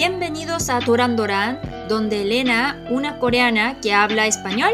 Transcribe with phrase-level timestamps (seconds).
[0.00, 1.16] Bienvenidos a Duran
[1.88, 4.70] donde Elena, una coreana que habla español,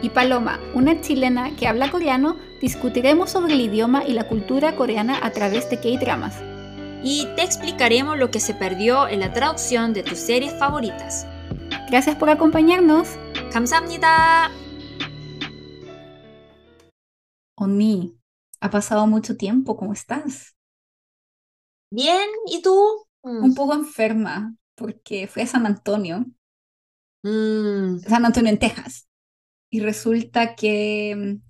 [0.00, 5.18] y Paloma, una chilena que habla coreano, discutiremos sobre el idioma y la cultura coreana
[5.22, 6.40] a través de K-dramas.
[7.02, 11.26] Y te explicaremos lo que se perdió en la traducción de tus series favoritas.
[11.90, 13.08] Gracias por acompañarnos.
[13.52, 14.50] 감사합니다.
[17.56, 18.16] Oni,
[18.60, 20.56] ha pasado mucho tiempo, ¿cómo estás?
[21.90, 23.04] Bien, ¿y tú?
[23.27, 23.43] Mm.
[23.43, 26.25] Un poco enferma, porque fui a San Antonio.
[27.23, 27.99] Mm.
[27.99, 29.07] San Antonio en Texas.
[29.69, 31.41] Y resulta que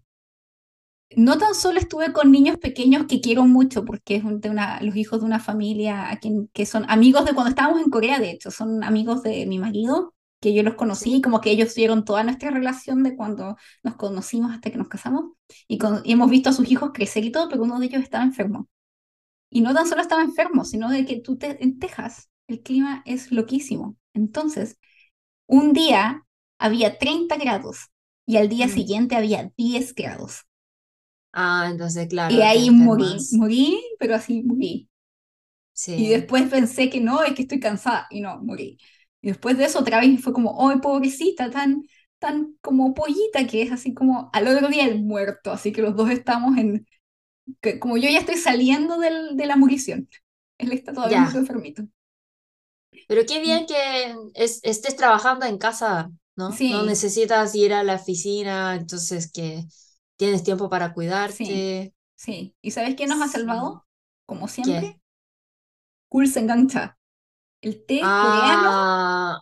[1.15, 4.81] mm, no tan solo estuve con niños pequeños que quiero mucho, porque es de una,
[4.81, 8.19] los hijos de una familia a quien, que son amigos de cuando estábamos en Corea,
[8.19, 11.75] de hecho, son amigos de mi marido, que yo los conocí, y como que ellos
[11.75, 15.25] vieron toda nuestra relación de cuando nos conocimos hasta que nos casamos,
[15.67, 18.23] y, y hemos visto a sus hijos crecer y todo, pero uno de ellos estaba
[18.23, 18.67] enfermo.
[19.49, 23.03] Y no tan solo estaba enfermo, sino de que tú te, en Texas el clima
[23.05, 23.97] es loquísimo.
[24.13, 24.77] Entonces,
[25.45, 26.25] un día
[26.57, 27.87] había 30 grados
[28.25, 28.69] y al día mm.
[28.69, 30.45] siguiente había 10 grados.
[31.33, 32.33] Ah, entonces, claro.
[32.33, 34.89] Y ahí morí, morí, pero así morí.
[35.73, 35.93] Sí.
[35.93, 38.79] Y después pensé que no, es que estoy cansada, y no, morí.
[39.21, 41.51] Y después de eso otra vez fue como, ¡ay, pobrecita!
[41.51, 41.83] Tan,
[42.17, 45.51] tan como pollita que es así como al otro día el muerto.
[45.51, 46.87] Así que los dos estamos en,
[47.61, 50.09] que como yo ya estoy saliendo del, de la murición,
[50.57, 51.83] él está todavía muy enfermito.
[53.07, 56.51] Pero qué bien que estés trabajando en casa, ¿no?
[56.51, 56.71] Sí.
[56.71, 59.65] No necesitas ir a la oficina, entonces que
[60.17, 61.35] tienes tiempo para cuidarte.
[61.35, 62.55] Sí, sí.
[62.61, 63.85] ¿y sabes quién nos ha salvado?
[64.25, 64.99] Como siempre.
[66.09, 66.97] Kulsengancha,
[67.61, 69.41] el té ah,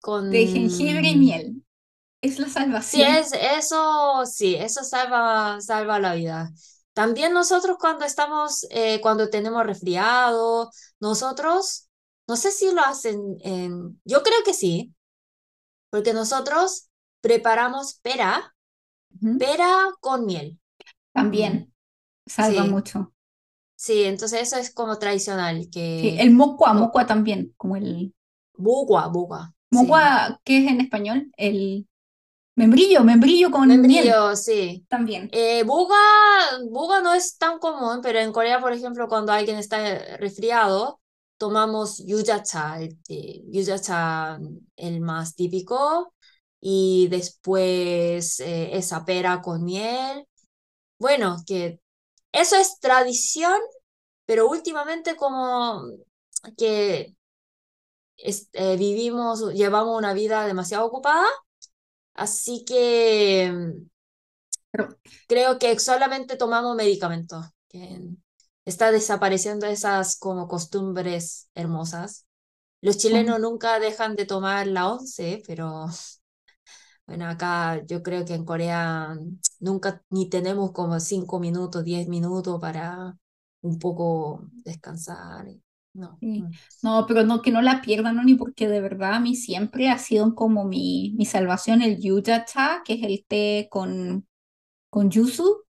[0.00, 1.64] coreano de jengibre y miel.
[2.20, 3.06] Es la salvación.
[3.06, 6.52] Sí, es, eso, sí, eso salva, salva la vida.
[6.98, 10.68] También nosotros cuando estamos, eh, cuando tenemos resfriado,
[10.98, 11.88] nosotros,
[12.26, 14.92] no sé si lo hacen en, yo creo que sí,
[15.90, 16.88] porque nosotros
[17.20, 18.52] preparamos pera,
[19.38, 20.58] pera con miel.
[21.12, 21.72] También,
[22.26, 23.12] salva mucho.
[23.76, 25.68] Sí, entonces eso es como tradicional.
[25.70, 26.00] Que...
[26.00, 28.12] Sí, el mocua, mocua también, como el...
[28.56, 29.54] Bugua, bugua.
[29.70, 31.30] Mocua, ¿qué es en español?
[31.36, 31.86] El...
[32.58, 34.84] Membrillo, membrillo con membrillo, sí.
[34.88, 35.28] También.
[35.30, 35.94] Eh, buga,
[36.68, 41.00] buga no es tan común, pero en Corea, por ejemplo, cuando alguien está resfriado,
[41.36, 42.98] tomamos yujacha, el,
[43.52, 44.40] yujacha
[44.74, 46.12] el más típico,
[46.60, 50.26] y después eh, esa pera con miel.
[50.98, 51.80] Bueno, que
[52.32, 53.60] eso es tradición,
[54.26, 55.84] pero últimamente como
[56.56, 57.14] que
[58.16, 61.24] eh, vivimos, llevamos una vida demasiado ocupada,
[62.18, 63.52] Así que
[65.26, 67.46] creo que solamente tomamos medicamentos.
[67.68, 68.00] Que
[68.64, 72.26] está desapareciendo esas como costumbres hermosas.
[72.82, 75.86] Los chilenos nunca dejan de tomar la once, pero
[77.06, 79.16] bueno, acá yo creo que en Corea
[79.60, 83.16] nunca ni tenemos como cinco minutos, diez minutos para
[83.62, 85.46] un poco descansar.
[85.94, 86.18] No,
[86.82, 87.06] no.
[87.08, 88.22] pero no, que no la pierdan, ¿no?
[88.22, 92.44] ni porque de verdad a mí siempre ha sido como mi, mi salvación el yuja
[92.44, 94.26] cha, que es el té con,
[94.90, 95.64] con yuzu.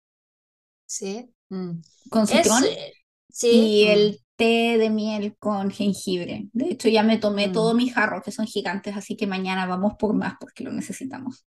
[0.85, 1.34] Sí.
[1.50, 1.81] Mm.
[2.09, 2.63] Con citrón.
[2.63, 2.94] Eh,
[3.29, 3.50] sí.
[3.50, 6.50] Y el té de miel con jengibre.
[6.53, 7.52] De hecho, ya me tomé mm.
[7.52, 11.46] todos mis jarros, que son gigantes, así que mañana vamos por más porque lo necesitamos.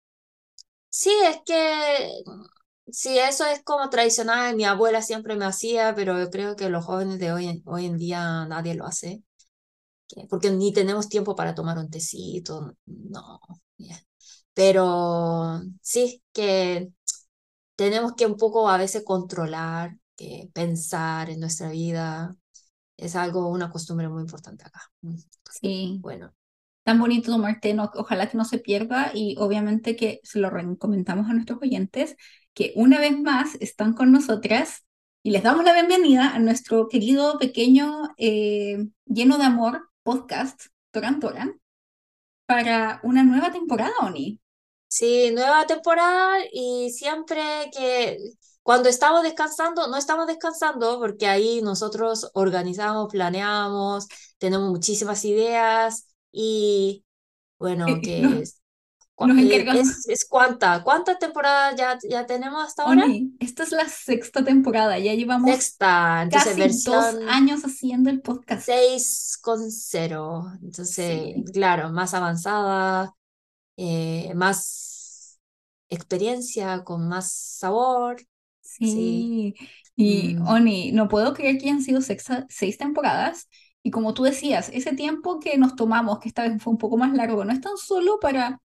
[0.90, 2.24] Sí, es que
[2.92, 6.86] Sí, eso es como tradicional, mi abuela siempre me hacía, pero yo creo que los
[6.86, 9.24] jóvenes de hoy, hoy en día nadie lo hace,
[10.30, 13.40] porque ni tenemos tiempo para tomar un tecito, no.
[14.54, 16.90] Pero sí, que
[17.76, 22.36] tenemos que un poco a veces controlar, que pensar en nuestra vida,
[22.98, 24.82] es algo, una costumbre muy importante acá.
[25.02, 25.16] Mm,
[25.62, 26.00] sí.
[26.02, 26.34] Bueno.
[26.84, 31.30] Tan bonito tomar té, ojalá que no se pierda y obviamente que se lo comentamos
[31.30, 32.16] a nuestros oyentes
[32.58, 34.84] que una vez más están con nosotras
[35.22, 40.60] y les damos la bienvenida a nuestro querido pequeño eh, lleno de amor podcast
[40.90, 41.62] Toran Toran
[42.48, 44.40] para una nueva temporada, Oni.
[44.88, 48.18] Sí, nueva temporada y siempre que
[48.64, 54.08] cuando estamos descansando, no estamos descansando porque ahí nosotros organizamos, planeamos,
[54.40, 57.06] tenemos muchísimas ideas y
[57.60, 58.46] bueno, que
[59.26, 59.90] nos encargamos.
[59.90, 63.06] Es, es, cuánta, ¿cuántas temporadas ya, ya tenemos hasta ahora?
[63.40, 68.66] esta es la sexta temporada, ya llevamos sexta, entonces casi dos años haciendo el podcast.
[68.66, 73.16] Seis con cero, entonces, claro, más avanzada,
[73.76, 75.40] eh, más
[75.90, 78.18] experiencia, con más sabor.
[78.62, 79.56] Sí,
[79.96, 80.48] y mm.
[80.48, 83.48] Oni, no puedo creer que hayan sido seis temporadas
[83.82, 86.98] Y como tú decías, ese tiempo que nos tomamos, que esta vez fue un poco
[86.98, 88.62] más largo, no es tan solo para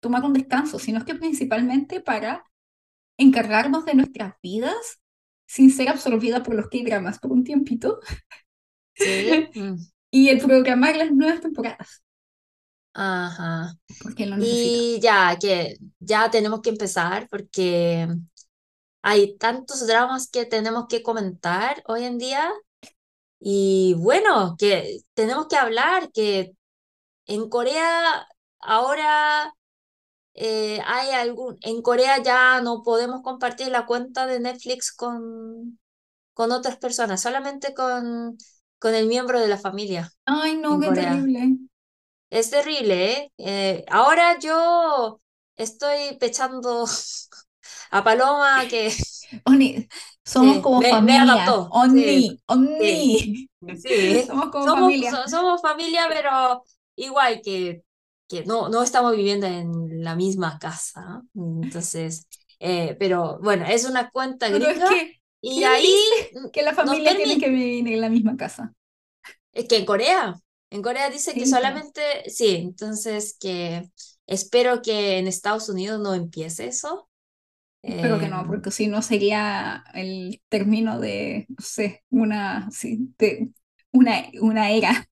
[0.00, 2.44] tomar un descanso, sino que principalmente para
[3.18, 5.00] encargarnos de nuestras vidas
[5.46, 8.00] sin ser absorbida por los K-dramas por un tiempito.
[8.94, 9.48] Sí.
[9.54, 9.76] Mm.
[10.10, 12.02] y el programar las nuevas temporadas.
[12.92, 13.74] Ajá.
[14.02, 14.36] Porque lo.
[14.40, 18.08] Y ya, que ya tenemos que empezar porque
[19.02, 22.50] hay tantos dramas que tenemos que comentar hoy en día.
[23.40, 26.52] Y bueno, que tenemos que hablar que
[27.26, 28.26] en Corea
[28.60, 29.54] ahora
[30.34, 35.78] eh, hay algún, en Corea ya no podemos compartir la cuenta de Netflix con,
[36.34, 38.38] con otras personas, solamente con,
[38.78, 40.92] con el miembro de la familia Ay, no, qué Corea.
[40.92, 41.58] terrible.
[42.30, 43.32] Es terrible, ¿eh?
[43.38, 45.20] Eh, ahora yo
[45.56, 46.86] estoy pechando
[47.90, 48.90] a Paloma que
[49.46, 49.88] Oni,
[50.24, 51.64] somos sí, como me, me familia.
[51.86, 53.48] Sí, Oni, Oni.
[53.76, 54.22] sí.
[54.26, 55.10] Somos como Somos, familia.
[55.10, 56.64] so- somos familia, pero
[56.96, 57.82] igual que,
[58.30, 61.22] que no, no estamos viviendo en la misma casa.
[61.34, 62.28] Entonces,
[62.60, 65.94] eh, pero bueno, es una cuenta Pero es gringa que, y ¿quién ahí
[66.52, 68.74] que la familia tiene que vivir en la misma casa?
[69.52, 70.34] es que en Corea,
[70.70, 73.90] en Corea dice que Sí, solamente, sí, entonces que
[74.26, 77.08] espero que en Estados Unidos no empiece eso.
[77.82, 83.14] Espero que no, Em, porque si no sería el término de, no sé, una, sí,
[83.18, 83.50] de
[83.92, 85.08] una, una era.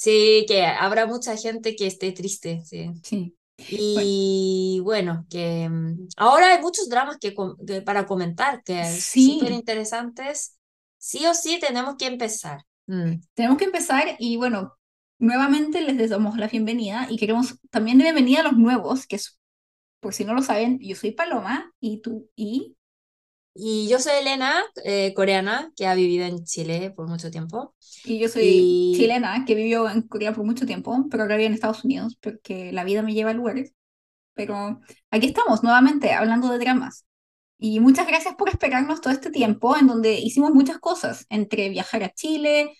[0.00, 2.90] Sí, que habrá mucha gente que esté triste, sí.
[3.02, 3.34] Sí.
[3.58, 7.34] Y bueno, que mm, ahora hay muchos dramas que,
[7.66, 9.34] que para comentar, que Sí.
[9.34, 10.56] súper interesantes.
[10.96, 12.62] Sí o sí tenemos que empezar.
[12.86, 13.16] Mm.
[13.34, 14.72] Tenemos que empezar y bueno,
[15.18, 19.38] nuevamente les damos la bienvenida y queremos también bienvenida a los nuevos, que es,
[20.00, 22.76] por si no lo saben, yo soy Paloma y tú y
[23.54, 27.74] Y yo soy Elena, eh, coreana, que ha vivido en Chile por mucho tiempo.
[28.04, 31.48] Y yo soy Y- chilena, que vivió en Corea por mucho tiempo, pero ahora vivo
[31.48, 33.74] en Estados Unidos porque la vida me lleva a lugares.
[34.34, 34.80] Pero
[35.10, 37.04] aquí estamos nuevamente hablando de dramas.
[37.58, 42.02] Y muchas gracias por esperarnos todo este tiempo en donde hicimos muchas cosas, entre viajar
[42.04, 42.72] a Chile,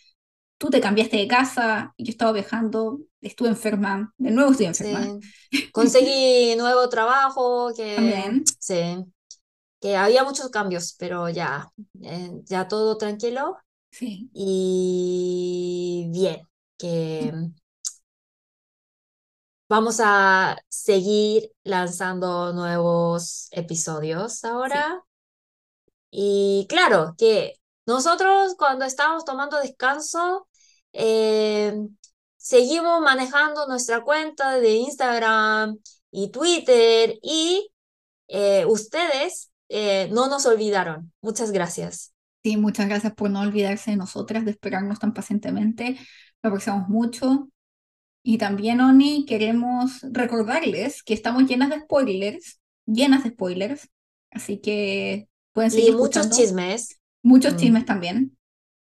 [0.58, 5.18] tú te cambiaste de casa, yo estaba viajando, estuve enferma, de nuevo estoy enferma.
[5.50, 5.70] Sí.
[5.72, 8.44] Conseguí nuevo trabajo, que También.
[8.58, 8.74] sí,
[9.80, 11.70] que había muchos cambios, pero ya,
[12.02, 13.58] eh, ya todo tranquilo.
[13.90, 16.48] Sí, Y bien,
[16.78, 17.32] que
[19.68, 25.02] vamos a seguir lanzando nuevos episodios ahora.
[26.10, 27.54] Y claro, que
[27.86, 30.48] nosotros cuando estamos tomando descanso,
[30.92, 31.72] eh,
[32.36, 35.78] seguimos manejando nuestra cuenta de Instagram
[36.10, 37.70] y Twitter y
[38.28, 41.12] eh, ustedes eh, no nos olvidaron.
[41.22, 42.14] Muchas gracias.
[42.42, 45.98] sí, muchas gracias por no olvidarse de nosotras, de esperarnos tan pacientemente.
[46.42, 47.50] Lo apreciamos mucho.
[48.24, 53.88] Y también, Oni, queremos recordarles que estamos llenas de spoilers, llenas de spoilers,
[54.32, 56.30] así que pueden Y seguir muchos escuchando.
[56.30, 57.56] chismes, Muchos Mm.
[57.56, 58.36] chismes también.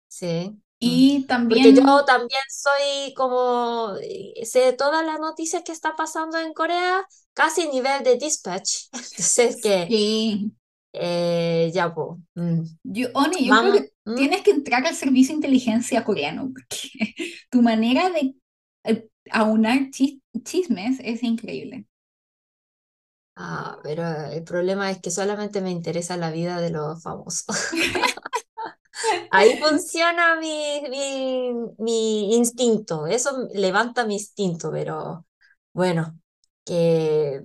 [0.08, 0.60] sí.
[0.82, 1.08] Mm.
[1.18, 6.38] Y Porque también, yo también soy como, eh, sé todas las noticias que está pasando
[6.38, 8.88] en Corea, casi nivel de dispatch.
[8.92, 10.52] Entonces que sí,
[11.00, 12.18] eh, ya, pues.
[12.34, 12.62] mm.
[12.84, 14.26] yo, Oni, yo creo Vamos, que ¿mm?
[14.28, 16.90] tienes que entrar al servicio de inteligencia coreano, porque
[17.50, 18.34] tu manera de
[18.84, 21.86] eh, aunar chis- chismes es increíble.
[23.38, 27.44] Ah, pero el problema es que solamente me interesa la vida de los famosos.
[29.30, 35.26] Ahí funciona mi, mi, mi instinto, eso levanta mi instinto, pero
[35.72, 36.18] bueno,
[36.64, 37.40] que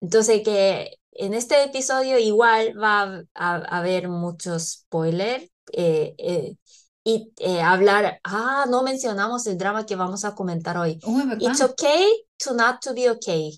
[0.00, 6.57] entonces que en este episodio igual va a, a- a haber muchos spoilers eh, eh,
[7.03, 10.99] y eh, hablar, ah, no mencionamos el drama que vamos a comentar hoy.
[11.03, 11.51] Oh, es verdad.
[11.51, 13.51] It's okay to not to be okay.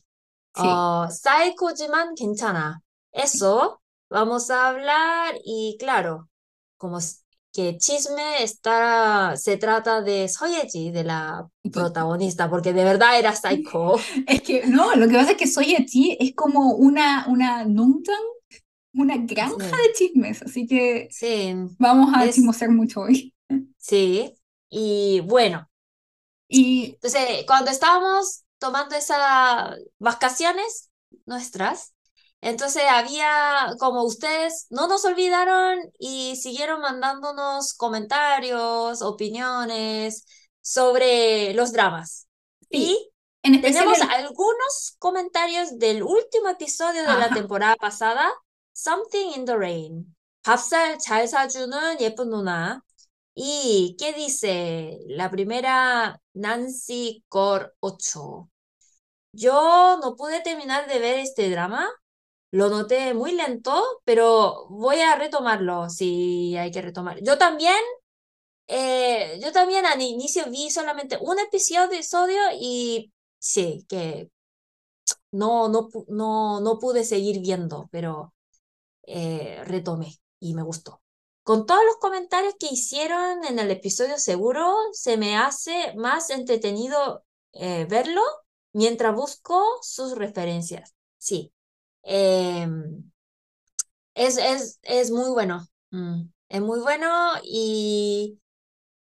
[0.53, 0.63] Sí.
[0.63, 2.81] 어, 사이코지만 괜찮아.
[3.13, 6.29] Eso vamos a hablar y claro,
[6.77, 13.18] como s- que chisme está, se trata de Soyeji, de la protagonista, porque de verdad
[13.18, 13.96] era psycho.
[14.26, 18.16] Es que no, lo que pasa es que Soy Chi es como una, una Nungtan,
[18.94, 19.76] una granja Sí.
[19.88, 23.34] de chismes, así que Sí, vamos a Es- chismosear mucho hoy.
[23.78, 24.34] sí.
[24.70, 25.68] Y bueno,
[26.48, 30.90] Y entonces cuando estábamos tomando esas vacaciones
[31.26, 31.94] nuestras,
[32.41, 40.25] entonces había, como ustedes no nos olvidaron y siguieron mandándonos comentarios, opiniones
[40.61, 42.27] sobre los dramas.
[42.71, 43.11] Sí, Y
[43.43, 47.33] en especial tenemos el- algunos comentarios del último episodio de la Ajá.
[47.33, 48.31] temporada pasada,
[48.73, 50.15] Something in the Rain.
[50.43, 52.81] 밥살 잘 사주는 예쁜 누나.
[53.35, 58.49] ¿Y qué dice la primera Nancy Core 8?
[59.33, 61.87] Yo no pude terminar de ver este drama,
[62.52, 67.18] lo noté muy lento, pero voy a retomarlo si hay que retomar.
[67.22, 67.74] Yo también,
[68.66, 74.30] eh, yo también al inicio vi solamente un episodio y sí, que
[75.30, 78.34] no, no, no, no pude seguir viendo, pero
[79.06, 81.02] eh, retomé y me gustó.
[81.44, 87.24] Con todos los comentarios que hicieron en el episodio seguro, se me hace más entretenido
[87.52, 88.22] eh, verlo
[88.72, 90.94] mientras busco sus referencias.
[91.18, 91.52] Sí.
[92.02, 93.10] Em,
[94.14, 95.66] es, es, es, muy bueno.
[95.90, 97.08] Mm, es muy bueno
[97.44, 98.38] y,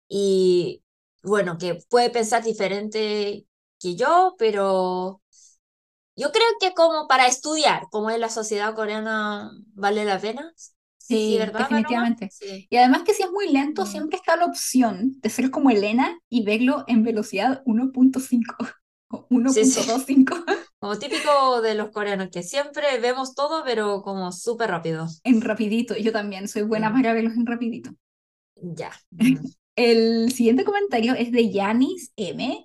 [0.08, 0.82] y
[1.22, 3.46] bueno, que puede pensar diferente
[3.78, 5.20] que yo, pero
[6.16, 10.52] yo creo que como para estudiar cómo es la sociedad coreana vale la pena.
[10.98, 12.30] Sí, definitivamente.
[12.68, 13.86] Y además que si es muy lento, mm.
[13.86, 18.56] siempre está la opción de ser como Elena y verlo en velocidad 1.5
[19.08, 20.44] o 1.25.
[20.86, 25.08] Como típico de los coreanos, que siempre vemos todo, pero como súper rápido.
[25.24, 27.90] En rapidito, yo también soy buena para verlos en rapidito.
[28.54, 28.92] Ya.
[29.74, 32.64] El siguiente comentario es de Yanis M,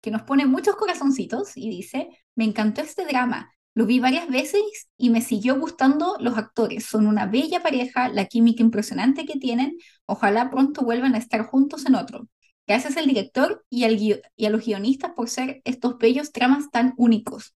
[0.00, 3.52] que nos pone muchos corazoncitos y dice, me encantó este drama.
[3.74, 4.62] Lo vi varias veces
[4.96, 6.86] y me siguió gustando los actores.
[6.86, 9.76] Son una bella pareja, la química impresionante que tienen.
[10.06, 12.28] Ojalá pronto vuelvan a estar juntos en otro.
[12.66, 16.94] Gracias al director y, al y a los guionistas por ser estos bellos dramas tan
[16.96, 17.54] únicos.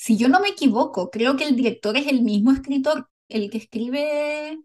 [0.00, 3.58] Si yo no me equivoco, creo que el director es el mismo escritor, el que
[3.58, 4.58] escribe...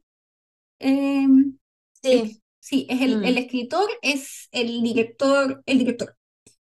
[0.79, 1.57] Em,
[2.01, 2.41] sí.
[2.61, 3.37] sí, es el, el, mm.
[3.39, 6.15] escritor, es el director, el director,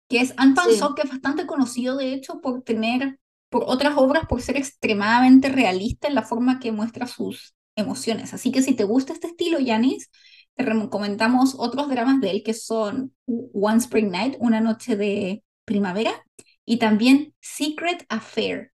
[0.07, 3.17] que es An Pan que es bastante conocido de hecho por tener
[3.49, 8.35] por otras obras por ser extremadamente realista en la forma que muestra sus emociones.
[8.35, 10.11] Así que si te gusta este estilo, Yanis,
[10.53, 16.23] te recomendamos otros dramas de él que son One Spring Night, Una Noche de Primavera,
[16.69, 18.73] y también Secret Affair,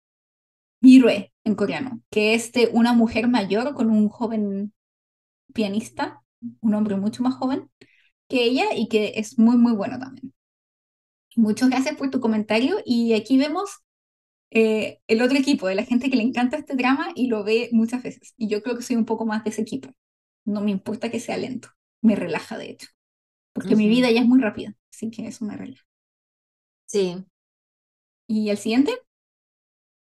[0.81, 4.73] Mirue en coreano, que es de una mujer mayor con un joven
[5.53, 6.23] pianista,
[6.62, 7.69] un hombre mucho más joven
[8.27, 10.33] que ella y que es muy, muy bueno también.
[11.35, 13.69] Muchas gracias por tu comentario y aquí vemos
[14.50, 17.69] eh, el otro equipo, de la gente que le encanta este drama y lo ve
[17.73, 18.33] muchas veces.
[18.38, 19.91] Y yo creo que soy un poco más de ese equipo.
[20.45, 21.69] No me importa que sea lento,
[22.01, 22.88] me relaja de hecho.
[23.53, 25.83] Porque mi vida ya es muy rápida, así que eso me relaja.
[26.88, 27.23] Sí.
[28.34, 29.00] ¿Y el siguiente?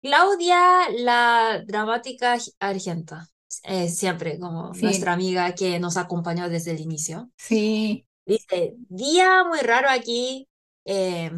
[0.02, 3.28] Claudia, la dramática argenta.
[3.62, 7.30] Eh, siempre como nuestra amiga que nos acompañó desde el inicio.
[7.36, 8.06] Sí.
[8.26, 10.48] Dice, día muy raro aquí.
[10.84, 11.30] Eh,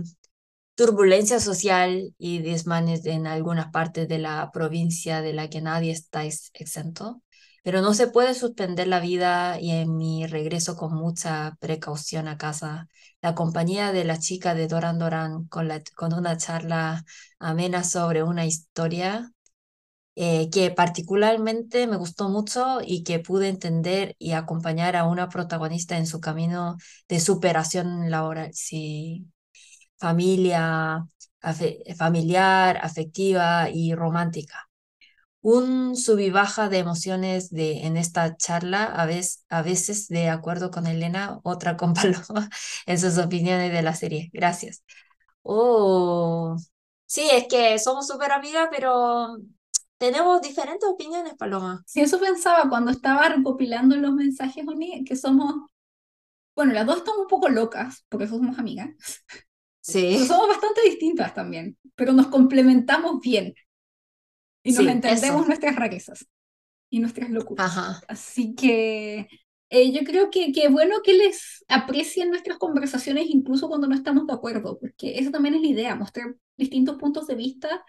[0.74, 6.24] turbulencia social y desmanes en algunas partes de la provincia de la que nadie está
[6.24, 7.20] exento,
[7.62, 12.38] pero no se puede suspender la vida y en mi regreso con mucha precaución a
[12.38, 12.88] casa,
[13.22, 15.68] la compañía de la chica de Doran Doran con,
[16.14, 17.04] una charla
[17.38, 19.32] amena sobre una historia
[20.16, 25.96] eh, que particularmente me gustó mucho y que pude entender y acompañar a una protagonista
[25.98, 26.76] en su camino
[27.08, 28.50] de superación laboral.
[28.54, 29.26] Sí,
[29.98, 31.06] familia,
[31.96, 34.69] familiar, afectiva y romántica.
[35.42, 40.28] Un sub y baja de emociones de, en esta charla, a veces, a veces de
[40.28, 42.50] acuerdo con Elena, otra con Paloma,
[42.86, 44.30] en sus opiniones de la serie.
[44.34, 44.84] Gracias.
[45.42, 46.56] Oh,
[47.06, 49.38] sí, es que somos súper amigas, pero
[49.98, 51.82] tenemos diferentes opiniones, Paloma.
[51.86, 54.64] Sí, eso pensaba cuando estaba recopilando los mensajes,
[55.06, 55.54] que somos,
[56.54, 58.90] bueno, las dos estamos un poco locas, porque somos amigas,
[59.82, 60.26] Sí.
[60.26, 63.54] somos bastante distintas también, pero nos complementamos bien.
[64.62, 66.26] Y nos entendemos nuestras rarezas
[66.90, 68.02] y nuestras locuras.
[68.08, 69.28] Así que
[69.70, 74.26] eh, yo creo que, que bueno que les aprecien nuestras conversaciones incluso cuando no estamos
[74.26, 77.84] de acuerdo, porque eso también es la idea, mostrar distintos puntos de vista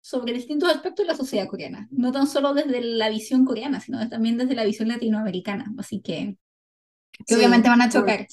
[0.00, 4.08] sobre distintos aspectos de la sociedad coreana, no tan solo desde la visión coreana, sino
[4.08, 5.72] también desde la visión latinoamericana.
[5.78, 6.38] Así que,
[7.30, 8.26] obviamente van a chocar.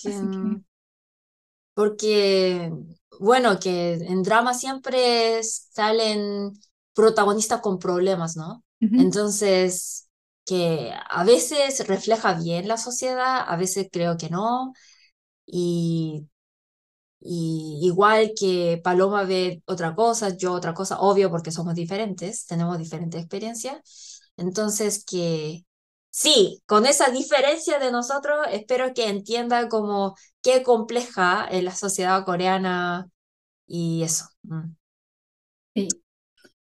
[1.73, 2.71] porque,
[3.19, 6.53] bueno, que en drama siempre salen
[6.97, 8.65] protagonistas con problemas, ¿no?
[8.95, 10.09] Entonces,
[10.45, 14.73] que a veces refleja bien la sociedad, a veces creo que no,
[15.45, 16.27] y,
[17.19, 22.77] y igual que Paloma ve otra cosa, yo otra cosa, obvio porque somos diferentes, tenemos
[22.77, 25.65] diferentes experiencias, entonces que
[26.11, 32.25] sí, con esa diferencia de nosotros, espero que entiendan como qué compleja es la sociedad
[32.25, 33.09] coreana
[33.67, 34.25] y eso.
[34.43, 34.75] Mm.
[35.75, 35.87] Sí.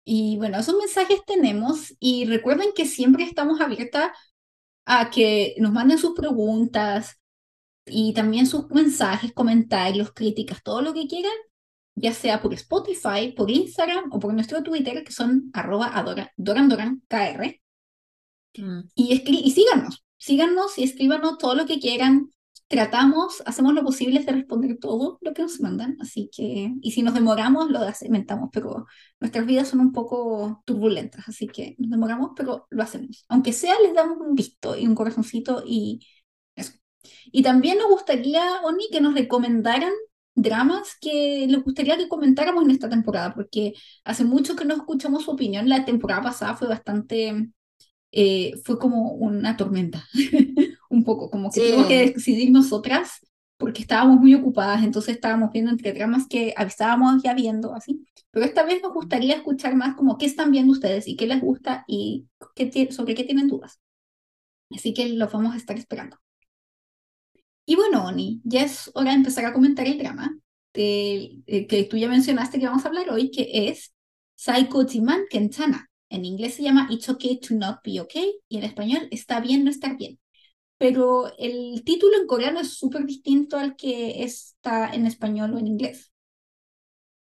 [0.09, 4.11] Y bueno, esos mensajes tenemos y recuerden que siempre estamos abiertas
[4.85, 7.19] a que nos manden sus preguntas
[7.85, 11.33] y también sus mensajes, comentarios, críticas, todo lo que quieran,
[11.93, 15.91] ya sea por Spotify, por Instagram o por nuestro Twitter, que son arroba
[16.37, 17.59] dorandorankr.
[18.55, 18.79] Mm.
[18.95, 22.31] Y, y síganos, síganos y escríbanos todo lo que quieran.
[22.69, 27.01] Tratamos, hacemos lo posible de responder todo lo que nos mandan, así que, y si
[27.01, 28.85] nos demoramos, lo hacemos, pero
[29.21, 33.23] nuestras vidas son un poco turbulentas, así que nos demoramos, pero lo hacemos.
[33.29, 36.01] Aunque sea, les damos un visto y un corazoncito y
[36.55, 36.73] eso.
[37.31, 39.93] Y también nos gustaría, Oni, que nos recomendaran
[40.35, 45.23] dramas que les gustaría que comentáramos en esta temporada, porque hace mucho que no escuchamos
[45.25, 45.69] su opinión.
[45.69, 47.49] La temporada pasada fue bastante,
[48.11, 50.05] eh, fue como una tormenta,
[50.97, 53.25] un poco, como que tuvimos que decidir nosotras,
[53.57, 58.05] porque estábamos muy ocupadas, entonces estábamos viendo entre dramas que avisábamos ya viendo, así.
[58.31, 61.41] Pero esta vez nos gustaría escuchar más como qué están viendo ustedes y qué les
[61.41, 63.79] gusta y qué sobre qué tienen dudas.
[64.69, 66.17] Así que los vamos a estar esperando.
[67.65, 70.37] Y bueno, Oni, ya es hora de empezar a comentar el drama
[70.73, 73.93] de, eh, que tú ya mencionaste que vamos a hablar hoy, que es
[74.35, 75.89] Psycho Timan Kenchana.
[76.09, 79.65] En inglés se llama It's Okay to Not Be Okay y en español Está bien
[79.65, 80.19] no estar bien.
[80.77, 85.67] Pero el título en coreano es súper distinto al que está en español o en
[85.67, 86.11] inglés.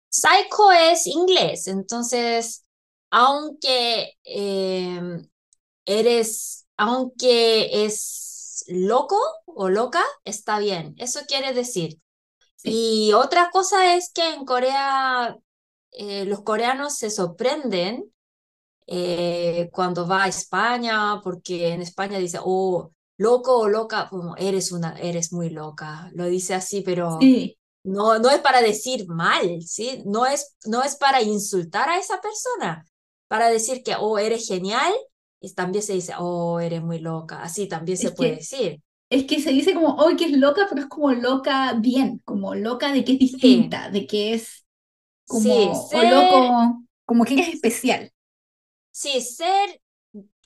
[0.10, 2.66] Psycho es inglés, entonces,
[3.10, 5.02] aunque eh,
[5.86, 10.96] eres, aunque es loco o loca, está bien.
[10.98, 12.00] Eso quiere decir.
[12.64, 15.38] Y otra cosa es que en Corea
[15.92, 18.12] eh, los coreanos se sorprenden
[18.88, 22.92] eh, cuando va a España, porque en España dice, oh,
[23.24, 26.12] loco o loca, como eres una, eres muy loca.
[26.13, 27.20] Lo dice así, pero
[27.84, 30.03] no, no es para decir mal, ¿sí?
[30.06, 32.86] No es, no es para insultar a esa persona,
[33.27, 34.94] para decir que, oh, eres genial
[35.39, 37.42] y también se dice, oh, eres muy loca.
[37.42, 38.82] Así también se puede decir.
[39.10, 42.56] Es que se dice como, oh, que es loca, pero es como loca bien, como
[42.56, 44.65] loca de que es distinta, de que es
[45.26, 48.12] como, o loco, como que es especial.
[48.91, 49.82] Sí, ser,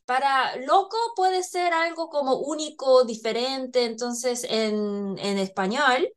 [0.07, 6.09] para loco puede ser algo como único, diferente, entonces en, en español,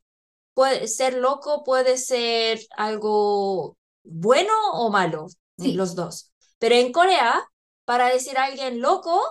[0.53, 5.27] puede, ser loco puede ser algo bueno o malo,
[5.57, 6.31] los dos.
[6.57, 7.43] Pero en Corea,
[7.85, 9.21] para decir a alguien loco,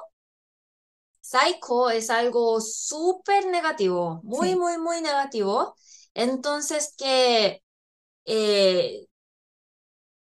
[1.23, 5.75] psycho es algo súper negativo, muy, muy, muy negativo.
[6.13, 7.63] Entonces que
[8.27, 9.07] eh,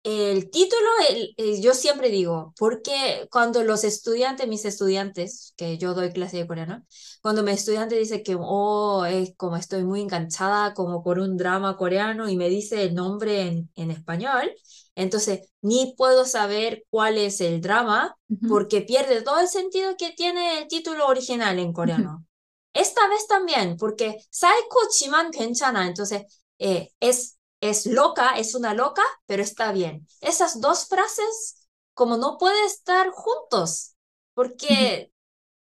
[0.03, 5.93] el título, el, el, yo siempre digo, porque cuando los estudiantes, mis estudiantes, que yo
[5.93, 6.85] doy clase de coreano,
[7.21, 11.75] cuando mi estudiante dice que, oh, es como estoy muy enganchada como por un drama
[11.77, 14.51] coreano y me dice el nombre en, en español,
[14.95, 18.47] entonces ni puedo saber cuál es el drama uh -huh.
[18.47, 22.17] porque pierde todo el sentido que tiene el título original en coreano.
[22.19, 22.25] Uh -huh.
[22.73, 26.23] Esta vez también, porque Saiko Chiman Kenchana, entonces
[26.59, 30.06] eh, es es loca, es una loca, pero está bien.
[30.20, 33.94] Esas dos frases, como no pueden estar juntos,
[34.34, 35.12] porque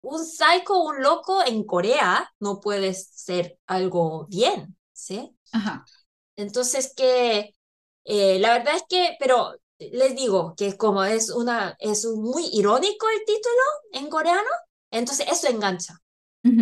[0.01, 5.35] un psycho, un loco en Corea no puede ser algo bien, ¿sí?
[5.51, 5.85] Ajá.
[6.35, 7.53] Entonces, que
[8.05, 13.07] eh, la verdad es que, pero les digo que como es, una, es muy irónico
[13.09, 13.61] el título
[13.93, 14.49] en coreano,
[14.91, 15.99] entonces eso engancha.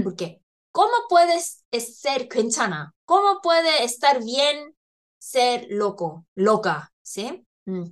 [0.03, 0.41] Porque,
[0.71, 2.93] ¿cómo puedes ser 괜찮아?
[3.05, 4.75] ¿Cómo puede estar bien
[5.22, 6.92] ser loco, loca?
[7.02, 7.46] ¿Sí?
[7.66, 7.84] Mm.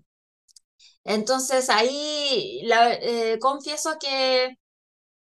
[1.05, 4.57] Entonces ahí la, eh, confieso que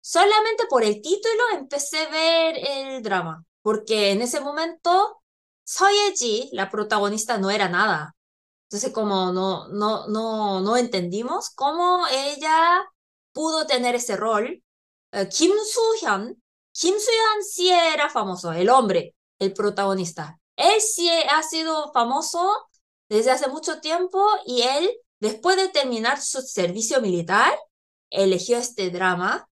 [0.01, 5.23] solamente por el título empecé a ver el drama, porque en ese momento
[5.65, 8.17] Soyeji, la protagonista, no era nada.
[8.65, 12.85] Entonces, como no, no, no, no entendimos cómo ella
[13.33, 14.63] pudo tener ese rol.
[15.13, 20.41] Eh, Kim Soo-hyun, Kim Soo-hyun sí era famoso, el hombre, el protagonista.
[20.63, 22.51] Él sí ha sido famoso
[23.09, 27.53] desde hace mucho tiempo y él, después de terminar su servicio militar,
[28.11, 29.49] eligió este drama,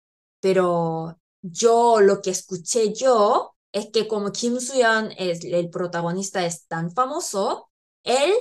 [0.41, 6.67] pero yo lo que escuché yo es que como Kim Soo-yeon es el protagonista es
[6.67, 7.69] tan famoso,
[8.05, 8.33] él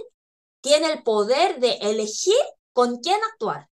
[0.62, 2.38] tiene el poder de elegir
[2.72, 3.70] con quién actuar.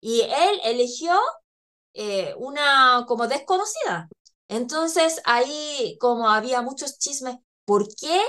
[0.00, 1.14] Y él eligió
[1.94, 4.08] eh, una como desconocida.
[4.48, 8.20] Entonces ahí como había muchos chismes, ¿por qué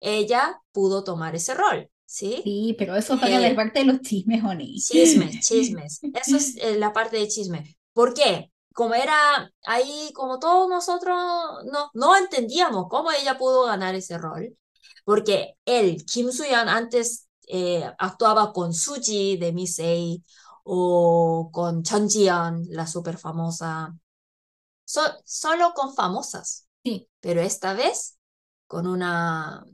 [0.00, 1.90] ella pudo tomar ese rol?
[2.04, 4.80] Sí, sí pero eso es para eh, la parte de los chismes, Oni.
[4.80, 6.00] Chismes, chismes.
[6.14, 7.76] Eso es eh, la parte de chisme.
[7.92, 8.50] ¿Por qué?
[8.74, 11.14] como era ahí, como todos nosotros
[11.70, 14.56] no, no entendíamos cómo ella pudo ganar ese rol,
[15.04, 20.22] porque él, Kim Soo-yeon, antes eh, actuaba con Suji de Miss A
[20.64, 23.94] o con Chun Ji-yeon, la súper famosa,
[24.84, 26.66] solo con famosas.
[26.84, 27.08] Sí.
[27.20, 28.18] Pero esta vez
[28.70, 29.64] con una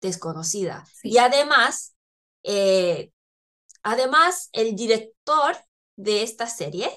[0.00, 0.84] desconocida.
[0.92, 1.10] Sí.
[1.10, 1.96] Y además,
[2.42, 3.10] eh,
[3.82, 5.56] además, el director
[5.96, 6.90] de esta serie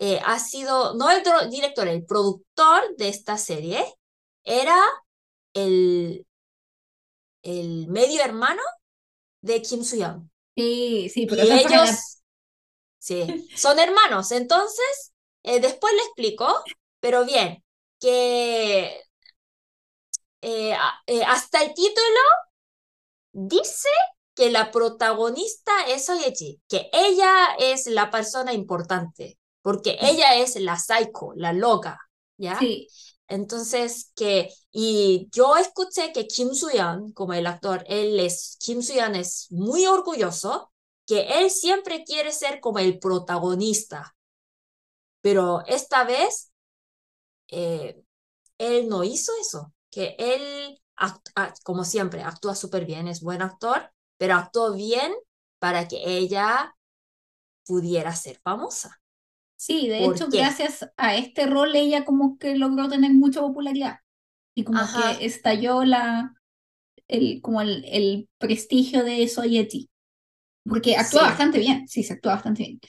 [0.00, 3.84] eh, ha sido, no el director, el productor de esta serie
[4.44, 4.78] era
[5.54, 6.26] el,
[7.42, 8.62] el medio hermano
[9.42, 10.28] de Kim Soo-young.
[10.56, 12.22] Sí, sí, pero Y la- ellos
[12.98, 14.32] sí, son hermanos.
[14.32, 17.64] Entonces, eh, después le explico, pero bien,
[18.00, 19.00] que
[20.44, 20.76] eh,
[21.06, 22.20] eh, hasta el título
[23.32, 23.88] dice
[24.34, 30.76] que la protagonista es Soyeji, que ella es la persona importante, porque ella es la
[30.78, 31.98] psycho, la loca,
[32.36, 32.58] ¿ya?
[32.58, 32.88] Sí,
[33.28, 39.14] Entonces, que, y yo escuché que Kim Soo-yeon, como el actor, él es, Kim Soo-yeon
[39.16, 40.72] es muy orgulloso,
[41.06, 44.14] que él siempre quiere ser como el protagonista,
[45.20, 46.52] pero esta vez,
[47.48, 48.02] eh,
[48.58, 53.42] él no hizo eso, que él, act- act- como siempre, actúa súper bien, es buen
[53.42, 55.12] actor, pero actuó bien
[55.60, 56.74] para que ella
[57.66, 59.00] pudiera ser famosa.
[59.56, 60.44] sí, de ¿Por hecho, qué?
[60.44, 63.98] gracias a este rol ella como que logró tener mucha popularidad
[64.54, 65.06] y como Ajá.
[65.16, 66.34] que estalló la,
[67.08, 69.90] el, como el, el prestigio de Soyeti,
[70.68, 71.24] porque actúa Sí.
[71.24, 72.80] bastante bien, sí, se actúa bastante bien.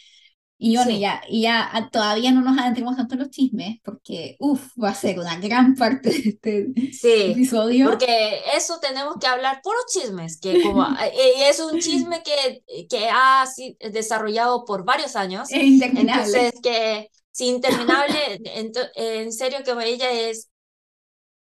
[0.58, 1.00] Y bueno, Sí.
[1.00, 4.96] ya, ya ah, todavía no nos adentremos tanto en los chismes, porque, uff, va a
[4.96, 7.90] ser una gran parte de este Sí, episodio.
[7.90, 13.10] Porque eso tenemos que hablar puros chismes, que como eh, es un chisme que, que
[13.12, 16.24] ha si- desarrollado por varios años, Es interminable.
[16.26, 20.50] entonces que es interminable, ento- en serio que ella es,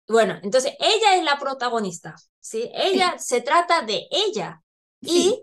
[0.06, 2.70] bueno, entonces ella es la protagonista, ¿sí?
[2.74, 4.62] Ella se trata de ella
[5.02, 5.42] y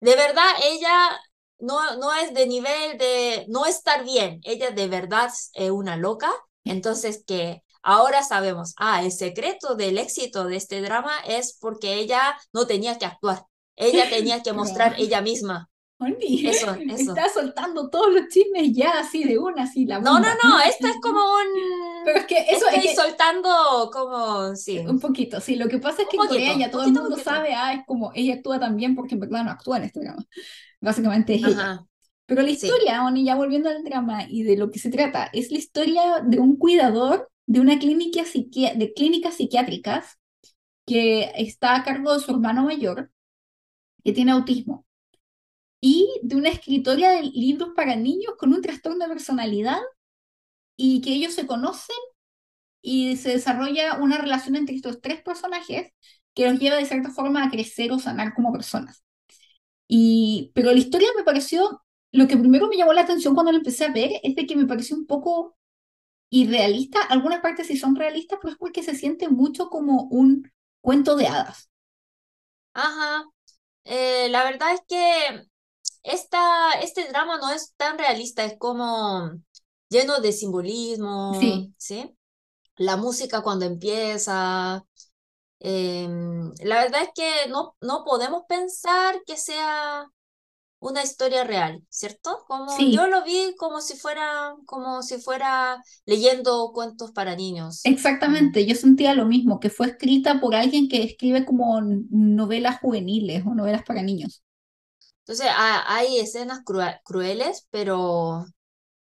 [0.00, 1.20] de verdad ella
[1.58, 6.30] no, no es de nivel de no estar bien, ella de verdad es una loca,
[6.64, 12.36] entonces que ahora sabemos, ah, el secreto del éxito de este drama es porque ella
[12.52, 13.44] no tenía que actuar,
[13.76, 15.70] ella tenía que mostrar ella misma.
[15.98, 17.12] Eso, eso.
[17.12, 20.88] está soltando todos los chismes ya así de una, así la No, no, no, esto
[20.88, 22.04] es como un...
[22.04, 24.78] Pero es que eso es Estoy que soltando como, sí.
[24.78, 27.00] un poquito, sí, lo que pasa es que en Corea poquito, ya todo el poquito,
[27.00, 27.30] mundo poquito.
[27.30, 30.22] sabe, ah, es como ella actúa también porque en verdad no actúa en este drama.
[30.86, 31.84] Básicamente es ella.
[32.26, 32.54] Pero la Sí.
[32.54, 36.20] historia, Oni, ya volviendo al drama y de lo que se trata, es la historia
[36.24, 40.18] de un cuidador de una clínica psiqui- de clínicas psiquiátricas
[40.86, 43.10] que está a cargo de su hermano mayor,
[44.04, 44.86] que tiene autismo,
[45.80, 49.80] y de una escritora de libros para niños con un trastorno de personalidad,
[50.76, 51.96] y que ellos se conocen
[52.80, 55.92] y se desarrolla una relación entre estos tres personajes
[56.34, 59.05] que los lleva de cierta forma a crecer o sanar como personas.
[59.88, 63.58] Y, pero la historia me pareció, lo que primero me llamó la atención cuando la
[63.58, 65.56] empecé a ver es de que me pareció un poco
[66.30, 67.02] irrealista.
[67.02, 70.50] Algunas partes sí son realistas, pero es porque se siente mucho como un
[70.82, 71.70] cuento de hadas.
[72.74, 73.24] ajá.
[73.84, 75.48] Eh, la verdad es que
[76.04, 79.32] esta, este drama no es tan realista, es como
[79.90, 81.74] lleno de simbolismo, Sí.
[81.78, 82.16] ¿sí?
[82.76, 84.84] La música cuando empieza.
[85.60, 90.06] Em, la verdad es que no, no podemos pensar que sea
[90.80, 92.44] una historia real, ¿cierto?
[92.48, 92.92] Como Sí.
[92.92, 97.92] yo lo vi como si fuera, como si fuera leyendo cuentos para niños.
[97.92, 103.44] Exactamente, yo sentía lo mismo, que fue escrita por alguien que escribe como novelas juveniles
[103.46, 104.42] o novelas para niños.
[105.20, 106.60] Entonces ha- hay escenas
[107.04, 108.46] crueles, pero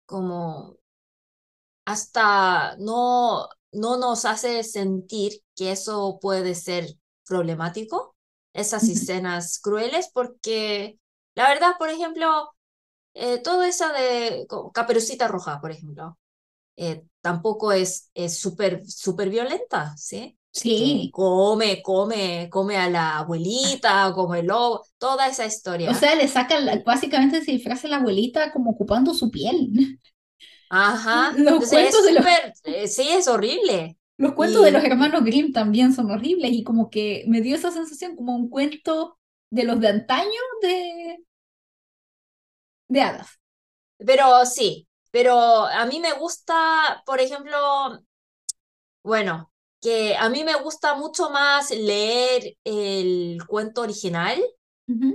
[0.06, 0.78] como
[1.86, 6.88] hasta no, no nos hace sentir que eso puede ser
[7.28, 8.16] problemático,
[8.54, 11.00] esas escenas crueles, porque
[11.36, 12.52] la verdad, por ejemplo,
[13.14, 16.18] eh, todo eso de Caperucita Roja, por ejemplo,
[16.78, 20.38] eh, tampoco es es súper súper violenta, ¿sí?
[20.74, 25.46] Que Sí, come, come, come a la abuelita, come el lobo, toda esa
[25.84, 25.94] o historia.
[25.94, 30.00] sea, le sacan, la- básicamente se disfraza la abuelita como ocupando su piel.
[30.70, 33.98] Ajá, Los entonces es cuentos de los, súper, eh, sí, es horrible.
[34.22, 37.72] Los cuentos de los hermanos Grimm también son horribles y como que me dio esa
[37.72, 39.20] sensación como un cuento
[39.52, 41.18] de los de antaño de,
[42.88, 43.40] de hadas.
[44.06, 47.58] pero sí, pero a mí me gusta, por ejemplo,
[49.04, 54.40] bueno, que a mí me gusta mucho más leer el cuento original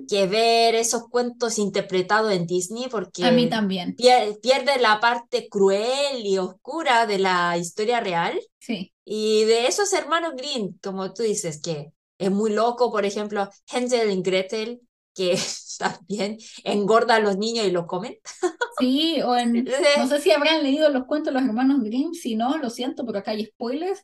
[0.08, 2.84] que ver esos cuentos interpretados en Disney
[3.20, 8.38] A mí porque también, pier- pierde la parte cruel y oscura de la historia real.
[8.66, 8.92] Sí.
[9.04, 14.10] Y de esos hermanos Green, como tú dices, que es muy loco, por ejemplo, Hansel
[14.10, 14.80] y Gretel,
[15.14, 15.38] que
[15.78, 18.18] también engorda a los niños y los comen.
[18.78, 19.64] Sí, o en,
[19.98, 23.04] no sé si habrán leído los cuentos de los hermanos Grimm, si no, lo siento,
[23.04, 24.02] porque acá hay spoilers.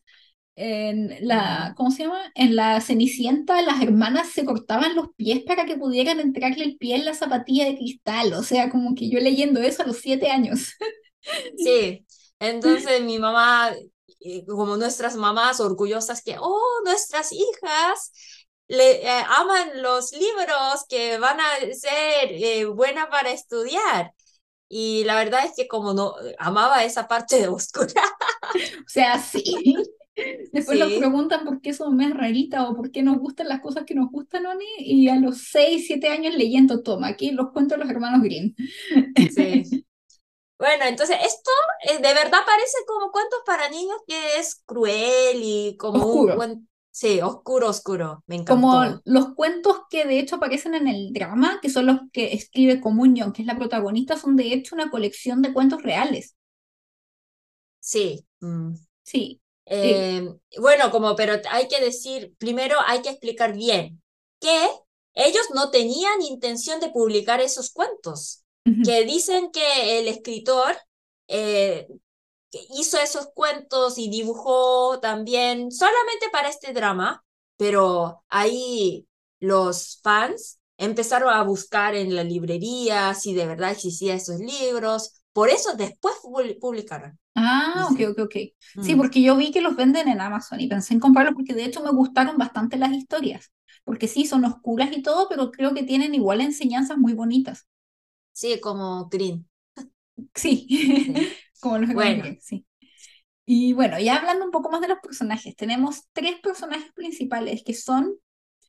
[0.55, 2.21] En la, ¿cómo se llama?
[2.35, 6.97] En la Cenicienta, las hermanas se cortaban los pies para que pudieran entrarle el pie
[6.97, 8.35] en la zapatilla de cristal.
[8.35, 10.75] O sea, como que yo leyendo eso a los siete años.
[11.57, 12.05] Sí,
[12.39, 13.73] entonces mi mamá,
[14.47, 18.13] como nuestras mamás orgullosas que, oh, nuestras hijas
[18.69, 24.13] le, eh, aman los libros que van a ser eh, buenas para estudiar.
[24.69, 28.03] Y la verdad es que como no amaba esa parte de oscura.
[28.55, 29.77] O sea, sí.
[30.53, 33.85] Después nos preguntan por qué somos más raritas o por qué nos gustan las cosas
[33.85, 37.79] que nos gustan, Oni, y a los 6, 7 años leyendo, toma, aquí los cuentos
[37.79, 38.55] de los hermanos Green.
[39.35, 39.87] Sí.
[40.63, 41.51] Bueno, entonces esto
[41.89, 47.21] eh, de verdad parece como cuentos para niños que es cruel y como un Sí,
[47.21, 48.55] oscuro, oscuro, me encantó.
[48.55, 52.81] Como los cuentos que de hecho aparecen en el drama, que son los que escribe
[52.81, 56.37] Comunion, que es la protagonista, son de hecho una colección de cuentos reales.
[57.81, 58.25] Sí.
[58.41, 58.75] Mm.
[59.03, 59.41] Sí.
[59.67, 60.29] Eh,
[60.61, 64.03] bueno, como, pero hay que decir, primero hay que explicar bien
[64.41, 64.69] que
[65.15, 70.77] ellos no tenían intención de publicar esos cuentos, que dicen que el escritor
[71.29, 71.89] eh,
[72.77, 77.25] hizo esos cuentos y dibujó también solamente para este drama,
[77.57, 79.07] pero ahí
[79.41, 85.49] los fans empezaron a buscar en la librería si de verdad existían esos libros, por
[85.49, 86.15] eso después
[86.61, 87.19] publicaron.
[87.35, 88.37] Ah, ok, ok, ok.
[88.83, 88.99] Sí, mm.
[88.99, 91.83] porque yo vi que los venden en Amazon y pensé en comprarlos porque de hecho
[91.83, 93.51] me gustaron bastante las historias,
[93.85, 97.67] porque sí, son oscuras y todo, pero creo que tienen igual enseñanzas muy bonitas.
[98.33, 99.49] Sí, como Green.
[100.35, 100.67] Sí,
[101.61, 102.25] como los bueno.
[102.41, 102.67] sí.
[103.45, 107.75] Y bueno, ya hablando un poco más de los personajes, tenemos tres personajes principales que
[107.75, 108.15] son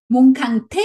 [0.08, 0.82] Moon Kang-tae,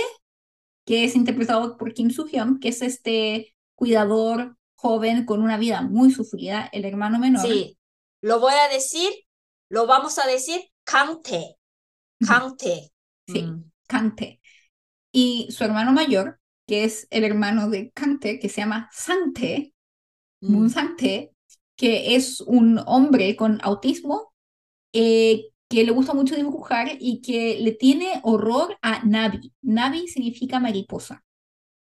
[0.84, 6.10] que es interpretado por Kim Soo-hyun, que es este cuidador joven con una vida muy
[6.12, 7.46] sufrida, el hermano menor.
[7.46, 7.78] Sí,
[8.20, 9.10] lo voy a decir,
[9.68, 11.56] lo vamos a decir Kang-tae.
[12.20, 12.90] Kang-tae.
[13.26, 13.70] Sí, mm.
[13.88, 14.40] Kang-tae.
[15.12, 16.37] Y su hermano mayor,
[16.68, 18.90] que es el hermano de Kang-tae, que se llama
[20.42, 20.70] Moon mm.
[20.70, 21.32] Sang-tae,
[21.76, 24.34] que es un hombre con autismo
[24.92, 29.54] eh, que le gusta mucho dibujar y que le tiene horror a Navi.
[29.62, 31.24] Navi significa mariposa.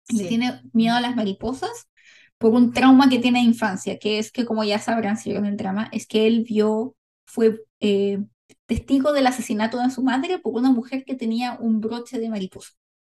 [0.10, 1.90] Le tiene miedo a las mariposas
[2.38, 5.48] por un trauma que tiene de infancia, que es que, como ya sabrán si vieron
[5.48, 8.24] el drama, es que él vio, fue eh,
[8.68, 12.74] testigo del asesinato de su madre por una mujer que tenía un broche de mariposa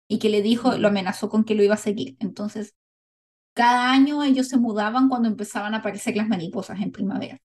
[0.08, 2.16] y que le dijo, lo amenazó con que lo iba a seguir.
[2.18, 2.74] Entonces,
[3.54, 7.40] cada año ellos se mudaban cuando empezaban a aparecer las mariposas en primavera.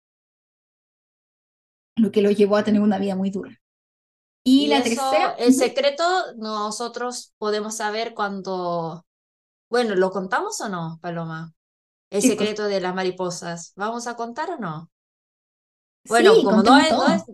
[1.96, 3.58] Lo que lo llevó a tener una vida muy dura.
[4.44, 5.34] Y, la tercera.
[5.38, 6.04] El secreto
[6.36, 9.06] nosotros podemos saber cuando.
[9.68, 11.52] Bueno, ¿lo contamos o no, Paloma?
[12.10, 13.72] El secreto de las mariposas.
[13.76, 14.90] ¿Vamos a contar o no?
[16.08, 17.24] Bueno, como no es,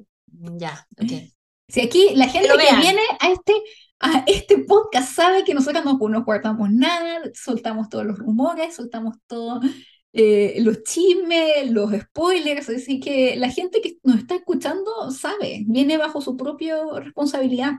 [0.58, 1.35] Ya, ok.
[1.68, 3.54] Si aquí la gente que viene a este
[3.98, 9.16] a este podcast sabe que nosotros no, no guardamos nada, soltamos todos los rumores, soltamos
[9.26, 9.64] todos
[10.12, 15.98] eh, los chismes, los spoilers, así que la gente que nos está escuchando sabe, viene
[15.98, 17.72] bajo su propia responsabilidad.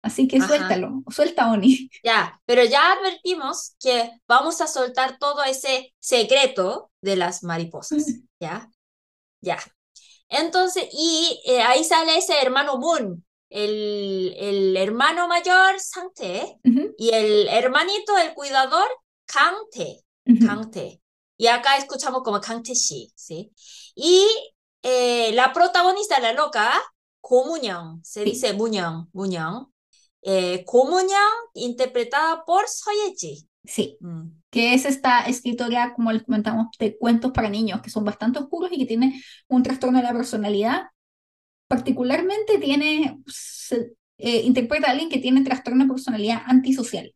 [0.00, 1.90] Así que suéltalo, suelta Oni.
[2.04, 8.06] Ya, pero ya advertimos que vamos a soltar todo ese secreto de las mariposas,
[8.40, 8.70] ¿ya?
[9.42, 9.58] Ya.
[10.28, 16.58] Entonces, y eh, ahí sale ese hermano Moon, el, el hermano mayor, Sangte,
[16.98, 18.88] y el hermanito, el cuidador,
[19.24, 20.04] Kangte.
[20.46, 21.00] Kangte.
[21.38, 23.52] Y acá escuchamos como Kangte Shi, ¿sí?
[23.94, 24.26] Y
[24.82, 26.72] eh, la protagonista, la loca,
[27.20, 29.66] Komunyeong, se dice Munyang, Munyang.
[30.22, 30.64] Eh,
[31.54, 33.48] interpretada por Soyeji.
[33.64, 33.96] Sí.
[34.00, 34.37] Mm.
[34.50, 38.70] Que es esta escritora, como les comentamos, de cuentos para niños, que son bastante oscuros
[38.72, 40.88] y que tiene un trastorno de la personalidad
[41.68, 43.20] particularmente tiene,
[44.16, 47.14] eh, interpreta a alguien que tiene trastorno de personalidad antisocial,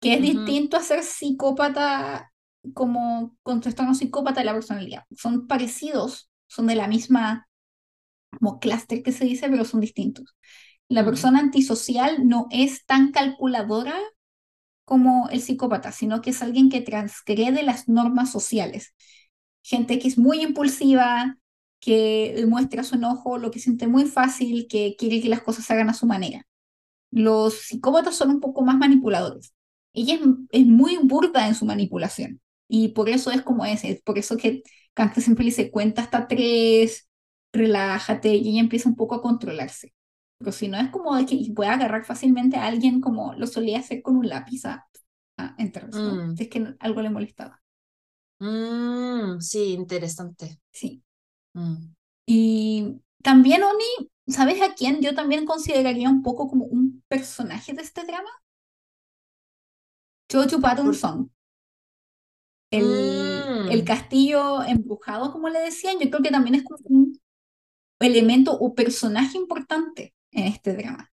[0.00, 2.32] que es distinto a ser psicópata
[2.74, 5.04] como con trastorno psicópata de la personalidad.
[5.16, 7.46] Son parecidos, son de la misma
[8.30, 10.34] como clúster que se dice, pero son distintos.
[10.88, 13.94] La persona antisocial no es tan calculadora
[14.90, 18.92] como el psicópata, sino que es alguien que transgrede las normas sociales.
[19.62, 21.38] Gente que es muy impulsiva,
[21.78, 25.74] que demuestra su enojo, lo que siente muy fácil, que quiere que las cosas se
[25.74, 26.44] hagan a su manera.
[27.12, 29.54] Los psicópatas son un poco más manipuladores.
[29.94, 30.18] Ella
[30.50, 34.36] es, muy burda en su manipulación y por eso es como es, es por eso
[34.36, 37.08] que Kante siempre le dice cuenta hasta tres,
[37.52, 39.92] relájate y ella empieza un poco a controlarse.
[40.40, 43.80] Pero si no es como de que pueda agarrar fácilmente a alguien como lo solía
[43.80, 44.86] hacer con un lápiz a
[45.38, 46.22] a enterarse, ¿no?
[46.22, 47.62] Mm, Si es que algo le molestaba.
[48.40, 50.60] mm, sí, interesante.
[50.72, 51.02] Sí.
[51.54, 51.94] Mm.
[52.26, 57.82] Y también, Oni, ¿sabes a quién yo también consideraría un poco como un personaje de
[57.82, 58.30] este drama?
[60.32, 61.28] Jojo Pattinson.
[62.70, 67.20] El, el Mm, castillo embrujado, como le decían, yo creo que también es como un
[68.00, 71.10] elemento o personaje importante en este drama.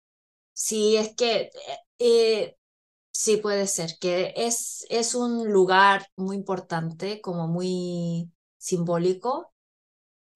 [0.53, 1.51] sí, es que
[1.99, 2.57] eh,
[3.13, 9.53] sí puede ser, que es, es un lugar muy importante, como muy simbólico.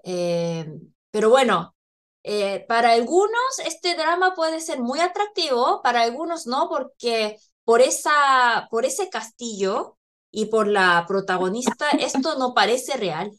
[0.05, 0.67] Eh,
[1.11, 1.75] pero bueno,
[2.23, 8.69] eh, para algunos este drama puede ser muy atractivo, para algunos no, porque por esa,
[8.71, 9.99] por ese castillo
[10.31, 13.31] y por la protagonista, esto no parece real.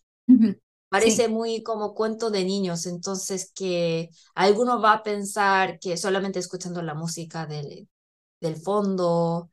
[0.92, 6.40] Parece Sí, muy como cuento de niños, entonces que alguno va a pensar que solamente
[6.40, 7.90] escuchando la música del,
[8.42, 9.52] del fondo,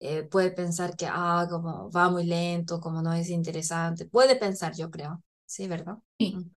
[0.00, 4.06] eh, puede pensar que, ah, como va muy lento, como no es interesante.
[4.06, 5.22] Puede pensar, yo creo.
[5.46, 5.98] Sí, ¿verdad?
[6.18, 6.34] sí.
[6.34, 6.50] Mm,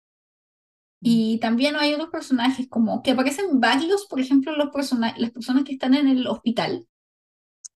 [1.03, 1.19] mm.
[1.19, 5.63] Y también hay otros personajes como que aparecen varios, por ejemplo, los persona- las personas
[5.65, 6.87] que están en el hospital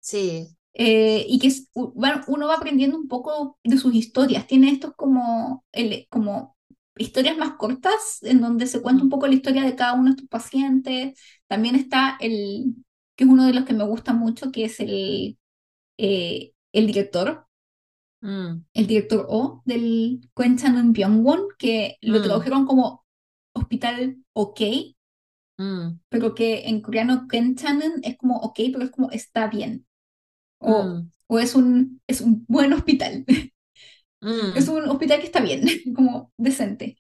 [0.01, 0.57] Sí.
[0.75, 4.47] Eh, y que es- uno va aprendiendo un poco de sus historias.
[4.47, 6.57] Tiene estos como, el- como
[6.97, 10.11] historias más cortas en donde se cuenta un poco la historia de cada uno de
[10.13, 11.19] estos pacientes.
[11.49, 12.77] También está el,
[13.17, 15.39] que es uno de los que me gusta mucho, que es el,
[15.99, 17.47] eh, el director,
[18.23, 23.05] mm, el director O del Kwenchanun Byongwon, que lo mm, tradujeron como
[23.55, 24.61] Hospital OK,
[25.59, 29.87] mm, pero que en coreano Kwenchanun es como OK, pero es como está bien.
[30.63, 33.25] O, mm, o es un, es un buen hospital.
[34.55, 34.73] Es mm.
[34.73, 35.63] un hospital que está bien,
[35.97, 36.97] como decente.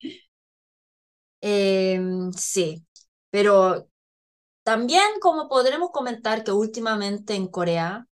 [1.40, 2.84] Em, sí,
[3.30, 3.88] pero
[4.64, 8.06] también como podremos comentar que últimamente en Corea,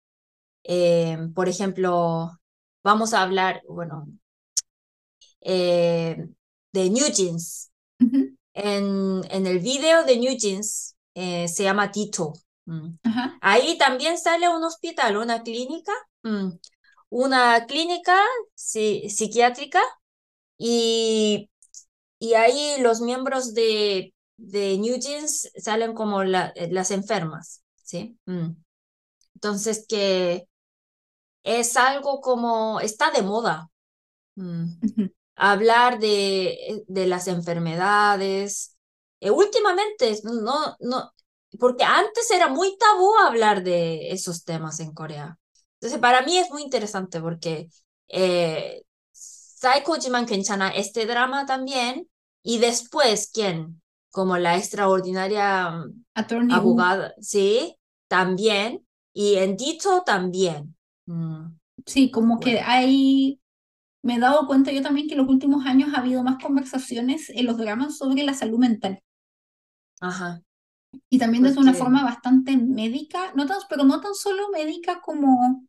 [0.64, 2.38] em, por ejemplo,
[2.84, 4.08] vamos a hablar, bueno,
[5.40, 6.28] eh,
[6.72, 7.72] de New Jeans.
[8.54, 12.32] En, en el video de New Jeans eh, se llama Tito.
[12.68, 12.98] Mm.
[13.04, 13.38] Ajá.
[13.40, 16.50] Ahí también sale un hospital, una clínica, mm,
[17.10, 18.14] una clínica
[18.56, 19.80] psi- psiquiátrica
[20.58, 21.50] y,
[22.20, 28.18] y ahí los miembros de, de New Jeans salen como la- las enfermas, ¿sí?
[28.26, 28.50] Mm.
[29.36, 30.48] Entonces que
[31.44, 33.70] es algo como, está de moda.
[35.36, 38.76] Hablar de, de las enfermedades.
[39.20, 41.12] Eh, últimamente, no, no,
[41.58, 45.38] porque antes era muy tabú hablar de esos temas en Corea.
[45.74, 47.68] Entonces, para mí es muy interesante porque
[48.08, 48.82] eh,
[49.12, 52.08] Psychojiman Kenchana, este drama también,
[52.42, 53.82] y después, ¿quién?
[54.10, 56.04] Como la extraordinaria mm,
[56.62, 56.74] Wu.
[56.76, 57.76] abogada, ¿sí?
[58.08, 60.76] También, y en Dito también.
[61.06, 63.40] Mm, Sí, como que hay,
[64.02, 67.30] me he dado cuenta yo también que en los últimos años ha habido más conversaciones
[67.30, 69.00] en los dramas sobre la salud mental.
[70.00, 70.42] ajá,
[71.10, 75.66] Y también desde una forma bastante médica, no tan, pero no tan solo médica como,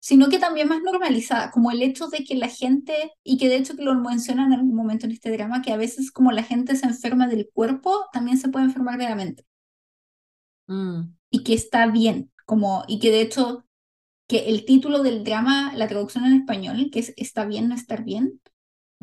[0.00, 3.56] sino que también más normalizada, como el hecho de que la gente, y que de
[3.56, 6.42] hecho que lo mencionan en algún momento en este drama, que a veces como la
[6.42, 9.44] gente se enferma del cuerpo, también se puede enfermar de la mente.
[10.68, 13.64] mm, Y que está bien, como, y que de hecho
[14.28, 18.04] que el título del drama, la traducción en español, que es Está bien no estar
[18.04, 18.40] bien,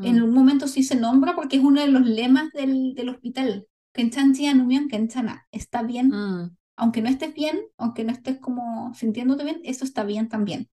[0.02, 0.24] en mm.
[0.24, 3.68] un momento sí se nombra porque es uno de los lemas del, del hospital.
[3.98, 5.48] Kenchanchi Anumion Kenchana.
[5.52, 10.04] Está bien, Mm, aunque no estés bien, aunque no estés como sintiéndote bien, eso está
[10.06, 10.70] bien también.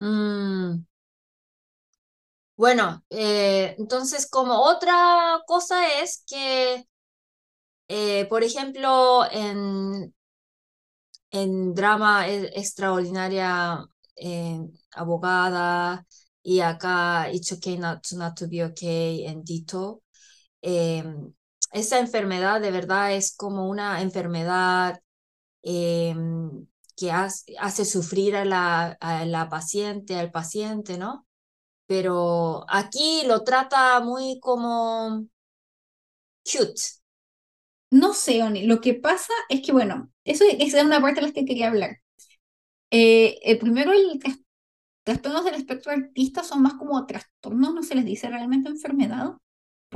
[0.00, 0.84] mm.
[2.56, 6.84] Bueno, eh, entonces como otra cosa es que,
[7.88, 10.14] eh, por ejemplo, en,
[11.30, 13.84] en drama e- extraordinaria,
[14.16, 14.60] eh,
[14.92, 16.06] abogada,
[16.42, 20.02] y acá It's okay not to, not to be okay en Dito,
[20.62, 21.04] eh,
[21.74, 25.00] esa enfermedad de verdad es como una enfermedad
[25.62, 26.14] eh,
[26.96, 31.26] que hace, hace sufrir a la, a la paciente, al paciente, ¿no?
[31.86, 35.26] pero aquí lo trata muy como
[36.44, 37.00] cute.
[37.90, 41.22] No sé, Oni, lo que pasa es que, bueno, eso esa es una parte de
[41.22, 41.98] las que quería hablar.
[42.90, 44.40] Eh, eh, primero, el tras-
[45.04, 49.32] trastornos del espectro autista son más como trastornos, no se les dice realmente enfermedad,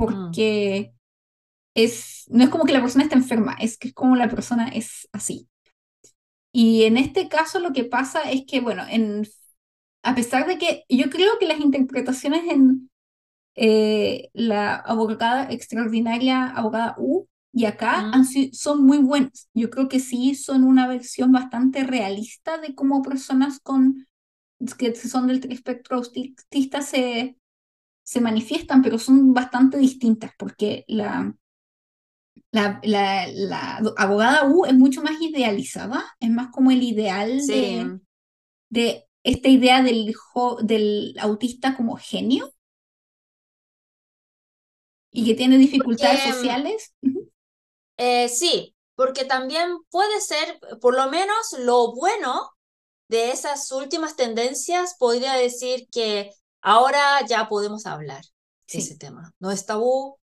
[0.07, 0.93] Mm, porque
[1.83, 4.69] es, no es como que la persona está enferma, es que es como la persona
[4.69, 5.47] es así.
[6.51, 9.27] Y en este caso lo que pasa es que, bueno, en,
[10.03, 12.89] a pesar de que yo creo que las interpretaciones en
[13.55, 19.49] eh, la abogada extraordinaria, abogada U, y acá han si- son muy buenas.
[19.55, 24.07] Yo creo que sí son una versión bastante realista de cómo personas con
[24.77, 27.37] que son del espectro autista se,
[28.03, 31.35] se manifiestan, pero son bastante distintas porque la,
[32.51, 37.45] la, la, la abogada U es mucho más idealizada, es más como el ideal Sí,
[37.47, 37.99] de,
[38.69, 42.53] de esta idea del, autista como genio
[45.11, 46.93] y que tiene dificultades Porque, sociales.
[47.97, 52.51] Eh, sí, porque también puede ser, por lo menos lo bueno
[53.09, 56.31] de esas últimas tendencias, podría decir que
[56.61, 58.23] ahora ya podemos hablar
[58.71, 59.33] de ese tema.
[59.39, 60.19] No es tabú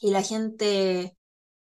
[0.00, 1.16] y la gente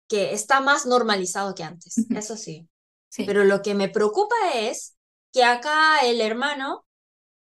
[0.09, 2.69] que está más normalizado que antes, eso sí.
[3.09, 4.97] sí, Pero lo que me preocupa es
[5.33, 6.87] que acá el hermano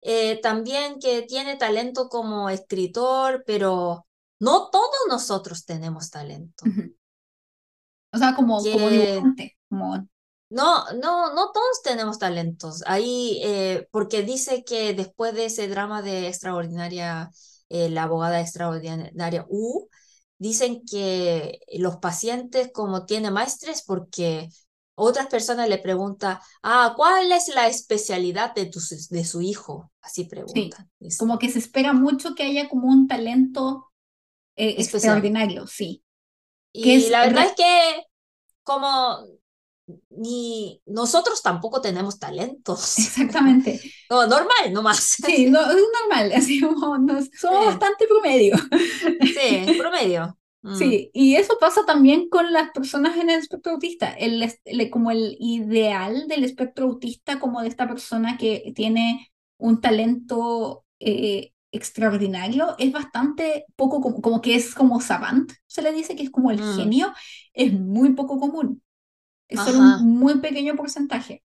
[0.01, 4.05] eh, también que tiene talento como escritor, pero
[4.39, 6.65] no todos nosotros tenemos talento.
[8.11, 10.07] O sea, como, como dibujante, como,
[10.53, 12.83] no, no, no todos tenemos talentos.
[12.85, 17.31] Ahí, eh, porque dice que después de ese drama de Extraordinaria,
[17.69, 19.89] eh, la abogada extraordinaria U,
[20.43, 24.49] dicen que los pacientes como tienen más estrés porque
[24.95, 28.79] otras personas le preguntan, ah, ¿cuál es la especialidad de, tu,
[29.09, 29.91] de su hijo?
[30.01, 30.91] Así sí, preguntan.
[31.17, 33.91] Como que se espera mucho que haya como un talento
[34.57, 36.03] eh, extraordinario, sí,
[36.73, 38.05] que Y es la verdad es que
[38.63, 39.25] como
[40.09, 42.97] ni nosotros tampoco tenemos talentos.
[42.99, 43.79] exactamente,
[44.13, 45.17] No, normal, nomás.
[45.17, 48.55] sí, no, es normal, así como nos- somos Sí, bastante promedio.
[49.21, 50.37] sí, promedio.
[50.63, 54.89] Mm, Sí, y eso pasa también con las personas en el espectro autista, el, el-
[54.89, 61.53] como el ideal del espectro autista, como de esta persona que tiene un talento eh,
[61.71, 66.31] extraordinario, es bastante poco, como, como que es como savant, se le dice que es
[66.31, 67.13] como el mm, genio,
[67.53, 68.81] es muy poco común,
[69.49, 71.43] es solo ajá, un muy pequeño porcentaje.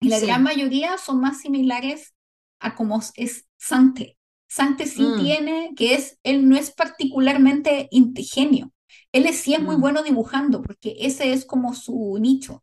[0.00, 2.14] Y la gran mayoría son más similares
[2.60, 4.18] a como es Sante.
[4.48, 8.72] Sante sí mm, tiene, que es, él no es particularmente inte- genio.
[9.12, 12.62] Él es- sí es muy mm, bueno dibujando, porque ese es como su nicho.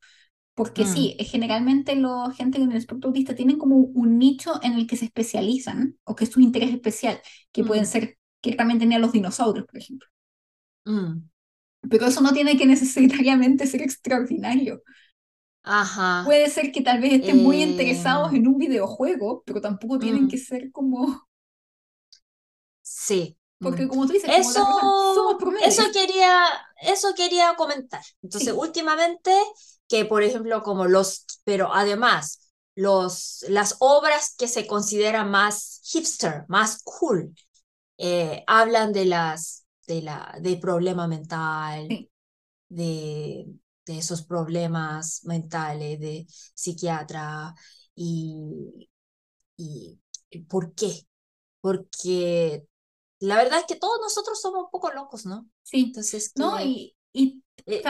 [0.56, 4.60] Porque sí, mm, eh, generalmente la gente en el espectro autista tienen como un nicho
[4.64, 7.22] en el que se especializan, o que es su interés especial,
[7.52, 10.08] que pueden ser, que también tenía los dinosaurios, por ejemplo.
[11.90, 14.84] Pero eso no tiene que necesariamente ser extraordinario.
[15.64, 16.24] Ajá.
[16.26, 20.36] Puede ser que tal vez estén muy interesados en un videojuego, pero tampoco tienen que
[20.36, 21.28] mm, ser como,
[22.82, 23.38] sí.
[23.60, 23.90] porque mm.
[23.90, 24.68] como tú dices, como personas,
[25.16, 26.46] somos Eso, eso quería,
[26.82, 28.02] eso quería comentar.
[28.22, 29.32] Entonces, Sí, últimamente,
[29.88, 36.46] que por ejemplo, como los, pero además, los, las obras que se consideran más hipster,
[36.48, 37.34] más cool,
[37.98, 42.10] eh, hablan de las, de la, de problema mental, sí,
[42.70, 43.48] de,
[43.86, 46.26] de esos problemas mentales, de
[46.56, 47.54] psiquiatra,
[47.96, 48.90] y,
[49.58, 50.00] y
[50.48, 50.92] ¿por qué?
[51.62, 52.66] Porque
[53.20, 55.48] la verdad es que todos nosotros somos un poco locos, ¿no?
[55.64, 55.86] sí.
[55.88, 56.60] Entonces, ¿No?
[56.62, 57.84] Y, y eh,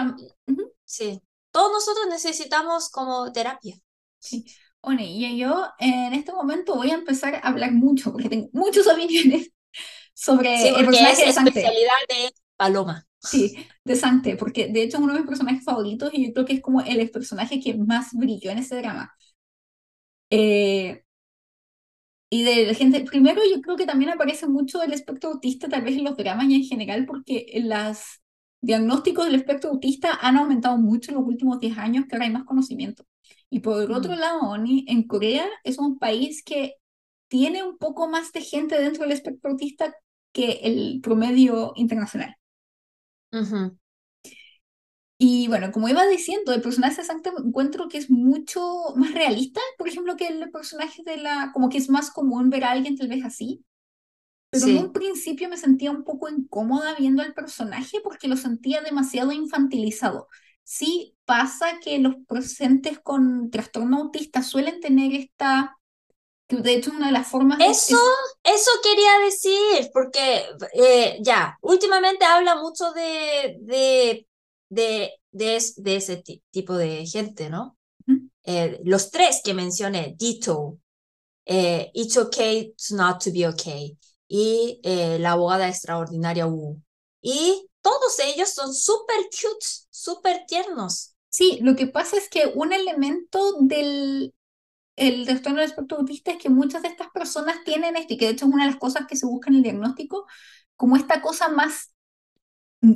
[0.86, 1.22] sí,
[1.52, 3.76] todos nosotros necesitamos como terapia.
[4.20, 4.46] sí.
[4.82, 8.86] Bueno, y yo en este momento voy a empezar a hablar mucho, porque tengo muchas
[8.86, 9.50] opiniones
[10.14, 13.08] sobre Sí, el porque es personaje de especialidad de Paloma.
[13.24, 13.56] Sí,
[13.86, 16.54] de Sante, porque de hecho es uno de mis personajes favoritos y yo creo que
[16.54, 19.16] es como el personaje que más brilló en ese drama.
[20.30, 21.04] Eh,
[22.30, 25.84] y de la gente, primero yo creo que también aparece mucho el espectro autista, tal
[25.84, 28.00] vez en los dramas y en general, porque los
[28.62, 32.32] diagnósticos del espectro autista han aumentado mucho en los últimos 10 años, que ahora hay
[32.32, 33.06] más conocimiento.
[33.50, 36.74] Y por el otro Mm, lado, Oni, en Corea es un país que
[37.28, 39.94] tiene un poco más de gente dentro del espectro autista
[40.32, 42.36] que el promedio internacional.
[43.34, 43.76] Ujú,
[45.18, 48.62] Y bueno, como iba diciendo, el personaje de Sancta encuentro que es mucho
[48.96, 52.64] más realista, por ejemplo, que el personaje de la, como que es más común ver
[52.66, 53.64] a alguien tal vez así.
[54.52, 58.38] Pero en un Sí, principio me sentía un poco incómoda viendo al personaje porque lo
[58.38, 60.28] sentía demasiado infantilizado.
[60.64, 65.78] Sí pasa que los presentes con trastorno autista suelen tener esta,
[66.62, 67.96] de hecho una de las formas eso,
[68.44, 74.28] es- eso quería decir, porque eh, ya, últimamente habla mucho de, de,
[74.70, 77.78] de, de, es- de ese ti- tipo de gente, ¿no?
[78.46, 80.80] Eh, los tres que mencioné, Dito,
[81.46, 83.98] eh, It's Okay to Not to Be Okay,
[84.28, 86.82] y la abogada extraordinaria Wu.
[87.22, 91.16] Y todos ellos son súper cute, súper tiernos.
[91.30, 94.34] Sí, lo que pasa es que un elemento del
[94.96, 98.26] el trastorno del espectro autista es que muchas de estas personas tienen esto, y que
[98.26, 100.28] de hecho es una de las cosas que se busca en el diagnóstico,
[100.76, 101.94] como esta cosa más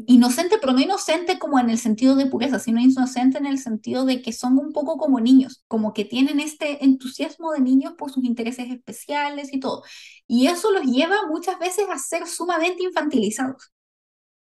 [0.06, 4.06] inocente, pero no inocente como en el sentido de pureza, sino inocente en el sentido
[4.06, 8.12] de que son un poco como niños, como que tienen este entusiasmo de niños por
[8.12, 9.84] sus intereses especiales y todo.
[10.28, 13.72] Y eso los lleva muchas veces a ser sumamente infantilizados.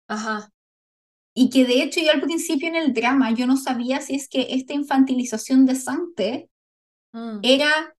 [0.06, 0.50] Ajá.
[1.34, 4.28] Y que de hecho yo al principio en el drama yo no sabía si es
[4.28, 6.50] que esta infantilización de Sante
[7.14, 7.40] Mm.
[7.42, 7.94] era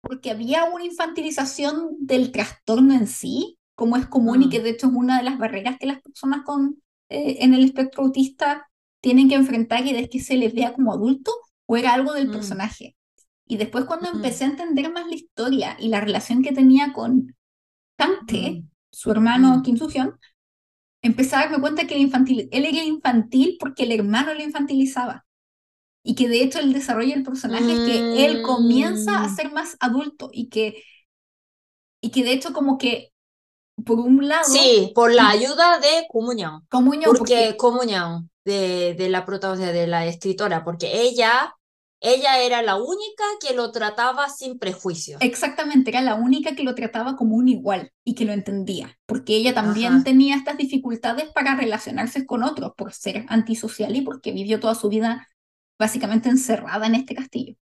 [0.00, 4.50] porque había una infantilización del trastorno en sí, como es común y Mm.
[4.50, 7.64] que de hecho es una de las barreras que las personas con, eh, en el
[7.64, 8.68] espectro autista
[9.00, 11.32] tienen que enfrentar y es que se les vea como adulto
[11.66, 12.32] o era algo del Mm.
[12.32, 12.96] personaje.
[13.46, 17.36] Y después cuando empecé a entender más la historia y la relación que tenía con
[17.96, 18.68] Kante, Mm.
[18.92, 19.62] su hermano Mm.
[19.62, 20.14] Kim Soo-hyun,
[21.02, 25.26] empecé a darme cuenta que el infantil, él era infantil porque el hermano lo infantilizaba.
[26.02, 29.34] Y que de hecho el desarrollo del personaje es que él comienza a Mm.
[29.34, 30.82] ser más adulto y que,
[32.00, 33.12] y que de hecho como que
[33.86, 36.66] por un lado, Sí, por la ayuda de Comunión.
[36.68, 41.54] comunión, Porque porque Comunión, de, de la protagonista, de la escritora, porque ella,
[42.00, 45.22] ella era la única que lo trataba sin prejuicios.
[45.22, 49.36] exactamente era la única que lo trataba como un igual y que lo entendía, porque
[49.36, 50.04] ella también Ajá.
[50.04, 54.88] tenía estas dificultades para relacionarse con otros por ser antisocial y porque vivió toda su
[54.88, 55.26] vida
[55.80, 57.56] básicamente encerrada en este castillo.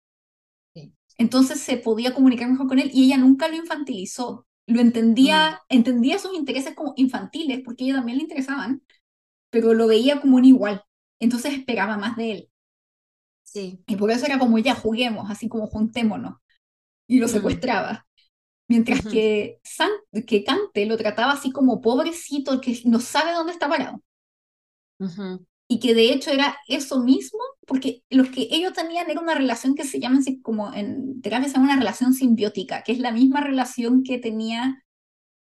[0.74, 0.92] Sí.
[1.18, 4.46] Entonces se podía comunicar mejor con él y ella nunca lo infantilizó.
[4.66, 8.82] Lo entendía, entendía sus intereses como infantiles, porque a ella también le interesaban,
[9.50, 10.84] pero lo veía como un igual.
[11.20, 12.50] Entonces esperaba más de él.
[13.42, 13.84] Sí.
[13.86, 16.36] Y por eso era como ya juguemos, así como juntémonos.
[17.08, 17.30] Y lo Mm.
[17.30, 18.06] secuestraba.
[18.68, 19.90] Mientras que, San,
[20.26, 24.02] que Cante lo trataba así como pobrecito, que no sabe dónde está parado.
[25.00, 25.46] Ujú.
[25.70, 29.74] Y que de hecho era eso mismo, porque los que ellos tenían era una relación
[29.74, 33.40] que se llama como en terapia se llama una relación simbiótica, que es la misma
[33.42, 34.82] relación que tenía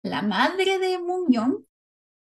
[0.03, 1.65] la madre de Muñón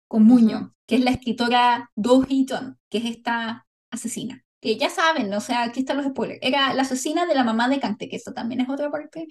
[0.07, 4.43] con Muñón, que es la escritora Do Hee-jeon, que es esta asesina.
[4.59, 6.39] Que ya saben, o sea, aquí están los spoilers.
[6.43, 9.27] Era la asesina de la mamá de Cante, que esto también es otra parte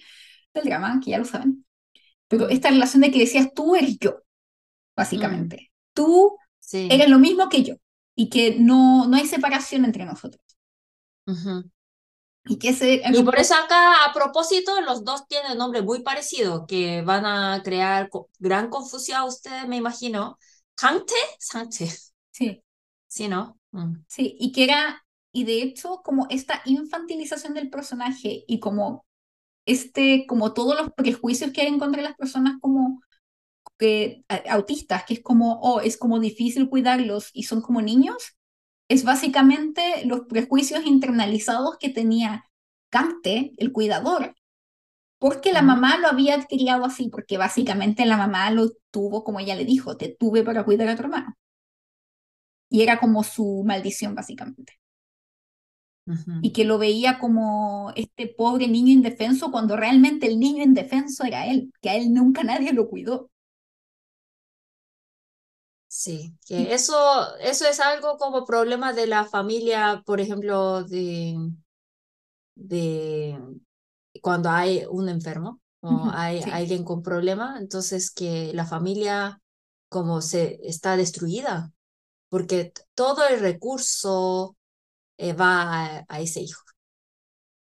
[0.54, 1.64] del drama, que ya lo saben.
[2.28, 2.50] Pero Mm.
[2.50, 4.20] esta relación de que decías tú eres yo,
[4.96, 5.72] básicamente.
[5.94, 6.88] Tú Sí.
[6.90, 7.76] eres lo mismo que yo
[8.20, 10.42] y que no, no hay separación entre nosotros.
[11.26, 11.70] Ujú.
[12.46, 16.66] Y que era Y por eso acá, a propósito, los dos tienen nombre muy parecido,
[16.66, 20.38] que van a crear co- gran confusión a ustedes, me imagino.
[20.80, 21.14] ¿Hangte?
[21.38, 21.88] Sangte.
[22.32, 22.62] Sí,
[23.08, 23.58] Sí, ¿no?
[23.72, 24.04] Mm.
[24.06, 29.06] sí, y que era, y de hecho, como esta infantilización del personaje y como
[29.66, 33.02] este, como todos los prejuicios que hay en contra de las personas como
[33.80, 38.36] que, autistas, que es como, oh, es como difícil cuidarlos y son como niños,
[38.88, 42.44] es básicamente los prejuicios internalizados que tenía
[42.90, 44.34] Cante, el cuidador,
[45.18, 49.54] porque la mamá lo había criado así, porque básicamente la mamá lo tuvo, como ella
[49.54, 51.36] le dijo, te tuve para cuidar a tu hermano.
[52.68, 54.78] Y era como su maldición, básicamente.
[56.42, 61.46] Y que lo veía como este pobre niño indefenso, cuando realmente el niño indefenso era
[61.46, 63.30] él, que a él nunca nadie lo cuidó.
[66.02, 71.36] Sí, que eso, eso es algo como problema de la familia, por ejemplo, de,
[72.54, 73.38] de
[74.22, 76.50] cuando hay un enfermo o hay sí.
[76.50, 79.40] alguien con problema, entonces que la familia
[79.88, 81.72] como se está destruida,
[82.30, 84.56] porque todo el recurso
[85.18, 86.62] eh, va a, a ese hijo.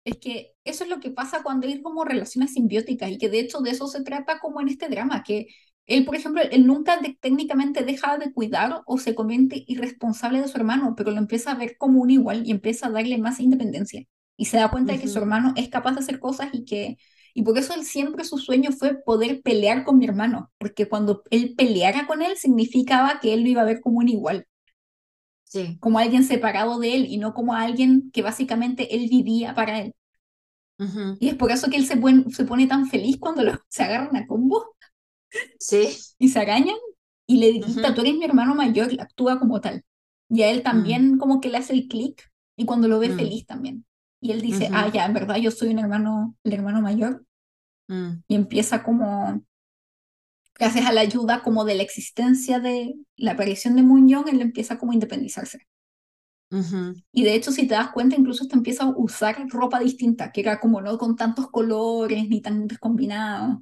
[0.05, 3.39] Es que eso es lo que pasa cuando hay como relaciones simbióticas y que de
[3.39, 5.47] hecho de eso se trata como en este drama, que
[5.89, 10.47] él, por ejemplo, él nunca de- técnicamente deja de cuidar o se convierte irresponsable de
[10.47, 13.39] su hermano, pero lo empieza a ver como un igual y empieza a darle más
[13.39, 14.05] independencia.
[14.37, 16.97] Y se da cuenta de que su hermano es capaz de hacer cosas y que
[17.35, 21.23] y por eso él siempre su sueño fue poder pelear con mi hermano, porque cuando
[21.31, 24.47] él peleara con él significaba que él lo iba a ver como un igual,
[25.43, 29.79] Sí, como alguien separado de él y no como alguien que básicamente él vivía para
[29.81, 29.93] él.
[31.19, 34.15] Y es por eso que él se pone, se pone tan feliz cuando se agarran
[34.15, 34.75] a combo
[35.59, 36.75] Sí, y se arañan
[37.27, 37.95] y le grita, Ujú.
[37.95, 39.83] tú eres mi hermano mayor, actúa como tal.
[40.29, 43.17] Y a él también como que le hace el clic y cuando lo ve Mm.
[43.17, 43.85] feliz también.
[44.21, 47.25] Y él dice, ah, ya, en verdad yo soy un hermano, el hermano mayor.
[47.89, 48.21] Mm.
[48.29, 49.43] Y empieza como,
[50.59, 54.41] gracias a la ayuda como de la existencia de la aparición de Moon Young, él
[54.41, 55.65] empieza como a independizarse.
[57.11, 60.41] Y de hecho, si te das cuenta, incluso hasta empieza a usar ropa distinta, que
[60.41, 63.59] era como no con tantos colores ni tan combinados.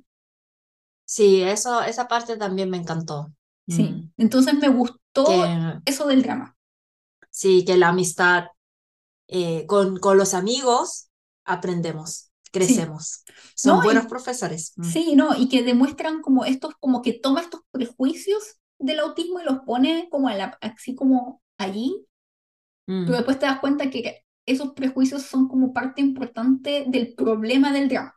[1.08, 3.34] Sí, eso, esa parte también me encantó.
[3.68, 4.12] Sí, Mm.
[4.18, 6.56] entonces me gustó Que, eso del drama.
[7.30, 8.46] sí, que la amistad
[9.28, 11.10] eh, con, con los amigos
[11.46, 13.24] aprendemos, crecemos.
[13.56, 14.74] Son No, y- buenos profesores.
[14.78, 14.84] Mm.
[14.84, 19.46] Sí, no, y que demuestran como estos, como que toma estos prejuicios del autismo y
[19.46, 20.30] los pone como
[20.62, 22.06] así como allí,
[22.86, 27.72] pero mm, después te das cuenta que esos prejuicios son como parte importante del problema
[27.74, 28.16] del drama,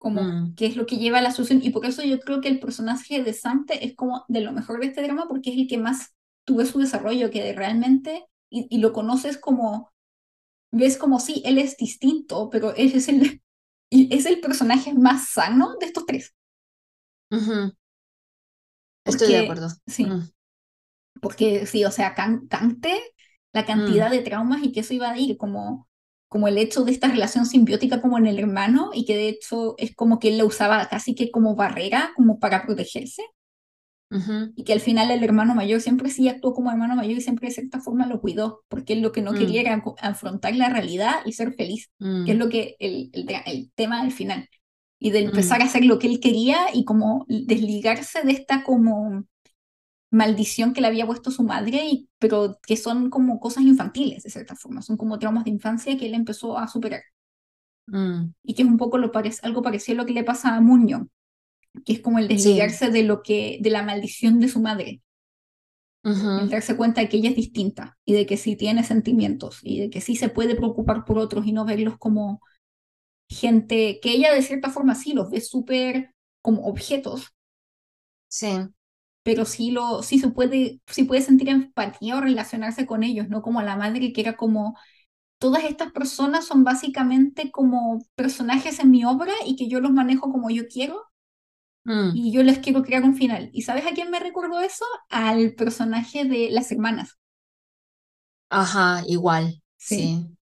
[0.00, 1.62] como mm, que es lo que lleva a la solución.
[1.64, 4.80] Y por eso yo creo que el personaje de Sante es como de lo mejor
[4.80, 6.14] de este drama, porque es el que más
[6.46, 9.92] tuve su desarrollo, que realmente, y, y lo conoces como,
[10.72, 13.42] ves como sí, él es distinto, pero él es el,
[13.90, 16.34] es el personaje más sano de estos tres.
[17.30, 17.72] ujú.
[19.04, 19.68] Estoy de acuerdo.
[19.86, 20.30] sí, Mm,
[21.22, 23.00] porque sí, o sea, Can- Cante,
[23.52, 25.88] la mm, cantidad de traumas y que eso iba a ir, como,
[26.30, 29.76] como el hecho de esta relación simbiótica como en el hermano, y que de hecho
[29.78, 33.24] es como que él la usaba casi que como barrera, como para protegerse,
[34.56, 37.48] y que al final el hermano mayor siempre sí actuó como hermano mayor y siempre
[37.48, 40.54] de cierta forma lo cuidó, porque él lo que no quería mm, era co- afrontar
[40.56, 41.90] la realidad y ser feliz,
[42.24, 44.48] que es mm, lo que el, el tema del final.
[44.98, 48.64] Y de mm, empezar a hacer lo que él quería y como desligarse de esta
[48.64, 49.24] como
[50.10, 54.30] maldición que le había puesto su madre, y, pero que son como cosas infantiles, de
[54.30, 57.02] cierta forma, son como traumas de infancia que él empezó a superar.
[57.88, 58.32] mm.
[58.42, 60.60] Y que es un poco lo pare algo parecido a lo que le pasa a
[60.60, 61.06] Muñoz,
[61.86, 62.68] que es como el Sí.
[62.68, 65.02] desligarse de lo que, de la maldición de su madre,
[66.34, 69.60] el ujú, darse cuenta de que ella es distinta y de que sí tiene sentimientos
[69.62, 72.40] y de que sí se puede preocupar por otros y no verlos como
[73.28, 77.34] gente que ella de cierta forma sí los ve súper como objetos,
[78.28, 78.48] Sí.
[79.22, 83.42] Pero sí, lo, sí, se puede, sí puede sentir empatía o relacionarse con ellos, no
[83.42, 84.76] como la madre que era como,
[85.38, 90.32] todas estas personas son básicamente como personajes en mi obra y que yo los manejo
[90.32, 91.02] como yo quiero
[91.86, 92.20] mm.
[92.22, 93.50] y yo les quiero crear un final.
[93.52, 94.84] ¿Y sabes a quién me recordó eso?
[95.08, 97.18] Al personaje de las hermanas.
[98.48, 100.36] Ajá, igual, Sí, sí.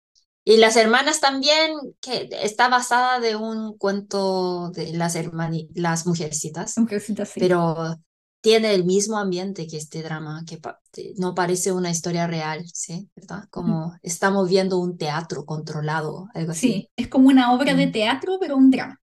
[0.46, 6.78] Y las hermanas también, que está basada de un cuento de las hermani- las mujercitas,
[6.78, 7.40] mujercita, sí.
[7.40, 7.98] pero
[8.46, 12.66] tiene el mismo ambiente que este drama, que pa- te- no parece una historia real,
[12.74, 13.10] ¿sí?
[13.16, 13.46] ¿Verdad?
[13.52, 16.72] Como estamos viendo un teatro controlado, algo así.
[16.72, 19.00] Sí, es como una obra de teatro, pero un drama.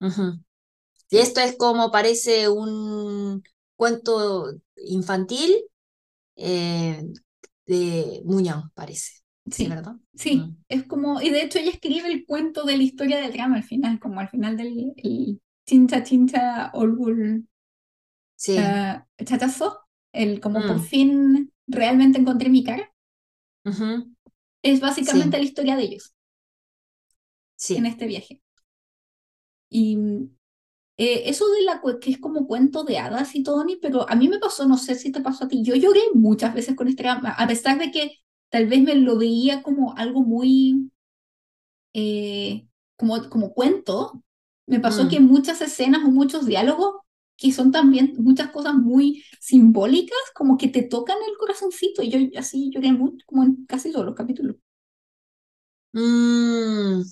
[0.00, 0.40] ujú.
[1.10, 3.42] Y Sí, esto es como parece un
[3.76, 5.54] cuento infantil
[6.36, 7.04] eh,
[7.66, 9.12] de Muñoz, parece.
[9.50, 9.96] Sí, sí, ¿verdad?
[10.14, 10.50] sí.
[10.50, 10.56] Mm.
[10.68, 13.62] Es como, y de hecho ella escribe el cuento de la historia del drama al
[13.64, 17.46] final, como al final del el Chincha Chincha Olgul
[18.44, 18.80] Sí.
[19.24, 19.80] Chachazo,
[20.12, 22.92] el como por Mm, fin realmente encontré mi cara,
[24.64, 26.12] es básicamente Sí, la historia de ellos.
[27.74, 27.84] En sí.
[27.84, 28.40] este viaje.
[29.70, 29.98] Y
[30.96, 34.16] eh, eso de la que es como cuento de hadas y todo, Ni, pero a
[34.16, 36.88] mí me pasó, no sé si te pasó a ti, yo lloré muchas veces con
[36.88, 38.12] este drama, a pesar de que
[38.50, 40.90] tal vez me lo veía como algo muy,
[41.92, 42.66] eh,
[42.96, 44.22] como, como cuento,
[44.66, 46.96] me pasó que Mm, muchas escenas o muchos diálogos,
[47.36, 52.40] que son también muchas cosas muy simbólicas, como que te tocan el corazoncito, y yo
[52.40, 54.56] así lloré mucho, como en casi todos los capítulos.
[55.92, 57.02] mm.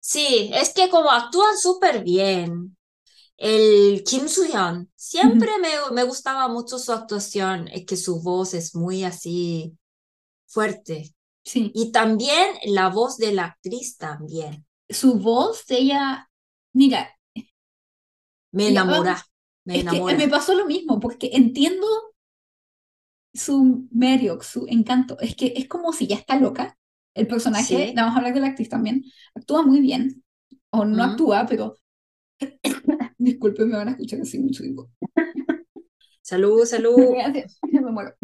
[0.00, 2.76] Sí, es que como actúan súper bien.
[3.38, 8.74] El Kim Soo-hyun, siempre me, me gustaba mucho su actuación, es que su voz es
[8.76, 9.78] muy así
[10.46, 11.14] fuerte.
[11.44, 14.66] Sí, Y también la voz de la actriz también.
[14.88, 16.30] su voz de ella,
[16.72, 17.10] mira,
[18.56, 19.22] Me enamora,
[19.64, 20.28] me que me enamora.
[20.30, 21.86] pasó lo mismo, porque entiendo
[23.34, 26.76] su medio, su encanto, es que es como si ya está loca.
[27.14, 27.92] El personaje, Sí.
[27.96, 29.04] vamos a hablar de la actriz también,
[29.34, 30.22] actúa muy bien,
[30.70, 31.10] o no Mm.
[31.10, 31.76] actúa, pero
[33.18, 34.90] disculpen, me van a escuchar así mucho tiempo.
[36.22, 36.96] Salud, salud.
[37.14, 38.14] Gracias, me muero.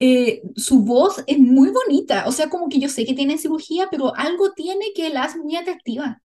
[0.00, 3.86] Eh, su voz es muy bonita, o sea, como que yo sé que tiene cirugía,
[3.90, 6.20] pero algo tiene que la hace muy atractiva.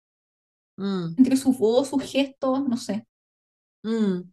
[0.78, 3.06] Mm, Entre su voz, sus gestos, no sé.
[3.84, 4.30] mm.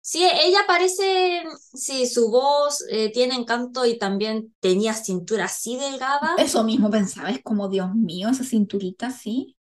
[0.00, 1.42] Sí, ella parece,
[1.74, 6.36] sí, su voz eh, tiene encanto y también tenía cintura así delgada.
[6.36, 9.56] Eso mismo pensaba, es como, Dios mío, esa cinturita, sí.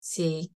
[0.00, 0.52] Sí,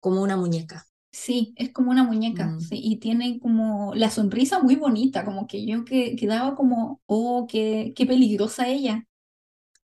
[0.00, 0.86] como una muñeca.
[1.12, 5.46] Sí, es como una muñeca, Mm, sí, y tiene como la sonrisa muy bonita, como
[5.46, 9.06] que yo que quedaba como, oh, qué, qué peligrosa ella.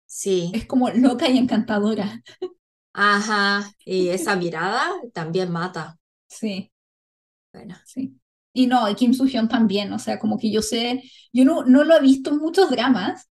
[0.07, 2.23] sí, Es como loca y encantadora.
[3.01, 5.99] ajá, y esa mirada también mata.
[6.29, 6.73] Sí,
[7.53, 8.21] Bueno, sí.
[8.53, 11.85] Y no, y Kim Soo-hyun también, o sea, como que yo sé, yo no, no
[11.85, 13.29] lo he visto en muchos dramas,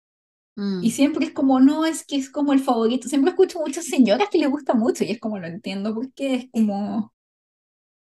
[0.80, 3.08] y mm, siempre es como, no, es que es como el favorito.
[3.08, 6.50] Siempre escucho muchas señoras que le gusta mucho, y es como, lo entiendo, porque es
[6.52, 7.14] como,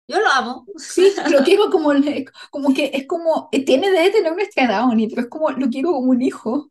[0.09, 0.71] yo lo amo.
[0.77, 1.93] sí, lo quiero como,
[2.51, 6.11] como que es como, tiene de tener nuestra Downey, pero es como, lo quiero como
[6.11, 6.69] un hijo.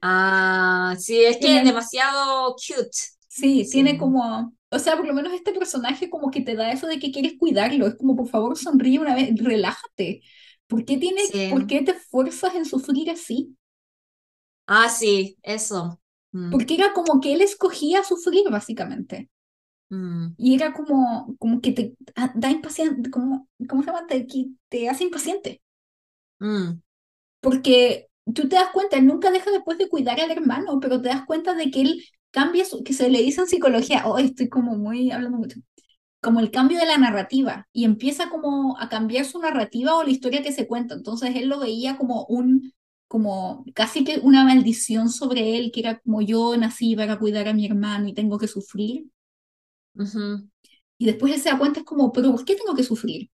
[0.00, 3.17] Ah, sí, es que es demasiado cute.
[3.40, 3.98] Sí, tiene Sí.
[3.98, 7.10] como, O sea, por lo menos este personaje como que te da eso de que
[7.12, 7.86] quieres cuidarlo.
[7.86, 10.22] Es como, por favor, sonríe una vez, relájate.
[10.66, 11.38] ¿Por qué, tiene, Sí.
[11.48, 13.56] ¿por qué te fuerzas en sufrir así?
[14.66, 16.00] Ah, sí, eso.
[16.32, 19.30] Mm, Porque era como que él escogía sufrir, básicamente.
[19.90, 21.94] mm, Y era como, como que te
[22.34, 24.06] da impaciente, como, ¿cómo se llama?
[24.06, 24.26] Te,
[24.68, 25.62] te hace impaciente.
[26.40, 26.80] mm,
[27.40, 31.08] Porque tú te das cuenta, él nunca deja después de cuidar al hermano, pero te
[31.08, 34.48] das cuenta de que él cambia, su, que se le dice en psicología, oh, estoy
[34.48, 35.60] como muy hablando mucho,
[36.22, 40.10] como el cambio de la narrativa y empieza como a cambiar su narrativa o la
[40.10, 40.94] historia que se cuenta.
[40.94, 42.72] Entonces él lo veía como un,
[43.08, 47.54] como casi que una maldición sobre él, que era como yo nací para cuidar a
[47.54, 49.06] mi hermano y tengo que sufrir.
[49.94, 50.48] ujú,
[50.98, 53.30] Y después él se da cuenta, es como, pero ¿por qué tengo que sufrir?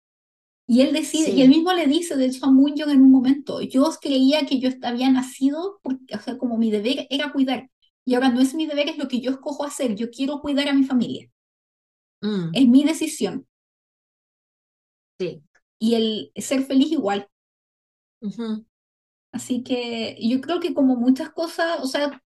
[0.66, 1.42] Y él decide, y Sí.
[1.42, 4.70] él mismo le dice, de hecho, a Moon en un momento, yo creía que yo
[4.82, 7.70] había nacido, porque, o sea, como mi deber era cuidar,
[8.04, 10.68] y ahora no es mi deber, es lo que yo escojo hacer, yo quiero cuidar
[10.68, 11.30] a mi familia,
[12.22, 13.46] mm, es mi decisión,
[15.18, 15.42] Sí.
[15.78, 17.28] y el ser feliz igual.
[18.20, 18.64] ujú,
[19.32, 22.22] Así que yo creo que como muchas cosas, o sea,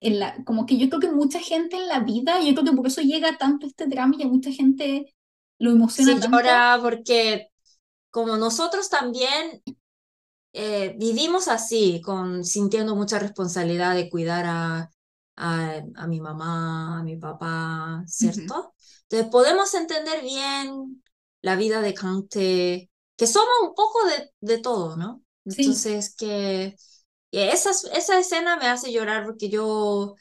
[0.00, 2.76] en la, como que yo creo que mucha gente en la vida, yo creo que
[2.76, 5.14] por eso llega tanto este drama y a mucha gente
[5.58, 6.30] lo emociona Sí, tanto.
[6.30, 7.48] llora porque
[8.10, 9.62] como nosotros también
[10.56, 14.90] eh, vivimos así, con, sintiendo mucha responsabilidad de cuidar a,
[15.36, 18.74] a, a mi mamá, a mi papá, ¿cierto?
[19.02, 21.02] Entonces podemos entender bien
[21.42, 25.22] la vida de Kante, que somos un poco de, de todo, ¿no?
[25.48, 25.84] Sí.
[25.84, 26.76] Entonces que
[27.32, 30.16] que esa, esa escena me hace llorar porque yo,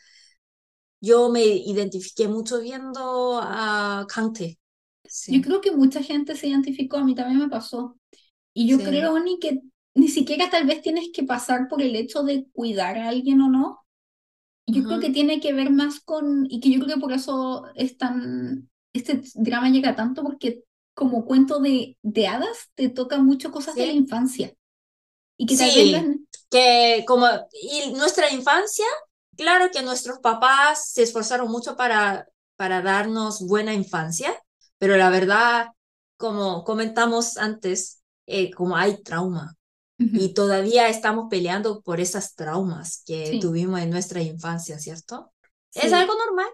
[1.01, 4.59] yo me identifiqué mucho viendo a Kante.
[5.27, 7.97] Yo Sí, creo que mucha gente se identificó, a mí también me pasó.
[8.53, 8.83] Y yo sí.
[8.83, 9.61] creo ni que
[9.95, 13.49] ni siquiera tal vez tienes que pasar por el hecho de cuidar a alguien o
[13.49, 13.79] no.
[14.67, 17.65] Yo creo que tiene que ver más con, y que yo creo que por eso
[17.75, 20.63] es tan, este drama llega tanto, porque
[20.95, 23.93] como cuento de, de hadas te toca mucho cosas de la Sí.
[23.93, 24.53] infancia.
[25.37, 26.07] Y que tal vez Sí,
[26.49, 28.85] que como y nuestra infancia,
[29.37, 34.33] claro que nuestros papás se esforzaron mucho para, para darnos buena infancia,
[34.77, 35.67] pero la verdad,
[36.17, 39.55] como comentamos antes, eh, como hay trauma
[39.99, 43.39] Y todavía estamos peleando por esas traumas que Sí.
[43.39, 45.33] tuvimos en nuestra infancia, ¿cierto?
[45.73, 46.47] Es algo normal.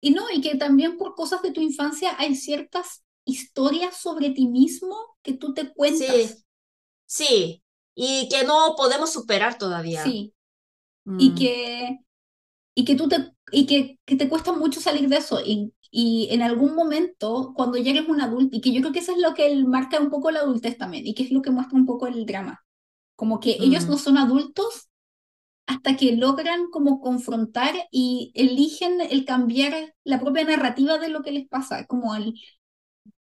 [0.00, 4.46] Y no, y que también por cosas de tu infancia hay ciertas historias sobre ti
[4.48, 6.16] mismo que tú te cuentas.
[6.16, 6.44] Sí,
[7.06, 10.20] sí, y que no podemos superar todavía.
[10.20, 10.34] Sí,
[11.16, 12.00] y Mm, que,
[12.74, 15.40] y que tú te, y que, que te cuesta mucho salir de eso.
[15.44, 19.00] Y, y en algún momento, cuando ya eres un adulto, y que yo creo que
[19.00, 21.50] eso es lo que marca un poco la adultez también, y que es lo que
[21.50, 22.64] muestra un poco el drama.
[23.16, 23.90] Como que ellos mm.
[23.90, 24.88] no son adultos
[25.66, 31.32] hasta que logran como confrontar y eligen el cambiar la propia narrativa de lo que
[31.32, 31.86] les pasa.
[31.86, 32.34] Como el,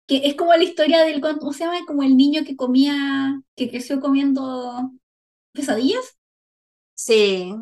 [0.06, 1.78] que es como la historia del, ¿cómo se llama?
[1.86, 4.90] Como el niño que comía, que creció comiendo
[5.52, 6.16] pesadillas.
[6.94, 7.54] Sí,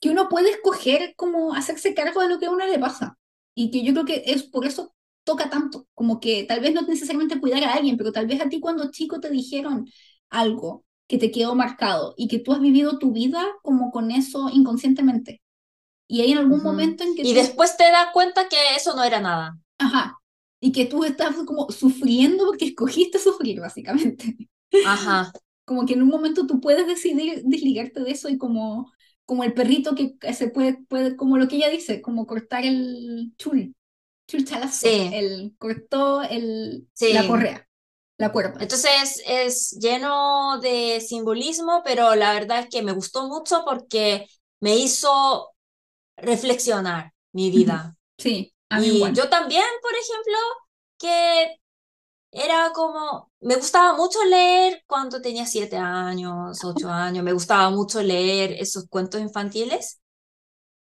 [0.00, 3.18] que uno puede escoger como hacerse cargo de lo que a uno le pasa.
[3.54, 4.94] Y que yo creo que es por eso
[5.24, 8.48] toca tanto, como que tal vez no necesariamente cuidar a alguien, pero tal vez a
[8.48, 9.86] ti cuando chico te dijeron
[10.30, 14.48] algo que te quedó marcado y que tú has vivido tu vida como con eso
[14.52, 15.42] inconscientemente.
[16.08, 16.62] Y hay en algún Ujú.
[16.62, 19.58] momento en que Y tú, después te das cuenta que eso no era nada.
[19.78, 20.18] ajá,
[20.60, 24.36] y que tú estás como sufriendo porque escogiste sufrir, básicamente.
[24.80, 25.32] Ajá,
[25.64, 28.92] Como que en un momento tú puedes decidir desligarte de eso y como,
[29.26, 33.32] como el perrito que se puede, puede, como lo que ella dice, como cortar el
[33.38, 33.74] chul,
[34.26, 37.12] chul chalazo, sí, el cortó el, sí.
[37.14, 37.68] la correa,
[38.18, 38.56] la cuerda.
[38.60, 44.26] Entonces es lleno de simbolismo, pero la verdad es que me gustó mucho porque
[44.60, 45.50] me hizo
[46.16, 47.96] reflexionar mi vida.
[48.18, 49.14] Sí, a mí Y igual.
[49.14, 50.38] yo también, por ejemplo,
[50.98, 51.56] que
[52.32, 58.02] era como, me gustaba mucho leer cuando tenía siete años, ocho años, me gustaba mucho
[58.02, 60.00] leer esos cuentos infantiles,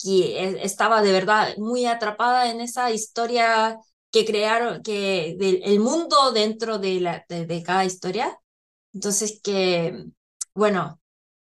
[0.04, 3.78] que estaba de verdad muy atrapada en esa historia
[4.12, 8.38] que crearon, que del el mundo dentro de, la, de, de cada historia.
[8.94, 10.06] Entonces que,
[10.56, 11.00] bueno,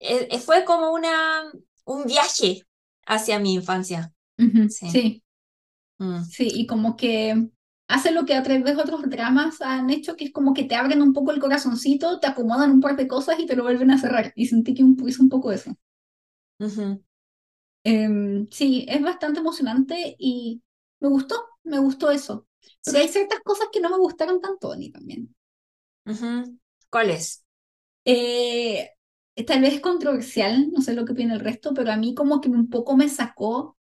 [0.01, 1.45] e- e- fue como una,
[1.87, 2.63] un viaje
[3.07, 4.13] hacia mi infancia.
[4.67, 5.23] Sí,
[5.99, 6.25] Mm.
[6.29, 7.49] sí, y como que
[7.89, 10.75] hace lo que a través de otros dramas han hecho, que es como que te
[10.77, 13.91] abren un poco el corazoncito, te acomodan un par de cosas y te lo vuelven
[13.91, 14.33] a cerrar.
[14.37, 15.75] Y sentí que un- hizo un poco eso.
[16.59, 17.05] Ujú.
[17.85, 20.63] Em, sí, es bastante emocionante y
[21.01, 22.47] me gustó, me gustó eso.
[22.85, 23.09] Pero hay Sí.
[23.09, 25.35] ciertas cosas que no me gustaron tanto, Ani, también.
[26.07, 26.59] Ujú.
[26.91, 27.45] ¿Cuál es?
[28.05, 28.91] Eh,
[29.47, 32.41] tal vez es controversial, no sé lo que opina el resto, pero a mí como
[32.41, 33.77] que un poco me sacó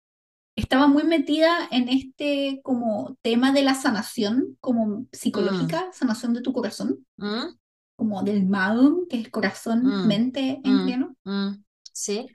[0.55, 6.53] estaba muy metida en este como tema de la sanación, como psicológica, sanación de tu
[6.53, 7.55] corazón, Mm,
[7.95, 10.85] como del Maum, que es corazón, Mm, mente en mm.
[10.85, 11.15] pleno.
[11.23, 12.27] mm, Sí.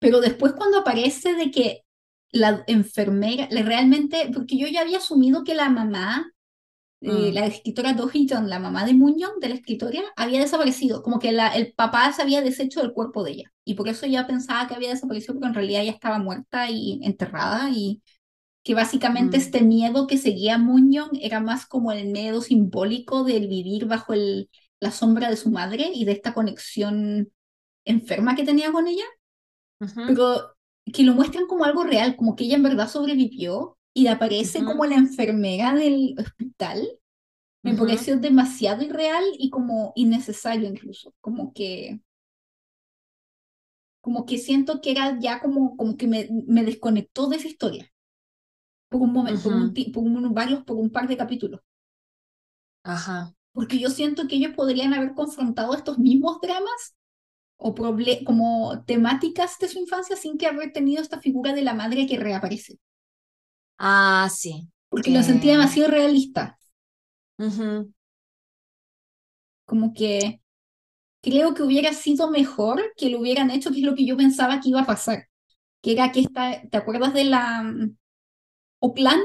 [0.00, 1.84] Pero después cuando aparece de que
[2.30, 6.30] la enfermera, le realmente, porque yo ya había asumido que la mamá,
[7.06, 7.32] Mm.
[7.32, 11.18] la escritora Do Hee-jung, la mamá de Moon Young, de la escritora, había desaparecido, como
[11.20, 13.52] que la, el papá se había deshecho del cuerpo de ella.
[13.64, 17.00] Y por eso ya pensaba que había desaparecido, porque en realidad ella estaba muerta y
[17.04, 18.02] enterrada y
[18.64, 19.38] que básicamente Mm.
[19.38, 23.86] este miedo que seguía a Moon Young era más como el miedo simbólico del vivir
[23.86, 27.30] bajo el, la sombra de su madre y de esta conexión
[27.86, 29.04] enferma que tenía con ella
[29.80, 30.54] Ujú, pero
[30.92, 34.64] que lo muestran como algo real, como que ella en verdad sobrevivió y aparece Ujú.
[34.64, 36.86] como la enfermera del hospital,
[37.62, 37.76] me ujú.
[37.76, 42.00] pareció demasiado irreal y como innecesario incluso, como que
[44.00, 47.92] como que siento que era ya como, como que me, me desconectó de esa historia
[48.90, 49.74] por un momento, por un, Ujú.
[49.74, 51.60] ti- por un- varios, por un par de capítulos,
[52.82, 53.34] Ajá.
[53.52, 56.94] porque yo siento que ellos podrían haber confrontado estos mismos dramas
[57.58, 57.74] o
[58.26, 62.18] como temáticas de su infancia sin que haber tenido esta figura de la madre que
[62.18, 62.78] reaparece.
[63.78, 64.68] Ah, sí.
[64.88, 66.58] porque lo sentía demasiado realista,
[69.64, 70.40] como que
[71.22, 74.60] creo que hubiera sido mejor que lo hubieran hecho, que es lo que yo pensaba
[74.60, 75.28] que iba a pasar,
[75.82, 77.64] que era que esta, ¿te acuerdas de la
[78.80, 79.22] Oakland?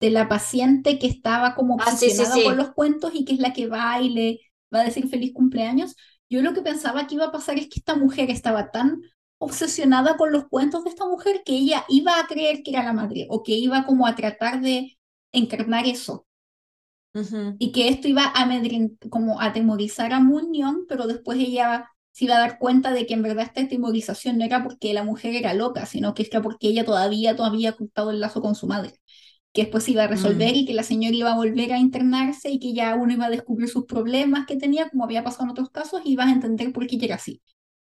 [0.00, 2.48] De la paciente que estaba como Ah, sí, sí, sí.
[2.50, 4.40] los cuentos y que es la que va y le
[4.74, 5.94] va a decir feliz cumpleaños.
[6.28, 9.00] Yo lo que pensaba que iba a pasar es que esta mujer estaba tan
[9.42, 12.92] obsesionada con los cuentos de esta mujer que ella iba a creer que era la
[12.94, 14.98] madre o que iba como a tratar de
[15.32, 16.26] encarnar eso.
[17.14, 18.48] Ujú, y que esto iba a
[19.10, 23.14] como a atemorizar a Muñón, pero después ella se iba a dar cuenta de que
[23.14, 26.68] en verdad esta atemorización no era porque la mujer era loca, sino que era porque
[26.68, 28.94] ella todavía, todavía había cortado el lazo con su madre,
[29.52, 31.78] que después se iba a resolver mm, y que la señora iba a volver a
[31.78, 35.44] internarse y que ya uno iba a descubrir sus problemas que tenía, como había pasado
[35.44, 37.42] en otros casos, y ibas a entender por qué ella era así,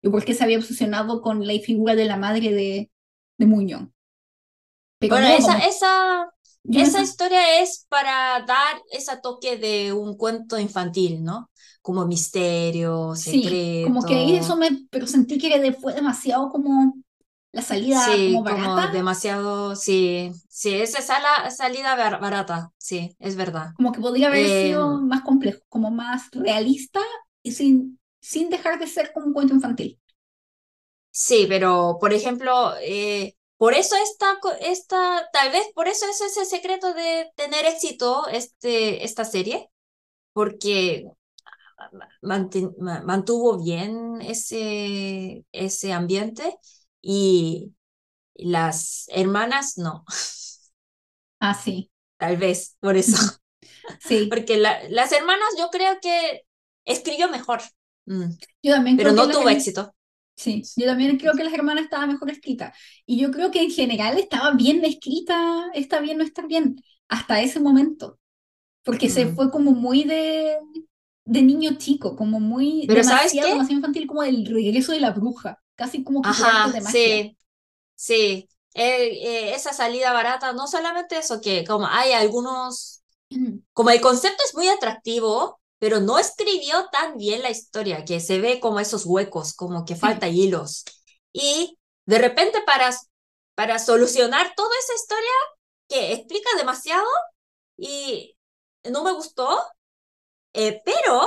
[0.03, 2.91] y por qué se había obsesionado con la figura de la madre de,
[3.39, 3.95] de Muñón.
[4.99, 6.33] Pero Bueno, no, esa, como esa,
[6.73, 11.51] esa pensaba- historia es para dar ese toque de un cuento infantil, ¿no?
[11.83, 14.57] Como misterio, Sí, como que eso secreto.
[14.57, 16.95] me, pero sentí que fue demasiado como
[17.53, 22.73] la salida como Sí, barata, como demasiado, sí, sí, esa es la salida bar- barata,
[22.79, 23.73] sí, es verdad.
[23.75, 27.01] como que podría haber sido Em, más complejo, como más realista
[27.43, 30.01] y sin, sin dejar de ser como un cuento infantil.
[31.11, 36.45] Sí, pero por ejemplo, eh, por eso esta, esta, tal vez por eso es ese
[36.47, 39.69] secreto de tener éxito este, esta serie,
[40.35, 41.07] porque
[42.23, 46.57] manten- mantuvo bien ese, ese ambiente
[47.01, 47.75] y
[48.37, 50.05] las hermanas no,
[51.41, 53.17] Ah, sí, tal vez por eso,
[53.99, 54.27] sí.
[54.31, 56.43] porque la- las hermanas yo creo que
[56.85, 57.61] escribió mejor,
[58.07, 58.25] mm,
[58.63, 59.95] Yo también pero no tuvo éxito.
[60.35, 62.73] sí, yo también creo que las hermanas estaba mejor escrita.
[63.07, 66.77] Y yo creo que en general estaba bien escrita, está bien no estar bien,
[67.09, 68.19] hasta ese momento,
[68.85, 69.35] porque se Mm.
[69.35, 70.59] fue como muy de,
[71.27, 73.51] de niño chico, como muy Pero ¿sabes qué?
[73.51, 77.25] demasiado infantil, como el regreso de la bruja, casi como que Ajá, de magia.
[77.25, 77.37] sí.
[77.97, 83.05] Sí, eh, eh, esa salida barata, no solamente eso, que como hay algunos,
[83.75, 88.39] como el concepto es muy atractivo, pero no escribió tan bien la historia, que se
[88.39, 90.85] ve como esos huecos, como que falta hilos.
[91.33, 91.77] Y
[92.07, 92.97] de repente para,
[93.57, 95.33] para solucionar toda esa historia
[95.89, 97.09] que explica demasiado
[97.77, 98.37] y
[98.93, 99.49] no me gustó,
[100.53, 101.27] eh, pero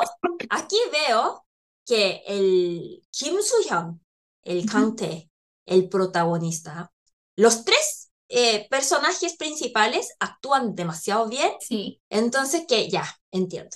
[0.49, 1.45] aquí veo
[1.85, 4.01] que el Kim Soo-hyun,
[4.43, 4.65] el.
[4.69, 5.29] Kang-tae,
[5.65, 6.93] el protagonista,
[7.35, 13.75] los tres eh, personajes principales actúan demasiado bien, Sí, entonces que ya, entiendo.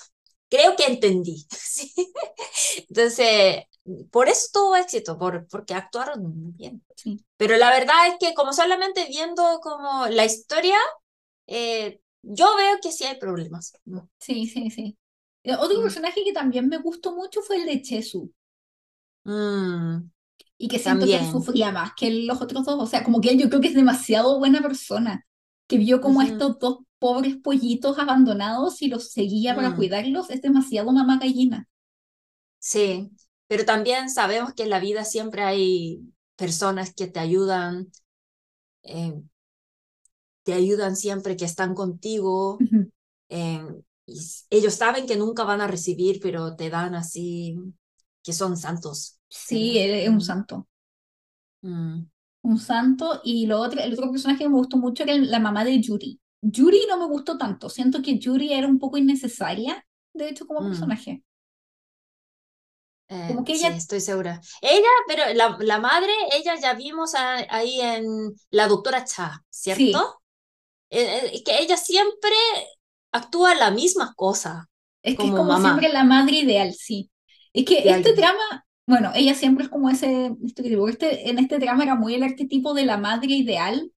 [0.49, 1.45] Creo que entendí.
[1.51, 1.93] ¿sí?
[2.89, 3.65] Entonces,
[4.11, 6.83] por eso tuvo éxito, por, porque actuaron muy bien.
[6.95, 10.77] sí, Pero la verdad es que como solamente viendo como la historia,
[11.47, 13.73] eh, yo veo que sí hay problemas.
[13.85, 14.09] ¿no?
[14.19, 14.97] sí, sí, sí.
[15.43, 15.83] Eh, Otro Mm.
[15.83, 18.31] personaje que también me gustó mucho fue el de Chesu,
[19.25, 20.09] Mm,
[20.57, 21.27] y que siento que él también.
[21.27, 22.75] sufría más que los otros dos.
[22.81, 25.25] O sea, como que él yo creo que es demasiado buena persona,
[25.67, 30.29] que vio como estos dos pobres pollitos abandonados y los seguía para mm, cuidarlos.
[30.29, 31.67] Es demasiado mamá gallina.
[32.59, 33.11] sí,
[33.47, 36.01] pero también sabemos que en la vida siempre hay
[36.35, 37.91] personas que te ayudan,
[38.83, 39.21] eh,
[40.43, 42.65] te ayudan siempre, que están contigo.
[43.29, 43.61] Eh,
[44.07, 44.19] y
[44.51, 47.57] ellos saben que nunca van a recibir, pero te dan así,
[48.23, 50.67] que son santos, Sí, él es un Mm, santo,
[51.63, 52.09] mm,
[52.41, 53.21] un santo.
[53.23, 56.19] Y lo otro, el otro personaje que me gustó mucho era la mamá de Yuri.
[56.41, 57.69] Yuri no me gustó tanto.
[57.69, 60.69] Siento que Yuri era un poco innecesaria, de hecho, como Mm.
[60.69, 61.23] personaje.
[63.07, 64.39] Eh, Como que sí, ella- estoy segura.
[64.61, 68.05] Ella, pero la, la madre, ella ya vimos a- ahí en
[68.51, 70.21] la doctora Cha, ¿cierto?
[70.89, 72.31] Eh, eh, es que ella siempre
[73.11, 74.69] actúa la misma cosa.
[75.03, 75.69] Es que es Como como mamá.
[75.69, 77.11] siempre la madre ideal, sí.
[77.53, 80.31] Es que este drama, bueno, ella siempre es como ese.
[80.45, 83.91] Este, en este drama era muy el arquetipo de la madre ideal,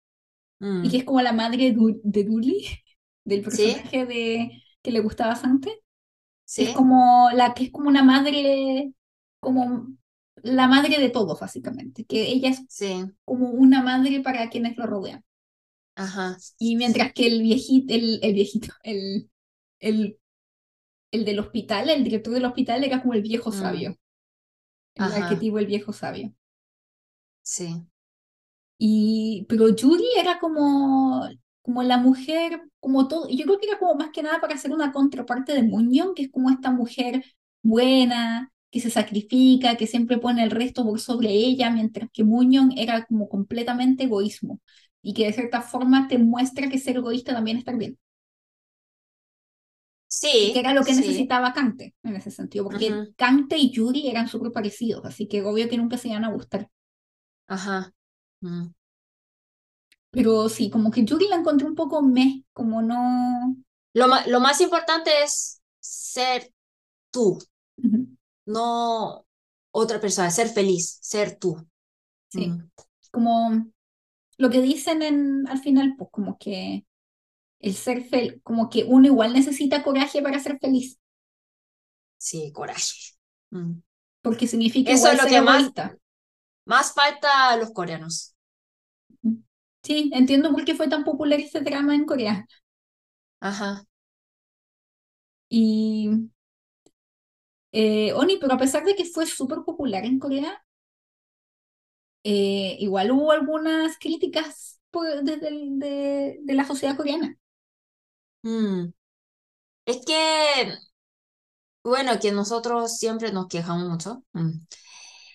[0.63, 2.67] Mm, y que es como la madre du- de Dully,
[3.25, 3.83] del Sí.
[3.83, 5.83] personaje de, que le gustaba bastante.
[6.45, 8.93] sí, Es como la que es como una madre,
[9.41, 9.89] como
[10.43, 12.05] la madre de todos, básicamente.
[12.07, 15.25] Que ella es sí, como una madre para quienes lo rodean.
[15.97, 19.31] ajá, Y mientras que el viejito, el, el viejito, el,
[19.81, 20.19] el,
[21.13, 23.53] el del hospital, el director del hospital era como el viejo Mm.
[23.53, 23.99] sabio.
[24.95, 25.13] El Ajá.
[25.13, 26.33] arquetipo del viejo sabio.
[27.43, 27.87] sí,
[28.85, 31.29] Y, pero Yuri era como,
[31.63, 34.73] como la mujer, como todo, yo creo que era como más que nada para hacer
[34.73, 37.25] una contraparte de Muñoz, que es como esta mujer
[37.63, 42.67] buena, que se sacrifica, que siempre pone el resto por sobre ella, mientras que Muñoz
[42.77, 44.61] era como completamente egoísmo
[45.03, 47.99] y que de cierta forma te muestra que ser egoísta también está bien.
[50.09, 53.15] sí, que era lo que sí, necesitaba Kante en ese sentido, porque Ujú.
[53.17, 56.69] Kante y Yuri eran súper parecidos, así que obvio que nunca se iban a gustar.
[57.47, 57.93] ajá,
[60.11, 63.57] Pero sí, como que Yuri la encontré un poco meh, como no...
[63.95, 66.51] Lo, lo más importante es ser
[67.11, 67.39] tú,
[68.47, 69.27] no
[69.73, 71.57] otra persona, ser feliz, ser tú.
[72.29, 72.71] Sí, Mm,
[73.11, 73.67] como
[74.39, 76.87] lo que dicen en, al final, pues como que
[77.61, 80.99] el ser fel como que uno igual necesita coraje para ser feliz,
[82.19, 83.17] Sí, coraje.
[83.51, 83.81] Mm.
[84.23, 85.85] porque significa Eso es lo que egoísta.
[85.87, 85.97] Más
[86.95, 88.35] falta a los coreanos.
[89.85, 92.47] Sí, entiendo por qué fue tan popular este drama en Corea.
[93.41, 93.85] Ajá.
[95.51, 96.09] Y
[97.73, 100.63] eh, Oni, pero a pesar de que fue súper popular en Corea,
[102.25, 105.37] eh, igual hubo algunas críticas por- de,
[106.43, 107.37] de la sociedad coreana.
[108.45, 108.93] Mm.
[109.87, 110.73] Es que,
[111.85, 114.23] bueno, que nosotros siempre nos quejamos mucho.
[114.33, 114.51] Mm.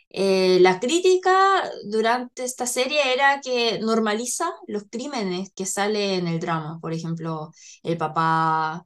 [0.09, 6.39] Eh, la crítica durante esta serie era que normaliza los crímenes que salen en el
[6.39, 6.79] drama.
[6.81, 7.51] Por ejemplo,
[7.83, 8.85] el papá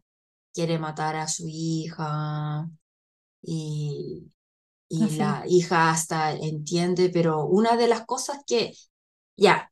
[0.54, 2.68] quiere matar a su hija
[3.42, 4.32] y,
[4.90, 8.74] y la hija hasta entiende, pero una de las cosas que,
[9.38, 9.72] ya,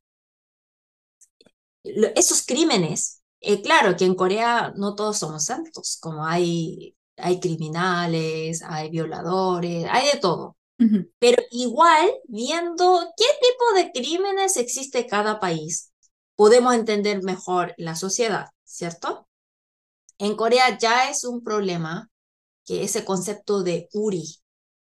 [2.16, 8.62] esos crímenes, eh, claro que en Corea no todos somos santos, como hay, hay criminales,
[8.64, 10.58] hay violadores, hay de todo.
[11.20, 15.92] Pero igual, viendo qué tipo de crímenes existe cada país,
[16.36, 19.28] podemos entender mejor la sociedad, ¿cierto?
[20.18, 22.10] En Corea ya es un problema
[22.66, 24.24] que ese concepto de Uri,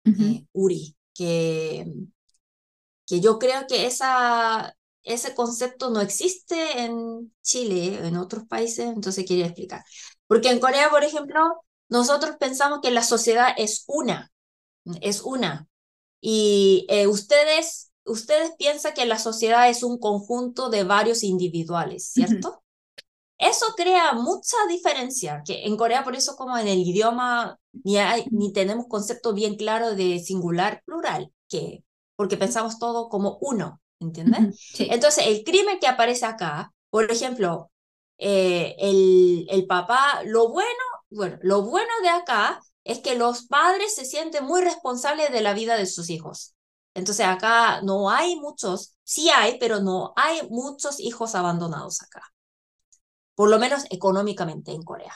[0.05, 1.85] eh, Uri, que,
[3.07, 9.25] que yo creo que esa, ese concepto no existe en Chile, en otros países, entonces
[9.27, 9.83] quería explicar.
[10.27, 11.41] Porque en Corea, por ejemplo,
[11.89, 14.31] nosotros pensamos que la sociedad es una,
[15.01, 15.67] es una.
[16.21, 22.63] Y eh, ustedes, ustedes piensan que la sociedad es un conjunto de varios individuales, ¿cierto?
[23.37, 28.25] Eso crea mucha diferencia, que en Corea por eso como en el idioma ni, hay,
[28.31, 31.83] ni tenemos concepto bien claro de singular, plural, que,
[32.15, 34.41] porque pensamos todo como uno, ¿entiendes?
[34.41, 34.87] Ujú, Sí.
[34.91, 37.71] Entonces, el crimen que aparece acá, por ejemplo,
[38.19, 40.69] eh, el, el papá, lo bueno,
[41.09, 45.53] bueno, lo bueno de acá es que los padres se sienten muy responsables de la
[45.53, 46.55] vida de sus hijos.
[46.93, 52.21] Entonces, acá no hay muchos, sí hay, pero no hay muchos hijos abandonados acá.
[53.35, 55.13] Por lo menos económicamente en Corea.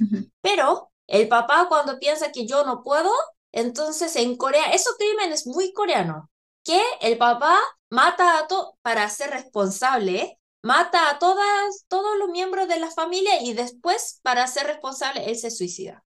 [0.00, 3.10] Ujú, Pero el papá cuando piensa que yo no puedo,
[3.52, 6.30] entonces en Corea, eso crimen es muy coreano,
[6.64, 7.58] que el papá
[7.90, 13.42] mata a todos para ser responsable, mata a todas, todos los miembros de la familia
[13.42, 16.04] y después para ser responsable él se suicida.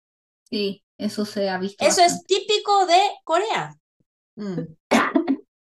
[0.50, 3.74] Sí, eso se ha visto Eso es típico de Corea.
[4.36, 4.60] Mm.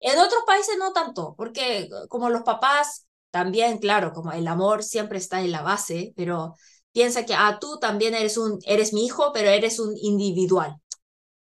[0.08, 5.18] En otros países no tanto, porque como los papás también, claro, como el amor siempre
[5.18, 6.56] está en la base, pero
[6.92, 10.76] piensa que ah, tú también eres un eres mi hijo, pero eres un individual.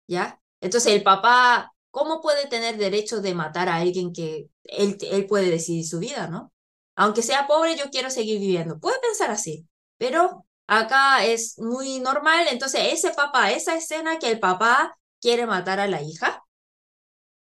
[0.06, 0.40] ¿Ya?
[0.60, 5.50] Entonces el papá, ¿cómo puede tener derecho de matar a alguien que él, él puede
[5.50, 6.52] decidir su vida, ¿no?
[6.96, 8.78] Aunque sea pobre, yo quiero seguir viviendo.
[8.78, 9.66] Puede pensar así,
[9.98, 12.46] pero acá es muy normal.
[12.50, 16.44] Entonces ese papá, esa escena que el papá quiere matar a la hija,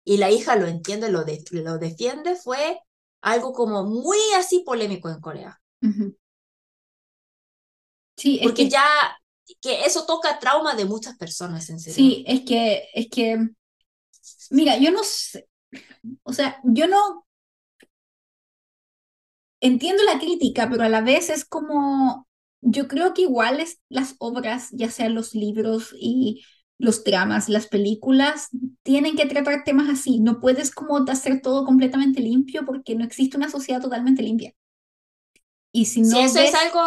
[0.07, 2.79] y la hija lo entiende, lo, lo defiende, fue
[3.21, 5.59] algo como muy así polémico en Corea.
[8.15, 8.69] Sí, Porque que...
[8.69, 8.85] ya
[9.61, 11.95] que eso toca trauma de muchas personas, en serio.
[11.95, 13.37] Sí, es que, es que,
[14.51, 15.47] mira, yo no sé,
[16.23, 17.25] o sea, yo no
[19.59, 22.26] entiendo la crítica, pero a la vez es como,
[22.61, 26.43] yo creo que igual es, las obras, ya sean los libros y
[26.79, 28.49] los dramas, las películas,
[28.83, 30.19] tienen que tratar temas así.
[30.19, 34.53] No puedes como hacer todo completamente limpio porque no existe una sociedad totalmente limpia.
[35.71, 36.19] Y si no.
[36.19, 36.79] eso es algo,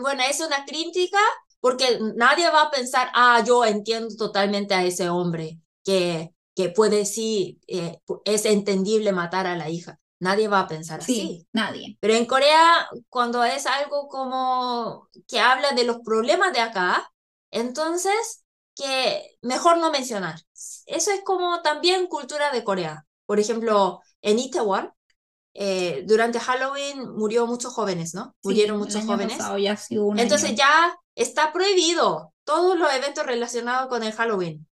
[0.00, 1.18] bueno, es una crítica
[1.60, 7.04] porque nadie va a pensar, ah, yo entiendo totalmente a ese hombre que, que puede,
[7.04, 9.98] sí, eh, es entendible matar a la hija.
[10.20, 11.48] Nadie va a pensar sí, así.
[11.52, 11.98] Nadie.
[12.00, 17.10] Pero en Corea, cuando es algo como que habla de los problemas de acá,
[17.50, 18.44] entonces
[18.76, 20.40] que mejor no mencionar.
[20.86, 23.06] Eso es como también cultura de Corea.
[23.24, 24.92] Por ejemplo, en Itaewon,
[25.54, 28.36] eh, durante Halloween murió muchos jóvenes, ¿no?
[28.42, 29.38] Murieron muchos jóvenes.
[29.38, 29.76] Ya
[30.16, 34.66] Entonces ya está prohibido todos los eventos relacionados con el Halloween.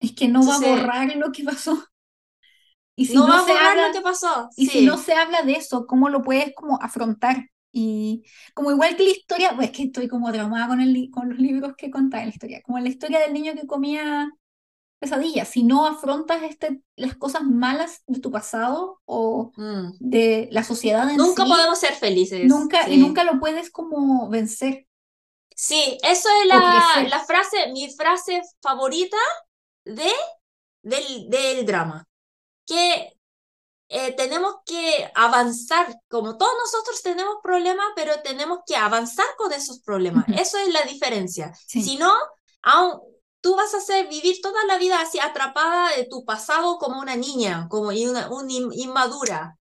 [0.00, 1.82] Es que no va a borrar lo que pasó.
[2.96, 4.48] Y si no, va a borrar lo que pasó.
[4.56, 7.50] Y si no se habla de eso, ¿cómo lo puedes como afrontar?
[7.70, 8.24] Y
[8.54, 11.74] como igual que la historia, pues que estoy como traumada con, el, con los libros
[11.76, 14.30] que contan la historia, como la historia del niño que comía
[14.98, 19.98] pesadillas, si no afrontas este, las cosas malas de tu pasado o mm.
[20.00, 22.46] de la sociedad en Nunca podemos ser felices.
[22.46, 24.86] Nunca, Y nunca lo puedes como vencer.
[25.54, 29.18] Sí, eso es la, la frase, mi frase favorita
[29.84, 30.10] de,
[30.82, 32.06] del, del drama.
[32.66, 33.16] Que
[33.88, 39.80] eh, tenemos que avanzar, como todos nosotros tenemos problemas, pero tenemos que avanzar con esos
[39.80, 40.24] problemas.
[40.28, 41.52] Eso es la diferencia.
[41.66, 42.12] Si no,
[42.62, 43.00] aún,
[43.40, 47.14] tú vas a hacer vivir toda la vida así atrapada de tu pasado como una
[47.14, 48.28] niña, como una,
[48.72, 49.56] inmadura.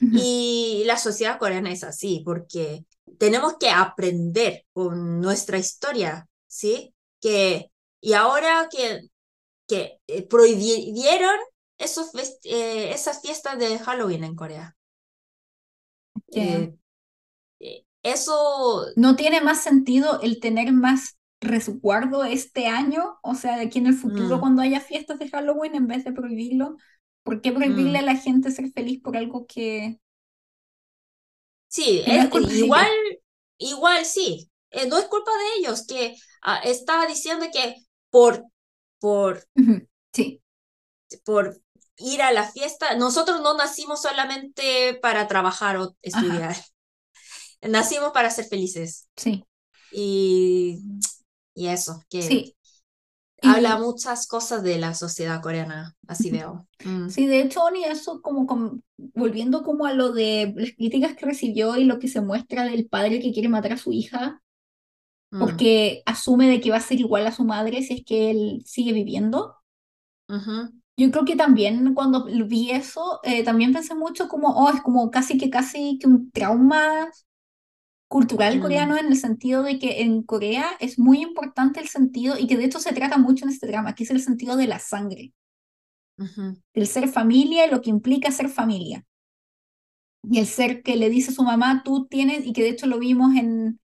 [0.00, 2.86] Y la sociedad coreana es así, porque
[3.18, 6.94] tenemos que aprender con nuestra historia, ¿sí?
[7.20, 9.08] Que, y ahora que,
[9.66, 11.36] que eh, prohibieron
[11.78, 12.10] esos,
[12.44, 14.76] eh, esas fiestas de Halloween en Corea.
[16.32, 16.74] Eh,
[18.02, 18.86] eso...
[18.96, 23.86] No tiene más sentido el tener más resguardo este año, o sea, de aquí en
[23.86, 24.40] el futuro mm.
[24.40, 26.76] cuando haya fiestas de Halloween en vez de prohibirlo?
[27.22, 28.02] ¿Por qué prohibirle mm.
[28.02, 30.00] a la gente ser feliz por algo que...
[31.68, 32.88] Sí, es, igual,
[33.58, 37.76] igual sí, eh, no es culpa de ellos, que ah, está diciendo que
[38.08, 38.44] por,
[38.98, 39.46] por,
[40.14, 40.42] sí.
[41.24, 41.60] por
[41.98, 46.56] ir a la fiesta, nosotros no nacimos solamente para trabajar o estudiar,
[47.62, 49.08] nacimos para ser felices.
[49.16, 49.44] Sí.
[49.90, 50.80] Y
[51.58, 52.54] y eso, que sí.
[53.42, 56.68] habla muchas cosas de la sociedad coreana, así veo.
[56.84, 57.08] Mm.
[57.08, 61.76] Sí, de hecho, Oni, eso como, volviendo como a lo de las críticas que recibió
[61.76, 64.40] y lo que se muestra del padre que quiere matar a su hija,
[65.32, 65.40] mm.
[65.40, 68.62] porque asume de que va a ser igual a su madre si es que él
[68.64, 69.56] sigue viviendo.
[70.98, 75.12] Yo creo que también cuando vi eso, eh, también pensé mucho como, oh, es como
[75.12, 77.08] casi que casi que un trauma
[78.08, 78.60] cultural mm.
[78.60, 82.56] coreano en el sentido de que en Corea es muy importante el sentido, y que
[82.56, 85.32] de hecho se trata mucho en este drama, que es el sentido de la sangre.
[86.74, 89.06] El ser familia y lo que implica ser familia.
[90.28, 92.88] Y el ser que le dice a su mamá, tú tienes, y que de hecho
[92.88, 93.78] lo vimos en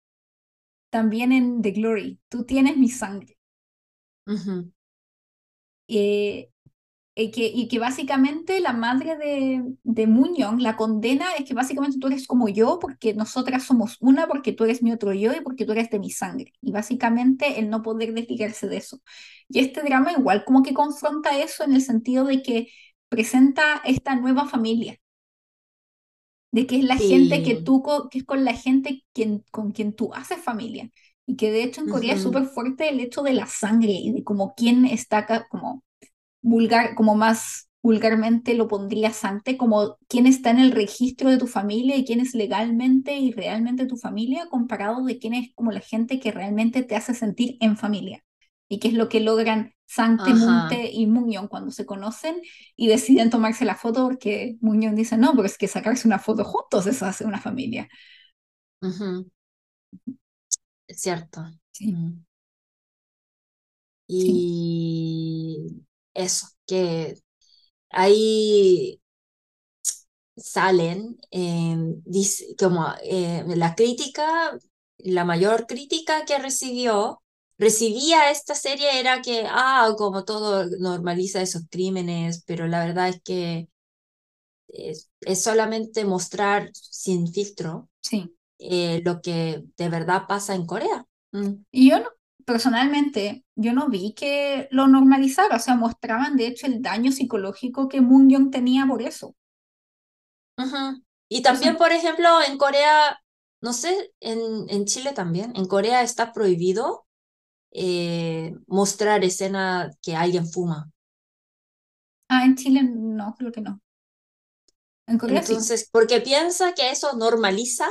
[0.90, 3.36] también en The Glory, tú tienes mi sangre.
[5.86, 6.50] eh,
[7.16, 11.98] y que, y que básicamente la madre de, de Muñoz, la condena es que básicamente
[12.00, 15.40] tú eres como yo porque nosotras somos una, porque tú eres mi otro yo y
[15.40, 16.52] porque tú eres de mi sangre.
[16.60, 19.00] Y básicamente el no poder desligarse de eso.
[19.48, 22.68] Y este drama igual como que confronta eso en el sentido de que
[23.08, 24.98] presenta esta nueva familia.
[26.52, 29.92] De que es la gente que tú, que es con la gente quien, con quien
[29.94, 30.90] tú haces familia.
[31.26, 34.12] Y que de hecho en Corea es súper fuerte el hecho de la sangre y
[34.12, 35.83] de como quién está acá, como
[36.44, 41.46] vulgar, como más vulgarmente lo pondrías antes, como quién está en el registro de tu
[41.46, 45.80] familia y quién es legalmente y realmente tu familia, comparado de quién es como la
[45.80, 48.24] gente que realmente te hace sentir en familia.
[48.68, 52.36] Y qué es lo que logran Sante, Munte y Muñón cuando se conocen
[52.74, 56.44] y deciden tomarse la foto porque Muñón dice, no, pero es que sacarse una foto
[56.44, 57.88] juntos, eso hace una familia.
[60.86, 61.44] Es cierto.
[61.72, 61.92] Sí.
[61.92, 62.24] Mm.
[64.08, 65.84] Y
[66.14, 67.16] eso, que
[67.90, 69.00] ahí
[70.36, 74.52] salen em, dice, como eh, la crítica,
[74.98, 77.20] la mayor crítica que recibió
[77.58, 83.22] recibía esta serie era que, ah, como todo normaliza esos crímenes, pero la verdad es
[83.22, 83.68] que
[84.68, 88.36] es, es solamente mostrar sin filtro Sí.
[88.58, 91.06] eh, lo que de verdad pasa en Corea.
[91.32, 91.54] Mm.
[91.70, 92.08] Y yo no,
[92.46, 97.88] personalmente, yo no vi que lo normalizara, o sea, mostraban de hecho el daño psicológico
[97.88, 99.34] que Moon Young tenía por eso.
[101.28, 103.18] Y también, por ejemplo, en Corea,
[103.60, 104.38] no sé, en,
[104.68, 107.06] en Chile también, en Corea está prohibido
[107.72, 110.90] eh, mostrar escena que alguien fuma.
[112.28, 113.80] Ah, en Chile no, creo que no.
[115.06, 115.54] En Corea sí.
[115.54, 117.86] Entonces, porque piensa que eso normaliza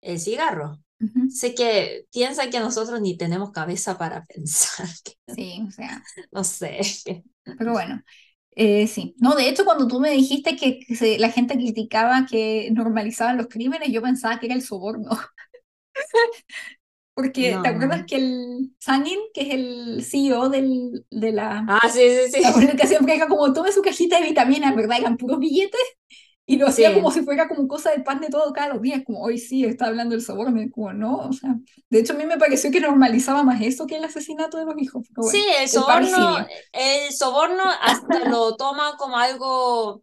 [0.00, 0.78] el cigarro.
[1.02, 1.28] Ujú.
[1.28, 4.88] Sé que piensa que nosotros ni tenemos cabeza para pensar.
[5.26, 6.02] Sí, o sea,
[6.32, 6.80] no sé.
[7.56, 8.02] pero bueno.
[8.56, 12.26] Eh, sí, no, de hecho cuando tú me dijiste que, que se- la gente criticaba
[12.26, 15.10] que normalizaban los crímenes, yo pensaba que era el soborno.
[17.14, 18.06] Porque, ¿te acuerdas No.
[18.06, 22.00] que el Sangin, que es el CEO del, de la, Ah, sí,
[22.30, 22.66] sí, la sí.
[22.76, 24.98] que siempre era como tome su cajita de vitaminas, ¿verdad?
[25.00, 25.80] Eran puros billetes
[26.52, 26.94] y lo hacía Sí.
[26.94, 29.64] como si fuera como cosa del pan de todo cada los días, como hoy sí
[29.64, 31.56] está hablando del soborno, como no, o sea,
[31.90, 34.78] de hecho a mí me pareció que normalizaba más eso que el asesinato de los
[34.78, 40.02] hijos, pero Sí, bueno, el el soborno, el soborno hasta lo toma como algo,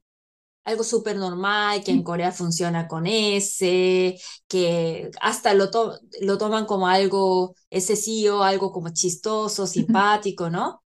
[0.65, 4.17] algo súper normal, que en Corea funciona con ese,
[4.47, 10.83] que hasta lo, to- lo toman como algo excesivo, algo como chistoso, simpático, ¿no?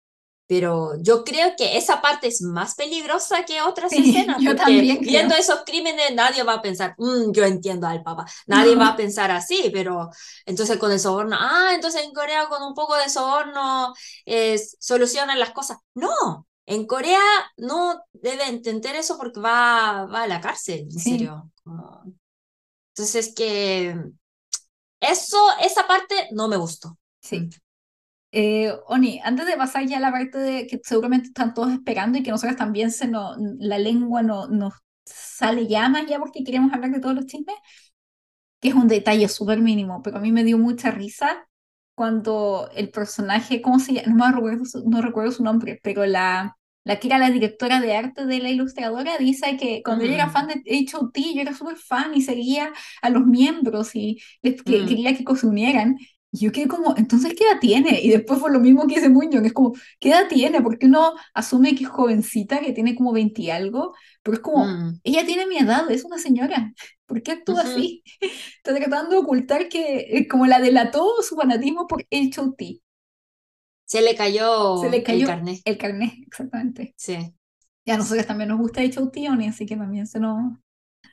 [0.53, 4.63] Pero yo creo que esa parte es más peligrosa que otras Sí, escenas, yo porque
[4.63, 5.11] también creo.
[5.13, 8.97] viendo esos crímenes nadie va a pensar, "Mm, yo entiendo al papá, nadie va a
[8.97, 10.11] pensar así, pero
[10.45, 13.95] entonces con el soborno, ah, entonces en Corea con un poco de soborno
[14.27, 15.79] eh, solucionan las cosas.
[15.95, 17.21] No, en Corea
[17.57, 21.11] no debe entender eso porque va, va a la cárcel, en Sí.
[21.11, 21.51] serio.
[22.95, 23.97] Entonces que
[25.01, 26.99] eso, esa parte no me gustó.
[27.21, 27.49] Sí.
[28.33, 32.19] Eh, Oni, antes de pasar ya a la parte de que seguramente están todos esperando
[32.19, 36.73] y que nosotros también se nos, la lengua no, nos sale llamas ya porque queremos
[36.73, 37.57] hablar de todos los chismes,
[38.61, 41.49] que es un detalle súper mínimo, pero a mí me dio mucha risa
[41.95, 44.09] cuando el personaje, ¿cómo se llama?
[44.15, 47.81] No me recuerdo su, no recuerdo su nombre, pero la, la que era la directora
[47.81, 50.33] de arte de la ilustradora dice que cuando ella era Mm.
[50.33, 52.73] fan de H.O.T., yo era súper fan y seguía
[53.03, 54.87] a los miembros y les, que, Mm.
[54.87, 55.97] quería que se unieran.
[56.35, 58.01] Y yo quedé como, entonces, ¿qué edad tiene?
[58.03, 60.63] Y después fue lo mismo que dice Muñoz, es como, ¿qué edad tiene?
[60.63, 64.65] Porque uno asume que es jovencita, que tiene como 20 y algo, pero es como,
[64.67, 65.01] Mm.
[65.05, 66.73] ella tiene mi edad, es una señora.
[67.07, 68.03] ¿Por qué actúa así?
[68.57, 72.81] Está tratando de ocultar que, eh, como la delató su fanatismo por H.O.T.
[73.85, 75.61] Se le cayó, Se le el cayó carnet.
[75.65, 76.97] el carnet, exactamente.
[76.97, 77.35] Sí.
[77.85, 79.27] Y a nosotros también nos gusta H.O.T.
[79.49, 80.55] Así que también se nos...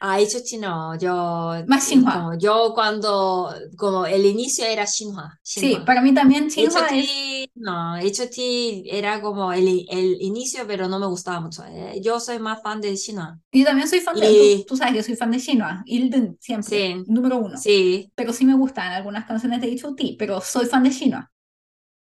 [0.02, 2.14] Ah, hecho chino, yo, Más Shinhwa.
[2.14, 7.06] como yo cuando, como el inicio era Shinhua, Sí, para mí también Shinhwa es...
[7.10, 8.38] HOT, no, HOT
[8.86, 11.66] era como el, el inicio, pero no me gustaba mucho.
[11.66, 13.38] Eh, Yo soy más fan de Shinhua.
[13.52, 14.60] Yo también soy fan de...
[14.60, 17.04] Tú, tú sabes, yo soy fan de Shinhwa, Ilden, siempre, Sí.
[17.08, 17.58] número uno.
[17.58, 21.30] Sí, Pero sí me gustan algunas canciones de H.O.T., pero soy fan de Shinhwa.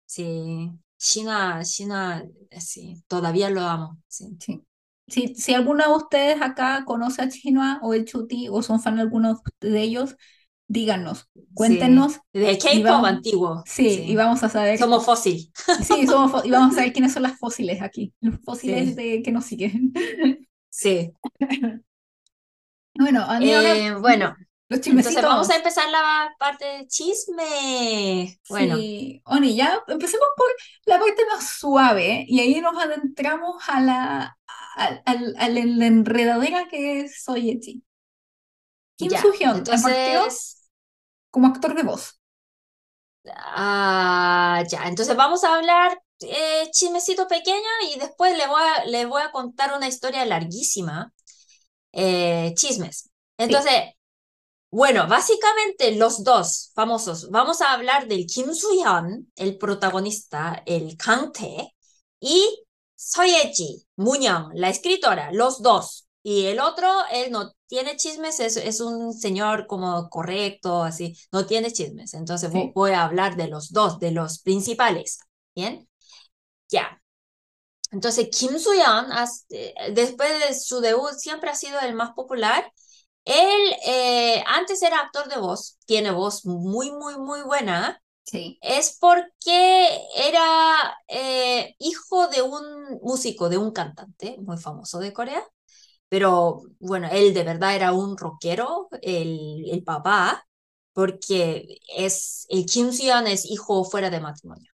[0.06, 0.70] sí.
[0.98, 3.98] Shinhua, Shinhua, eh, sí, todavía lo amo.
[4.06, 4.38] Sí.
[4.38, 4.62] Sí.
[5.12, 8.48] Si, si alguno de ustedes acá conoce a Shinhwa o H.O.T.
[8.50, 10.16] o son fan de algunos de ellos,
[10.68, 12.14] díganos, cuéntenos.
[12.14, 12.20] Sí.
[12.40, 13.62] De K-pop antiguo.
[13.66, 14.02] Sí, sí.
[14.08, 14.78] y vamos a saber.
[14.78, 15.52] Somos fósil.
[15.82, 18.94] Sí, somos y vamos a saber quiénes son las fósiles aquí, los fósiles Sí.
[18.94, 19.92] de, que nos siguen.
[20.70, 21.12] Sí.
[22.94, 24.36] Bueno, mí ahora Eh, bueno,
[24.68, 25.16] los chismecitos.
[25.16, 28.38] entonces vamos a empezar la parte de chisme.
[28.48, 30.46] Bueno, Sí, Oni, ya empecemos por
[30.86, 34.38] la parte más suave y ahí nos adentramos a la,
[34.76, 37.82] al- a la enredadera que es Soyechi.
[38.96, 39.22] Kim ya.
[39.22, 40.70] Partió Entonces,
[41.30, 42.20] como actor de voz.
[43.36, 44.88] ah, ya.
[44.88, 49.30] Entonces vamos a hablar eh, chismecito pequeño y después le voy a, les voy a
[49.32, 51.12] contar una historia larguísima.
[51.92, 53.10] Eh, chismes.
[53.38, 53.74] Entonces,
[54.70, 57.30] bueno, básicamente los dos famosos.
[57.30, 61.74] Vamos a hablar del Kim Soo-hyun, el protagonista, el Kang Tae,
[62.20, 62.64] y
[63.10, 66.08] Soyeji, Muñoং, la escritora, los dos.
[66.22, 71.46] Y el otro, él no tiene chismes, es, es un señor como correcto, así, no
[71.46, 72.14] tiene chismes.
[72.14, 72.70] Entonces Sí.
[72.74, 75.18] voy a hablar de los dos, de los principales.
[75.54, 75.88] ¿Bien?
[76.70, 77.02] Ya.
[77.90, 78.50] Entonces, Kim
[79.12, 82.72] has- eh, después de su debut, siempre ha sido el más popular.
[83.24, 88.01] Él eh, antes era actor de voz, tiene voz muy, muy, muy buena.
[88.24, 95.12] Sí, Es porque era eh, hijo de un músico, de un cantante muy famoso de
[95.12, 95.42] Corea.
[96.08, 100.46] Pero bueno, él de verdad era un rockero, el, el papá.
[100.94, 104.72] porque es, el Kim Soo-hyun es hijo fuera de matrimonio,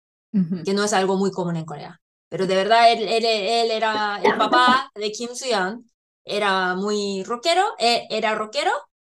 [0.64, 2.02] que no es algo muy común en Corea.
[2.30, 5.90] Pero de verdad, él, él, él era el papá de Kim Soo-hyun,
[6.26, 8.72] era muy rockero, e, era rockero,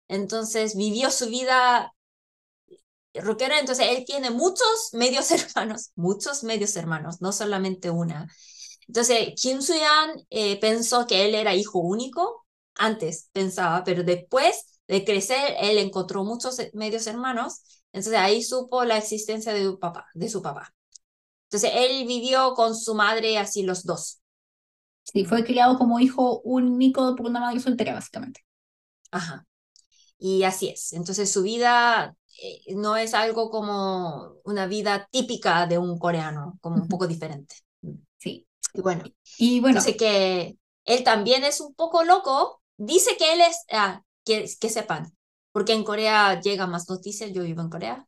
[0.08, 1.92] entonces vivió su vida
[3.14, 8.28] rockera, entonces él tiene muchos medios hermanos, muchos medios hermanos, no solamente una.
[8.86, 15.04] Entonces, Kim Soo-hyun eh, pensó que él era hijo único, antes pensaba, pero después de
[15.04, 17.62] crecer, él encontró muchos medios hermanos,
[17.92, 20.06] entonces ahí supo la existencia de su papá.
[20.14, 20.74] De su papá.
[21.44, 24.20] Entonces, él vivió con su madre así los dos.
[25.02, 28.44] Sí, fue criado como hijo único por una madre soltera, básicamente.
[29.10, 29.46] Ajá.
[30.18, 30.92] Y así es.
[30.92, 32.16] Entonces, su vida
[32.74, 37.56] no es algo como una vida típica de un coreano, como un poco diferente.
[38.18, 38.46] Sí.
[38.74, 39.04] Y bueno,
[39.38, 39.80] y bueno.
[39.80, 42.62] Dice que él también es un poco loco.
[42.76, 45.16] Dice que él es, ah, que, que sepan,
[45.52, 48.06] porque en Corea llega más noticias, yo vivo en Corea,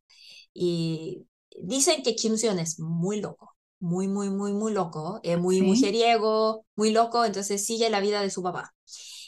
[0.54, 1.26] y
[1.60, 5.68] dicen que Kim Seon es muy loco, muy, muy, muy, muy loco, es muy muy
[5.72, 8.74] mujeriego, muy loco, entonces sigue la vida de su papá.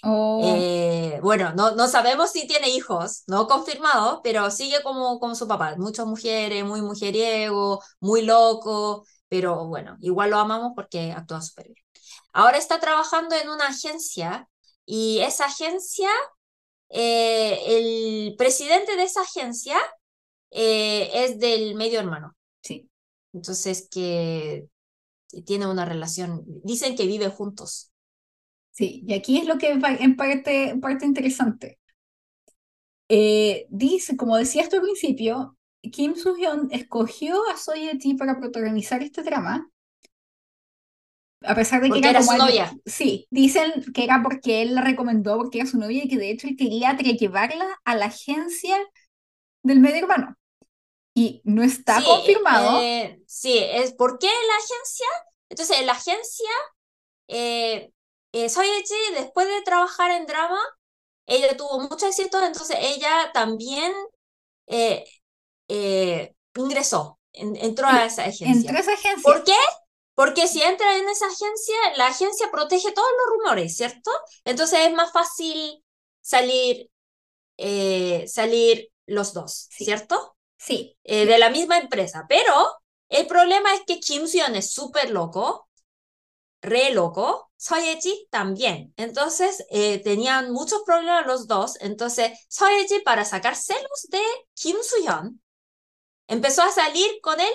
[0.05, 0.43] Oh.
[0.45, 5.49] Eh, bueno, no, no sabemos si tiene hijos, no confirmado, pero sigue como, como su
[5.49, 11.67] papá, muchas mujeres, muy mujeriego, muy loco, pero bueno, igual lo amamos porque actúa súper
[11.67, 11.85] bien.
[12.33, 14.49] Ahora está trabajando en una agencia
[14.87, 16.11] y esa agencia,
[16.91, 19.77] eh, el presidente de esa agencia
[20.51, 22.37] eh, es del medio hermano.
[22.63, 22.89] Sí.
[23.33, 24.69] Entonces que
[25.47, 27.91] tiene una relación, dicen que viven juntos.
[28.75, 31.79] Sí, y aquí es lo que en parte, en parte interesante.
[33.09, 35.57] Eh, dice, como decía esto al principio,
[35.93, 39.71] Kim Soo-hyun escogió a Soye-Ji para protagonizar este drama,
[41.43, 42.75] a pesar de que era, su novia.
[42.85, 46.31] Sí, dicen que era porque él la recomendó, porque era su novia y que de
[46.31, 48.77] hecho él quería llevarla a la agencia
[49.63, 50.37] del medio hermano
[51.15, 52.83] y no está confirmado.
[52.83, 55.07] Eh, sí, es ¿por qué la agencia?
[55.49, 56.51] Entonces, la agencia,
[57.29, 57.93] eh,
[58.43, 60.61] eh, después de trabajar en drama,
[61.27, 63.93] ella tuvo mucho éxito, entonces ella también
[64.67, 65.05] eh,
[66.55, 68.71] ingresó, entró a esa agencia.
[68.71, 69.23] Entró a esa agencia.
[69.23, 69.57] ¿Por qué?
[70.15, 74.11] Porque si entra en esa agencia, la agencia protege todos los rumores, ¿cierto?
[74.45, 75.83] Entonces es más fácil
[76.21, 76.89] salir,
[78.27, 80.35] salir los dos, ¿cierto?
[80.57, 80.97] Sí.
[81.05, 82.25] Eh, de la misma empresa.
[82.29, 82.53] Pero
[83.09, 85.69] el problema es que Kim Seon es súper loco,
[86.65, 88.93] re loco, Soyeji también.
[88.97, 91.77] Entonces eh, tenían muchos problemas los dos.
[91.81, 94.21] Entonces Soyeji, para sacar celos de
[94.55, 95.41] Kim Soo-hyun,
[96.29, 97.53] empezó a salir con él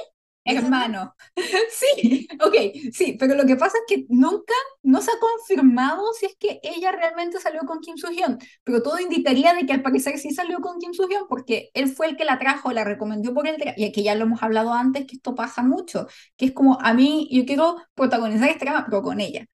[0.58, 1.16] hermano.
[1.72, 2.56] Sí, ok,
[2.94, 4.54] sí, pero lo que pasa es que nunca
[4.84, 9.00] no se ha confirmado si es que ella realmente salió con Kim Soo-hyun, pero todo
[9.00, 12.26] indicaría de que al parecer sí salió con Kim Soo-hyun porque él fue el que
[12.26, 15.36] la trajo, la recomendó por el y que ya lo hemos hablado antes que esto
[15.36, 16.08] pasa mucho,
[16.38, 19.46] que es como a mí yo quiero protagonizar este drama pero con ella.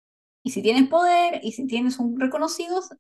[0.43, 2.91] Y si tienes poder y si tienes un reconocidos,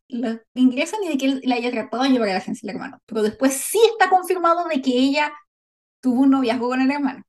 [0.55, 3.01] ingresan y de que él la haya tratado de llevar a la agencia del hermano.
[3.07, 5.33] Pero después sí está confirmado de que ella
[6.01, 7.25] tuvo un noviazgo con el hermano.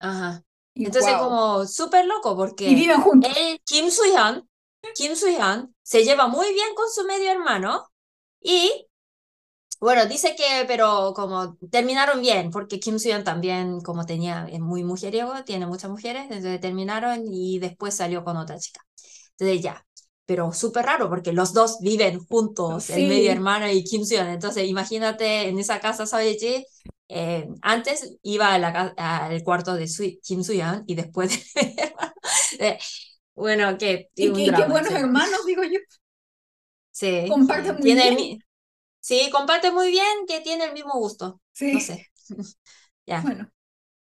[0.00, 0.42] Ajá.
[0.74, 3.32] Entonces, como súper loco, porque y viven juntos.
[3.36, 4.48] él, Kim Soo-hyun,
[4.94, 7.90] Kim Soo-hyun se lleva muy bien con su medio hermano
[8.40, 8.86] y,
[9.80, 14.84] bueno, dice que, pero como terminaron bien, porque Kim Soo-hyun también, como tenía, es muy
[14.84, 18.80] mujeriego, tiene muchas mujeres, entonces terminaron y después salió con otra chica.
[19.36, 19.84] Entonces, ya.
[20.26, 24.28] Pero súper raro, porque los dos viven juntos, el medio hermano y Kim Soo-hyun.
[24.28, 26.66] Entonces, imagínate en esa casa Soyeji
[27.08, 29.86] eh, antes iba a la, al cuarto de
[30.22, 31.52] Kim Soo-hyun y después
[32.58, 32.78] de,
[33.34, 35.78] bueno, que y qué, buenos hermanos, digo yo.
[36.90, 37.26] Sí.
[37.28, 38.38] Comparten muy bien.
[39.00, 41.40] sí, comparte muy bien, que tiene el mismo gusto.
[41.52, 41.72] Sí.
[41.72, 42.06] No sé.
[43.06, 43.20] ya.
[43.22, 43.48] Bueno.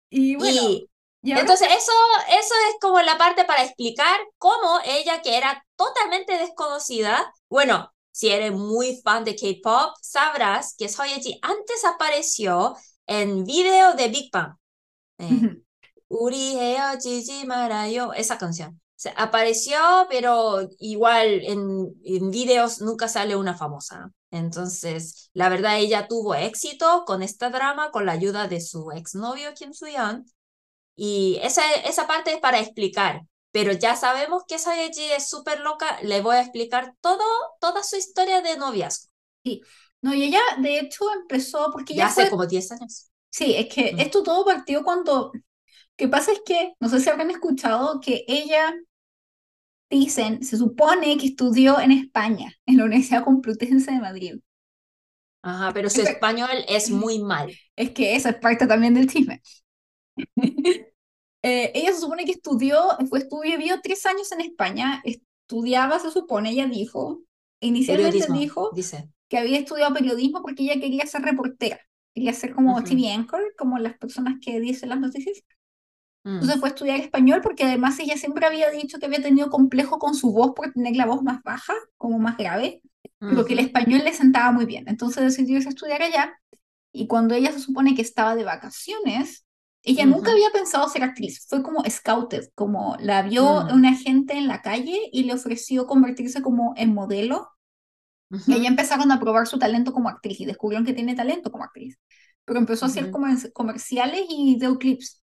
[0.10, 0.82] Y bueno.
[1.22, 1.92] entonces eso,
[2.30, 8.28] eso es como la parte para explicar cómo ella, que era totalmente desconocida, bueno, si
[8.28, 12.76] eres muy fan de K-pop, sabrás que Soyeji antes apareció
[13.08, 14.58] en video de Big Bang.
[15.20, 15.56] Eh,
[16.10, 16.58] Uri
[17.02, 18.82] Gigi Marayo, esa canción.
[18.98, 19.80] Se apareció,
[20.10, 24.12] pero igual en, en videos nunca sale una famosa.
[24.32, 29.54] Entonces, la verdad, ella tuvo éxito con esta drama con la ayuda de su exnovio
[29.54, 30.26] Kim Soo-yeon.
[30.98, 36.00] Y esa, esa parte es para explicar pero ya sabemos que Soyeji es súper loca,
[36.04, 37.24] le voy a explicar todo,
[37.60, 39.10] toda su historia de noviazgo.
[39.44, 39.62] Sí,
[40.02, 43.10] no, y ella de hecho empezó porque ya hace como 10 años.
[43.30, 44.00] Sí, es que mm.
[44.00, 45.32] esto todo partió cuando,
[45.96, 48.74] que pasa es que, no sé si habrán escuchado que ella,
[49.90, 54.36] dicen, se supone que estudió en España, en la Universidad Complutense de Madrid.
[55.42, 57.52] Ajá, pero su español es muy mal.
[57.76, 59.42] Es que eso es parte también del chisme.
[61.42, 62.80] Eh, ella se supone que estudió,
[63.10, 67.22] fue vivió tres años en España, estudiaba, se supone, ella dijo,
[67.62, 69.10] inicialmente dijo dice.
[69.30, 71.80] que había estudiado periodismo porque ella quería ser reportera,
[72.14, 75.44] quería ser como TV anchor, como las personas que dicen las noticias.
[76.26, 76.60] Entonces mm.
[76.60, 80.16] fue a estudiar español porque además ella siempre había dicho que había tenido complejo con
[80.16, 82.82] su voz por tener la voz más baja, como más grave,
[83.20, 84.86] pero que el español le sentaba muy bien.
[84.88, 86.38] Entonces decidió irse a estudiar allá
[86.92, 89.46] y cuando ella se supone que estaba de vacaciones,
[89.84, 93.74] ella nunca había pensado ser actriz, fue como scouted, como la vio mm.
[93.74, 97.50] una gente en la calle y le ofreció convertirse como en modelo.
[98.46, 101.64] Y ella empezaron a probar su talento como actriz y descubrieron que tiene talento como
[101.64, 101.98] actriz.
[102.46, 105.24] Pero empezó a hacer como comerciales y videoclips.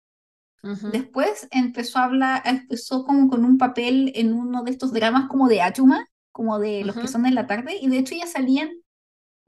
[0.92, 5.48] Después empezó a hablar, empezó como con un papel en uno de estos dramas como
[5.48, 8.70] de Ayuma, como de los que son en la tarde, y de hecho ya salían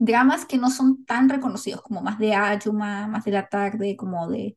[0.03, 4.27] dramas que no son tan reconocidos, como más de Ayuma, más de la tarde, como
[4.29, 4.53] de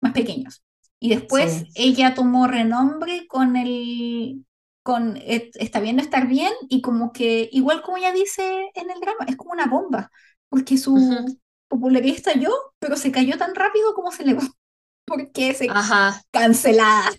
[0.00, 0.62] más pequeños.
[1.00, 4.44] Y después ella tomó renombre con el
[4.84, 8.42] con está bien no estar bien y como que igual como ella dice
[8.74, 10.10] en el drama, es como una bomba,
[10.48, 11.38] porque su
[11.68, 14.42] popularidad estalló, pero se cayó tan rápido como se le va
[15.06, 16.20] porque se Ajá.
[16.30, 17.10] cancelada.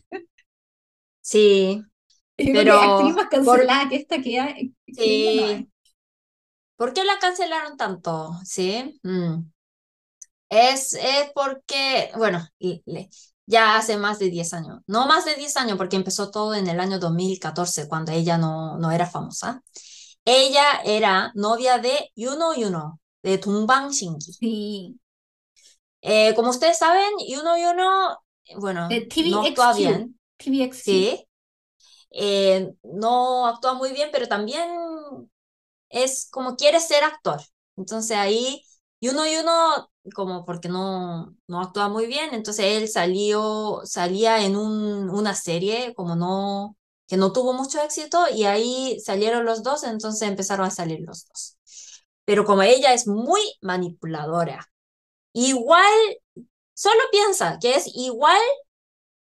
[1.22, 1.84] Sí.
[2.38, 4.72] pero actriz más cancelada que esta que.
[4.88, 5.70] Sí.
[6.76, 8.32] ¿Por qué la cancelaron tanto?
[8.44, 9.00] Sí.
[9.04, 9.44] Mm.
[10.50, 12.48] Es, es porque, bueno,
[13.46, 14.80] ya hace más de 10 años.
[14.88, 18.78] No más de 10 años, porque empezó todo en el año 2014, cuando ella no,
[18.78, 19.64] no era famosa.
[20.26, 24.34] Ella era novia de Yuno Yuno, de Tumbang Shingi.
[24.34, 25.00] Sí.
[26.02, 28.20] Eh, como ustedes saben, Yuno Yuno,
[28.58, 30.20] bueno, eh, no actúa bien.
[30.38, 30.84] TVXQ.
[30.84, 31.28] Sí.
[32.12, 34.70] Eh, no actúa muy bien, pero también
[35.94, 37.42] es como quiere ser actor.
[37.78, 38.64] Entonces ahí,
[39.02, 45.10] Yuno Yuno, como porque no, no actúa muy bien, entonces él salió, salía en un,
[45.10, 50.28] una serie como no, que no tuvo mucho éxito y ahí salieron los dos, entonces
[50.30, 51.58] empezaron a salir los dos.
[52.26, 54.70] Pero como ella es muy manipuladora,
[55.34, 55.94] igual,
[56.74, 58.42] solo piensa que es igual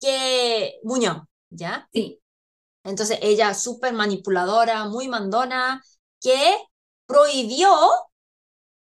[0.01, 1.89] que Muñoz, ¿ya?
[1.93, 2.20] Sí.
[2.85, 5.82] Entonces ella súper manipuladora, muy mandona,
[6.23, 6.57] que
[7.07, 7.69] prohibió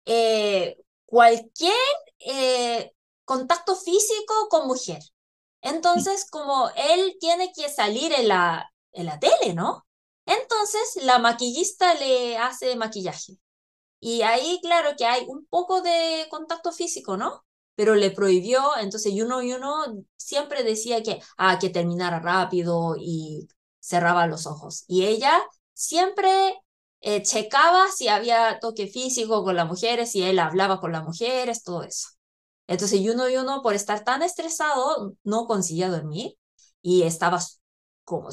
[0.06, 1.73] eh, cualquier
[2.19, 2.91] eh,
[3.26, 4.99] contacto físico con mujer.
[5.61, 9.85] Entonces, como él tiene que salir en la, en la tele, ¿no?
[10.26, 13.38] Entonces, la maquillista le hace maquillaje.
[13.99, 17.45] Y ahí, claro que hay un poco de contacto físico, ¿no?
[17.76, 19.85] Pero le prohibió, entonces uno y uno
[20.18, 23.47] siempre decía que, ah, que terminara rápido y
[23.80, 24.85] cerraba los ojos.
[24.88, 25.34] Y ella
[25.73, 26.60] siempre
[27.01, 31.63] eh, checaba si había toque físico con las mujeres, si él hablaba con las mujeres,
[31.63, 32.09] todo eso.
[32.67, 36.35] Entonces uno y uno, por estar tan estresado, no conseguía dormir
[36.81, 37.39] y estaba
[38.03, 38.30] como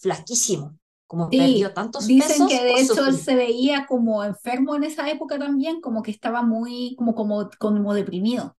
[0.00, 0.78] flaquísimo
[1.08, 5.38] como perdió tantos dicen que de hecho él se veía como enfermo en esa época
[5.38, 8.58] también, como que estaba muy, como, como, como deprimido.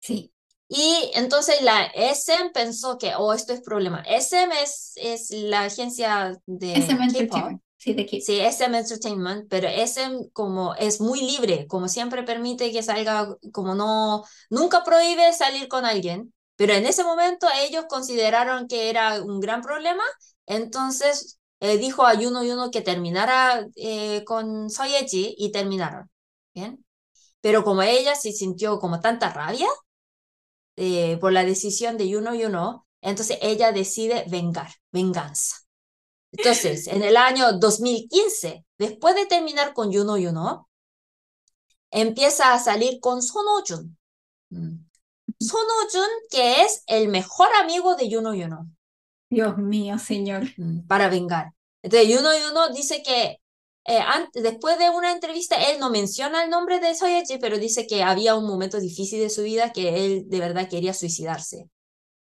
[0.00, 0.33] Sí.
[0.76, 4.02] Y entonces la SM pensó que, oh, esto es problema.
[4.06, 7.62] SM es, es la agencia de SM Entertainment.
[7.76, 12.82] Sí, de Sí, SM Entertainment, pero SM como es muy libre, como siempre permite que
[12.82, 18.88] salga, como no, nunca prohíbe salir con alguien, pero en ese momento ellos consideraron que
[18.90, 20.02] era un gran problema
[20.46, 26.10] entonces eh, dijo a Yuno Yuno que terminara eh, con Soyeji y terminaron.
[26.54, 26.84] ¿Bien?
[27.40, 29.68] Pero como ella se sintió como tanta rabia
[30.76, 35.56] eh, por la decisión de Yuno Yuno, entonces ella decide vengar, venganza.
[36.32, 40.68] Entonces, en el año 2015, después de terminar con Yuno Yuno,
[41.90, 43.96] empieza a salir con Sonojun.
[44.50, 44.78] Mm.
[45.38, 48.68] Sonojun, que es el mejor amigo de Yuno Yuno.
[49.30, 50.44] Dios mío, señor.
[50.56, 51.52] Mm, para vengar.
[51.82, 53.38] Entonces, y uno y uno dice que
[53.86, 57.86] eh, antes, después de una entrevista, él no menciona el nombre de Soyechi, pero dice
[57.86, 61.68] que había un momento difícil de su vida que él de verdad quería suicidarse.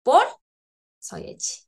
[0.04, 0.26] ¿Por?
[1.00, 1.62] Soyechi.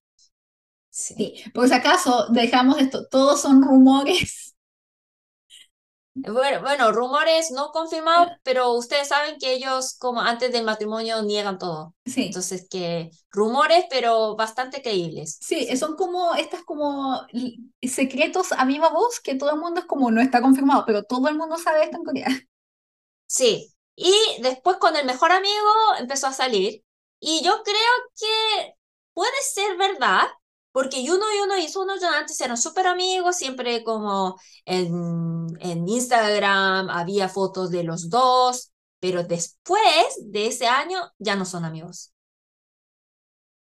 [0.89, 1.15] Sí.
[1.15, 1.43] sí.
[1.67, 4.54] Si acaso, dejamos esto, todos son rumores
[6.15, 11.59] bueno, bueno, rumores no confirmados, pero ustedes saben que ellos como antes del matrimonio niegan
[11.59, 11.93] todo.
[12.05, 12.27] Sí.
[12.27, 15.37] Entonces que rumores, pero bastante creíbles.
[15.41, 17.25] Sí, son como estas como
[17.81, 21.27] secretos a viva voz que todo el mundo es como no está confirmado, pero todo
[21.27, 22.27] el mundo sabe esto en Corea.
[23.27, 23.73] Sí.
[23.95, 25.69] Y después con el mejor amigo
[25.99, 26.83] empezó a salir
[27.19, 27.75] y yo creo
[28.17, 28.75] que
[29.13, 30.27] puede ser verdad,
[30.75, 37.29] porque Yuno Yuno y Sonojon antes eran súper amigos, siempre como en, en Instagram había
[37.29, 39.81] fotos de los dos, pero después
[40.19, 42.11] de ese año ya no son amigos.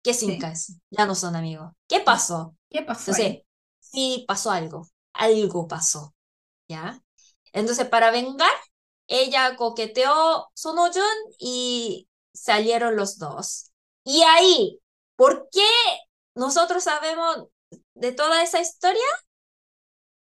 [0.03, 0.81] ¿Qué significas?
[0.91, 1.71] Ya no son amigos.
[1.87, 2.57] ¿Qué pasó?
[2.69, 3.13] ¿Qué pasó?
[3.13, 3.43] Entonces,
[3.79, 6.17] sí pasó algo, algo pasó,
[6.67, 7.01] ¿ya?
[7.53, 8.51] Entonces, para vengar,
[9.07, 11.05] ella coqueteó Sonojun
[11.39, 13.71] y salieron los dos.
[14.03, 14.81] Y ahí,
[15.15, 15.63] ¿por qué
[16.35, 17.49] nosotros sabemos
[17.95, 19.07] de toda esa historia?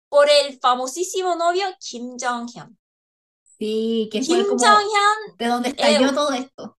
[0.09, 2.77] Por el famosísimo novio Kim Jong-hyun.
[3.57, 4.63] Sí, que Kim fue como
[5.37, 6.77] de donde estalló eh, todo esto.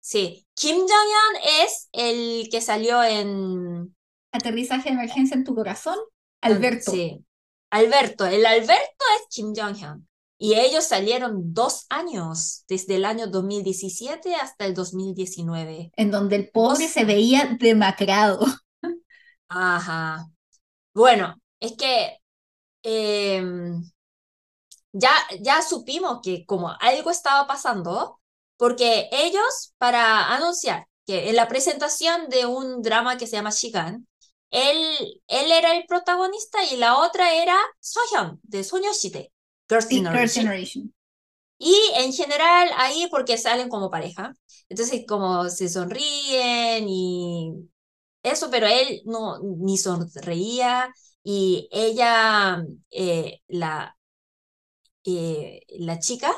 [0.00, 3.94] sí, Kim Jong-hyun es el que salió en...
[4.32, 5.98] Aterrizaje de emergencia en tu corazón,
[6.40, 6.90] Alberto.
[6.90, 7.24] Sí,
[7.70, 8.26] Alberto.
[8.26, 10.08] El Alberto es Kim Jong-hyun.
[10.44, 15.90] Y ellos salieron dos años, desde el año 2017 hasta el 2019.
[15.96, 18.44] En donde el pobre se veía demacrado.
[19.48, 20.26] Ajá.
[20.92, 22.18] Bueno, es que
[22.82, 23.90] em,
[24.92, 25.10] ya,
[25.40, 28.20] ya supimos que como algo estaba pasando,
[28.58, 34.06] porque ellos, para anunciar que en la presentación de un drama que se llama Shigan,
[34.50, 39.32] él, él era el protagonista y la otra era Sohyun, de Soñoshide,
[39.68, 40.92] Girls' Sí, Girls' Generation.
[41.58, 44.34] Y en general ahí porque salen como pareja,
[44.68, 47.70] entonces como se sonríen y
[48.22, 50.92] eso, pero él no ni sonreía
[51.24, 53.96] y ella, eh, la,
[55.04, 56.32] eh, la chica,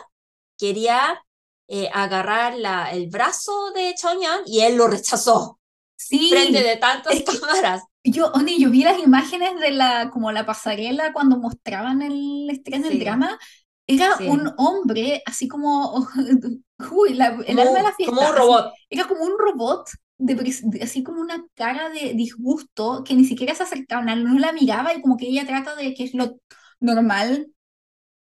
[0.59, 1.23] quería
[1.69, 5.61] eh, agarrar la, el brazo de Chongyun y él lo rechazó
[5.97, 7.83] Sí, frente de tantas es que- cámaras.
[8.13, 12.87] Yo, Oni, yo vi las imágenes de la, como la pasarela cuando mostraban el estreno
[12.89, 13.01] del Sí.
[13.01, 13.39] drama.
[13.87, 14.25] Era Sí.
[14.27, 16.07] un hombre, así como,
[16.93, 18.15] uy, la- el Como, alma de la fiesta.
[18.17, 18.37] como un así.
[18.37, 18.73] robot.
[18.91, 19.89] Era como un robot,
[20.19, 24.95] de, así como una cara de disgusto, que ni siquiera se acercaba, no la miraba
[24.95, 26.39] y como que ella trata de que es lo
[26.81, 27.49] normal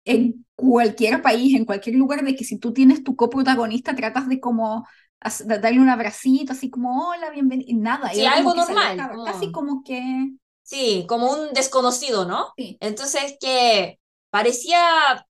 [0.05, 4.41] en cualquier país, en cualquier lugar, de que si tú tienes tu coprotagonista, tratas de
[4.41, 4.87] como
[5.45, 8.11] darle un abracito, así como, hola, bienvenido, nada.
[8.13, 10.01] Sí, algo normal, Casi como que...
[10.63, 12.53] Sí, como un desconocido, ¿no?
[12.57, 12.79] Sí.
[12.81, 14.01] Entonces que
[14.31, 15.27] parecía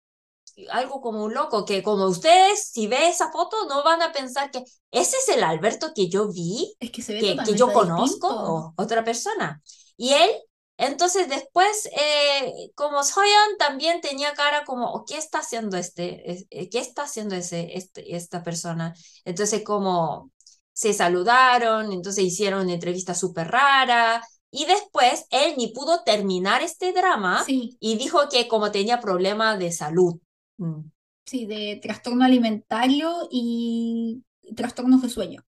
[0.71, 4.51] algo como un loco, que como ustedes, si ve esa foto, no van a pensar
[4.51, 7.73] que ese es el Alberto que yo vi, Es que se ve que, que yo
[7.73, 9.61] conozco, o otra persona.
[9.97, 10.31] Y él,
[10.77, 16.47] entonces después, eh, como Soyeon también tenía cara como, "Oh, ¿qué está haciendo este, es-
[16.51, 18.95] eh, qué está haciendo ese, este, esta persona?
[19.25, 20.31] Entonces como
[20.73, 24.23] se saludaron, entonces hicieron una entrevista súper rara.
[24.51, 29.59] Y después él ni pudo terminar este drama Sí, y dijo que como tenía problemas
[29.59, 30.17] de salud.
[30.59, 30.81] Mm.
[31.25, 34.25] sí, de trastorno alimentario y
[34.57, 35.45] trastornos de sueño.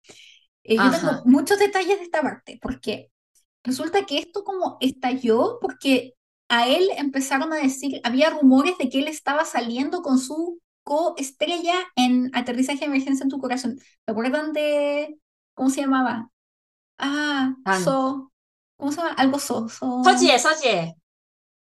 [0.63, 3.11] Eh, yo tengo muchos detalles de esta parte, porque
[3.65, 6.13] resulta que esto como estalló porque
[6.49, 11.73] a él empezaron a decir, había rumores de que él estaba saliendo con su coestrella
[11.95, 13.77] en Aterrizaje de Emergencia en tu Corazón.
[13.79, 15.17] ¿Se acuerdan de,
[15.55, 16.29] cómo se llamaba?
[16.97, 17.83] Ah, Tan.
[17.83, 18.31] So,
[18.77, 19.13] ¿cómo se llama?
[19.17, 20.03] Algo So, So.
[20.03, 20.95] Sojie, Sojie.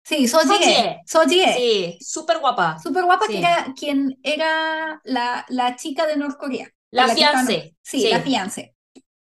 [0.04, 0.48] Sí, So Jie.
[0.48, 1.00] Sojie.
[1.06, 1.54] So Jie.
[1.54, 2.78] Sí, súper guapa.
[2.82, 3.34] Súper guapa Sí.
[3.34, 6.68] que era quien era la, la chica de Norcorea.
[6.90, 7.76] La con que estaban- fiancé.
[7.82, 8.74] Sí, la fiancé.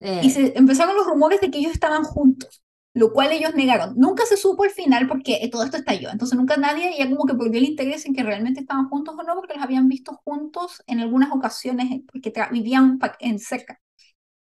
[0.01, 2.63] Eh, Y se empezaron los rumores de que ellos estaban juntos,
[2.95, 3.95] lo cual ellos negaron.
[3.97, 6.11] Nunca se supo al final porque eh, todo esto estalló.
[6.11, 9.23] Entonces nunca nadie ya como que perdió el interés en que realmente estaban juntos o
[9.25, 13.81] no, porque los habían visto juntos en algunas ocasiones eh, porque vivían en cerca.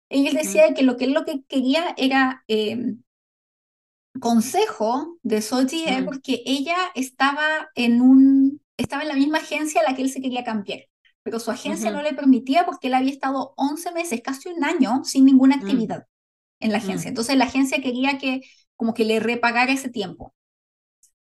[0.10, 2.96] Ellos decían que lo que él lo que quería era eh,
[4.20, 6.06] consejo de Soji Mm.
[6.06, 10.22] porque ella estaba en un estaba en la misma agencia a la que él se
[10.22, 10.82] quería cambiar.
[11.24, 15.04] Pero su agencia no le permitía porque él había estado 11 meses, casi un año,
[15.04, 15.58] sin ninguna Mm.
[15.58, 16.06] actividad
[16.60, 17.10] en la agencia.
[17.10, 18.42] Entonces la agencia quería que
[18.76, 20.36] como que le repagara ese tiempo.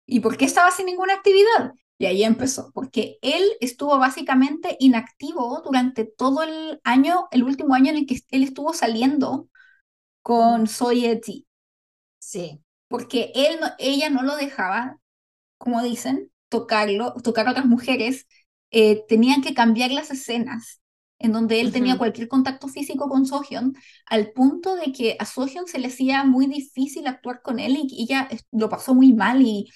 [0.06, 1.74] ¿Y por qué estaba sin ninguna actividad?
[1.98, 7.92] Y ahí empezó, porque él estuvo básicamente inactivo durante todo el año, el último año
[7.92, 9.50] en el que él estuvo saliendo
[10.24, 11.48] con Soyeti,
[12.20, 12.62] sí.
[12.88, 15.00] porque él no- ella no lo dejaba,
[15.58, 18.28] como dicen, tocarlo, tocar a otras mujeres,
[18.72, 20.82] eh, tenían que cambiar las escenas
[21.20, 23.76] en donde él tenía cualquier contacto físico con Sohyun,
[24.06, 28.04] al punto de que a Sohyun se le hacía muy difícil actuar con él y
[28.04, 29.70] ella eh, lo pasó muy mal y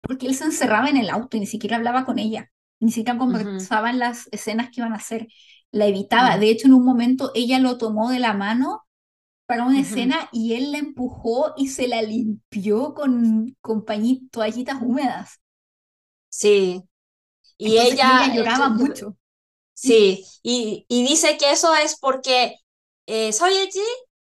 [0.00, 3.18] porque él se encerraba en el auto y ni siquiera hablaba con ella, ni siquiera
[3.18, 5.28] conversaba en las escenas que iban a hacer,
[5.70, 6.38] la evitaba.
[6.38, 8.82] De hecho, en un momento ella lo tomó de la mano
[9.46, 13.84] para una escena y él la empujó y se la limpió con, con
[14.30, 15.40] toallitas húmedas.
[16.28, 16.82] Sí.
[17.58, 19.16] Y Entonces, ella, ella lloraba eh, mucho.
[19.74, 22.56] Sí, y, y dice que eso es porque
[23.06, 23.80] eh, Soyeji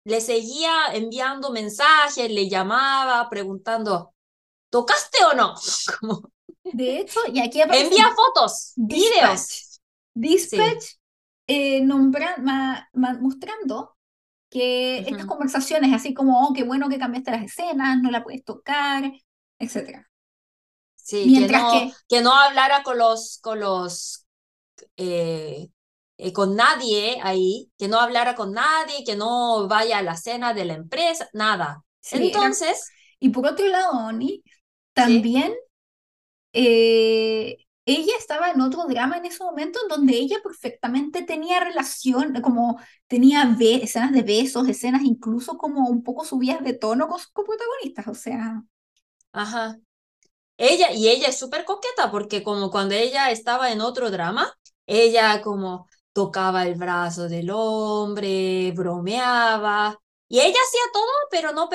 [0.05, 4.14] le seguía enviando mensajes, le llamaba preguntando,
[4.72, 5.55] ¿tocaste o no?
[6.01, 6.31] Como,
[6.72, 9.80] De hecho, y aquí aparece envía fotos, videos.
[10.14, 10.84] Dispatch
[11.47, 13.97] eh, nombra- ma- ma- mostrando
[14.49, 18.45] que estas conversaciones, así como, oh, qué bueno que cambiaste las escenas, no la puedes
[18.45, 19.11] tocar,
[19.59, 20.09] etcétera.
[20.95, 24.26] Sí, Mientras que no, que- que no hablara con los, con los,
[24.97, 25.69] eh,
[26.17, 30.53] eh, con nadie ahí, que no hablara con nadie, que no vaya a la cena
[30.53, 31.83] de la empresa, nada.
[32.01, 34.43] Sí, era- Entonces, Y por otro lado, Oni,
[34.93, 35.53] también
[36.53, 42.41] eh, ella estaba en otro drama en ese momento en donde ella perfectamente tenía relación,
[42.41, 47.29] como tenía escenas de besos, escenas incluso como un poco subidas de tono con sus
[47.31, 48.63] coprotagonistas, o sea,
[49.31, 49.79] ajá.
[50.57, 54.51] Ella, y ella es súper coqueta porque como cuando ella estaba en otro drama,
[54.88, 59.95] ella como tocaba el brazo del hombre, bromeaba,
[60.30, 61.69] y ella hacía todo, pero no,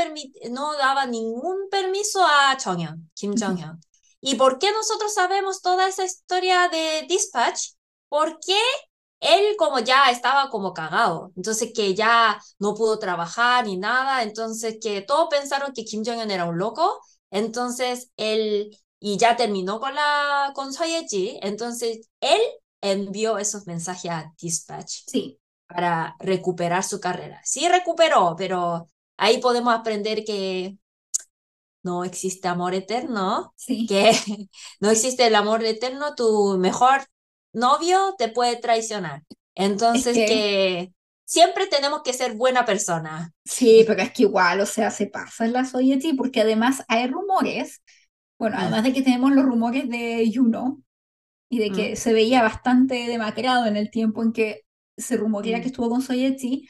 [0.50, 3.80] no daba ningún permiso a Jonghyun, Kim Jong-hyun.
[4.20, 7.70] ¿Y por qué nosotros sabemos toda esa historia de Dispatch?
[8.08, 8.56] Porque
[9.20, 14.78] él como ya estaba como cagado, entonces que ya no pudo trabajar ni nada, entonces
[14.82, 19.94] que todos pensaron que Kim Jong-un era un loco, entonces él, y ya terminó con
[19.94, 22.40] la, con Soyeji, entonces él
[22.82, 25.38] envió esos mensajes a Dispatch sí,
[25.68, 27.40] para recuperar su carrera.
[27.44, 28.88] Sí recuperó, pero
[29.18, 30.78] ahí podemos aprender que
[31.82, 34.12] no existe amor eterno, sí, que
[34.80, 37.02] no existe el amor eterno, tu mejor
[37.52, 39.22] novio te puede traicionar.
[39.54, 40.92] Entonces que- que
[41.24, 43.32] siempre tenemos que ser buena persona.
[43.44, 47.06] sí, pero es que igual, o sea, se pasa en la Soyeti porque además hay
[47.08, 47.82] rumores,
[48.38, 48.60] bueno, Mm.
[48.60, 50.82] además de que tenemos los rumores de Juno
[51.52, 51.96] y de que Mm.
[51.96, 54.62] se veía bastante demacrado en el tiempo en que
[54.96, 55.62] se rumorea Mm.
[55.62, 56.68] que estuvo con Soyechi,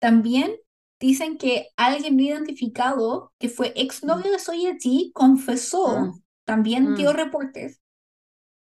[0.00, 0.56] también
[1.00, 6.22] dicen que alguien no identificado, que fue exnovio de Soyechi, confesó, Mm.
[6.44, 7.16] también dio Mm.
[7.16, 7.80] reportes,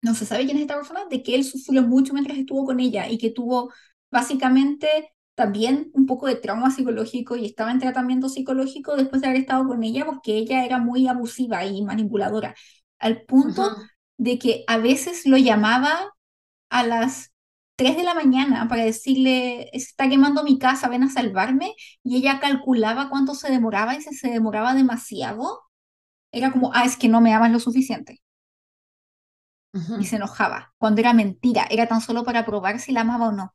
[0.02, 2.80] no se sabe quién es esta persona, de que él sufrió mucho mientras estuvo con
[2.80, 3.72] ella y que tuvo
[4.10, 4.88] básicamente
[5.34, 9.66] también un poco de trauma psicológico y estaba en tratamiento psicológico después de haber estado
[9.66, 12.54] con ella porque ella era muy abusiva y manipuladora,
[12.98, 13.89] al punto Ujú.
[14.20, 16.14] De que a veces lo llamaba
[16.70, 17.32] a las
[17.76, 21.74] 3 de la mañana para decirle, se está quemando mi casa, ven a salvarme,
[22.04, 25.60] y ella calculaba cuánto se demoraba y si se demoraba demasiado,
[26.32, 28.20] era como, ah, es que no me amas lo suficiente,
[29.74, 29.96] Ujú.
[29.96, 33.32] y se enojaba, cuando era mentira, era tan solo para probar si la amaba o
[33.32, 33.54] no.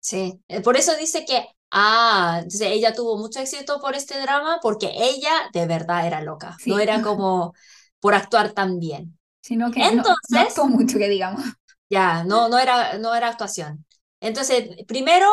[0.00, 4.58] Sí, eh, por eso dice que, ah, entonces ella tuvo mucho éxito por este drama
[4.62, 6.78] porque ella de verdad era loca, no Sí.
[6.78, 7.54] era como
[8.00, 9.15] por actuar tan bien
[9.46, 11.40] sino que Entonces, no, no mucho, que digamos.
[11.88, 13.86] Ya, no, no, era, no era actuación.
[14.20, 15.28] Entonces, primero,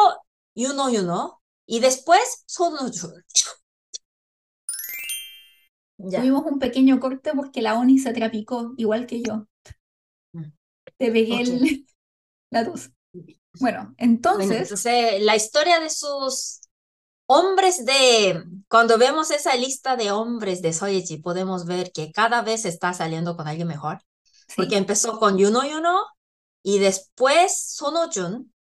[0.54, 2.92] Yuno Yuno, y después, Sono
[5.98, 6.20] ya.
[6.20, 9.48] Tuvimos un pequeño corte porque la ONI se trapicó, igual que yo.
[10.34, 10.52] Mm.
[10.98, 11.58] Te pegué okay.
[11.58, 11.88] el,
[12.52, 12.92] la tos.
[13.60, 14.48] Bueno, entonces...
[14.48, 16.60] Bueno, entonces, la historia de sus
[17.26, 22.66] hombres de, cuando vemos esa lista de hombres de Soyeji, podemos ver que cada vez
[22.66, 24.00] está saliendo con alguien mejor,
[24.48, 26.06] sí, porque empezó con Yuno Yuno,
[26.64, 28.54] y después Sonojun,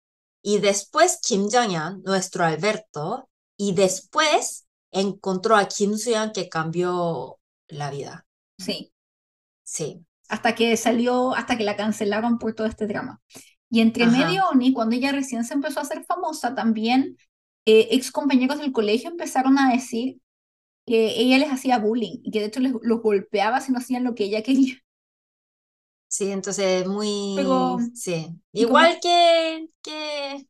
[0.42, 7.92] y después Kim Jong-un, nuestro Alberto, y después encontró a Kim Soo-yeon que cambió la
[7.92, 8.26] vida.
[8.58, 8.92] sí.
[9.64, 10.06] Sí.
[10.28, 13.22] hasta que salió, hasta que la cancelaron por todo este drama.
[13.70, 14.12] Y entre Ajá.
[14.12, 17.18] medio, Oni, cuando ella recién se empezó a hacer famosa, también
[17.66, 20.20] eh, ex compañeros del colegio empezaron a decir
[20.88, 24.04] que ella les hacía bullying y que de hecho les, los golpeaba si no hacían
[24.06, 24.76] lo que ella quería.
[26.08, 30.46] Sí, entonces muy, Pero- sí, y como- igual que, que,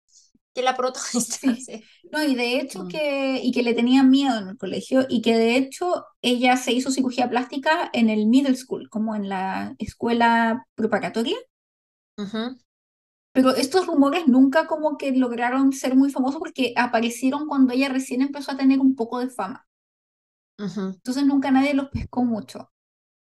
[0.53, 1.55] que la protagonista, Sí.
[1.65, 1.83] sí.
[2.11, 2.87] No, y de hecho Mm.
[2.89, 6.73] que, y que le tenían miedo en el colegio, y que de hecho ella se
[6.73, 11.37] hizo cirugía plástica en el middle school, como en la escuela preparatoria.
[12.17, 12.57] Ujú.
[13.33, 18.21] Pero estos rumores nunca como que lograron ser muy famosos porque aparecieron cuando ella recién
[18.21, 19.67] empezó a tener un poco de fama.
[20.59, 21.01] Ujú.
[21.03, 22.71] Entonces nunca nadie los pescó mucho.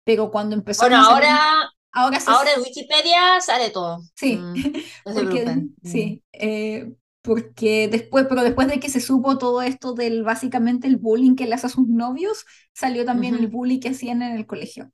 [0.04, 4.00] Pero cuando empezaron Bueno, a ahora, ahora se- ahora en Wikipedia sale todo.
[4.14, 4.54] Sí, Mm,
[5.06, 5.76] no porque, preocupen.
[5.82, 10.96] sí, eh, porque después, pero después de que se supo todo esto del básicamente el
[10.96, 12.44] bullying que le hace a sus novios,
[12.74, 13.48] salió también el Ujú.
[13.48, 14.90] bullying que hacían en el colegio.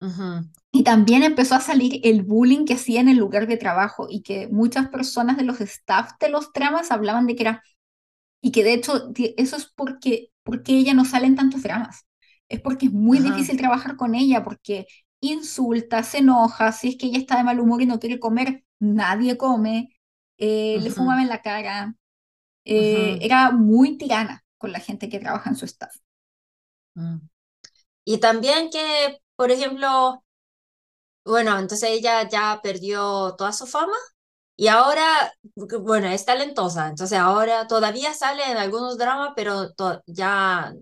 [0.00, 0.59] Mm, ujú.
[0.72, 4.22] Y también empezó a salir el bullying que hacía en el lugar de trabajo y
[4.22, 7.62] que muchas personas de los staff de los dramas hablaban de que era,
[8.40, 12.06] y que de hecho eso es porque, porque ella no sale en tantos dramas.
[12.48, 13.20] Es porque es muy Ajá.
[13.20, 14.86] difícil trabajar con ella, porque
[15.20, 18.64] insulta, se enoja, si es que ella está de mal humor y no quiere comer,
[18.80, 19.90] nadie come,
[20.38, 21.94] eh, le fumaba en la cara.
[22.64, 25.94] eh, era muy tirana con la gente que trabaja en su staff.
[26.96, 27.28] mm.
[28.04, 30.24] Y también que, por ejemplo,
[31.30, 33.94] bueno, entonces ella ya perdió toda su fama
[34.56, 35.32] y ahora,
[35.82, 39.70] bueno, es talentosa, entonces ahora todavía sale en algunos dramas, pero
[40.06, 40.74] ya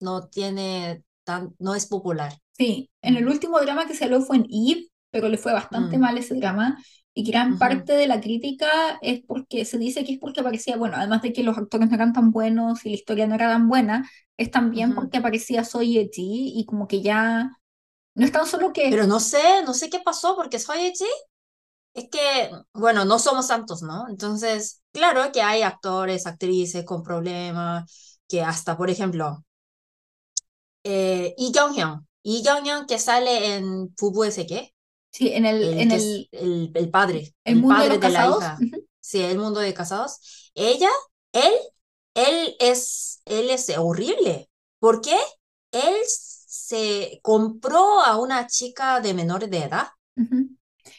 [0.00, 2.34] no tiene tan, no es popular.
[2.52, 5.98] Sí, en el último drama que salió fue en Eve, pero le fue bastante mm,
[5.98, 6.78] mal ese drama.
[7.14, 8.68] Y gran ujú, parte de la crítica
[9.02, 11.94] es porque se dice que es porque aparecía, bueno, además de que los actores no
[11.96, 14.94] eran tan buenos y la historia no era tan buena, es también ujú.
[14.94, 17.50] porque aparecía Soy Eti y como que ya
[18.16, 20.92] no es tan solo que, Pero no sé, no sé qué pasó porque soy
[21.94, 24.08] Es que, bueno, no somos santos, ¿no?
[24.08, 29.44] Entonces, claro que hay actores, actrices con problemas, que hasta, por ejemplo,
[30.84, 34.72] eh, Lee Kyung-hyun, Lee Kyung-hyun que sale en Fubu qué
[35.12, 38.10] sí, en el, el en el, el, el padre, el mundo de los padre de
[38.10, 40.90] la casados, hija, ujú, sí, el mundo de casados, ella,
[41.32, 41.52] él,
[42.14, 44.48] él es, él es horrible.
[44.78, 45.16] ¿Por qué?
[45.72, 45.94] Él
[46.68, 50.50] se compró a una chica de menor de edad ujú.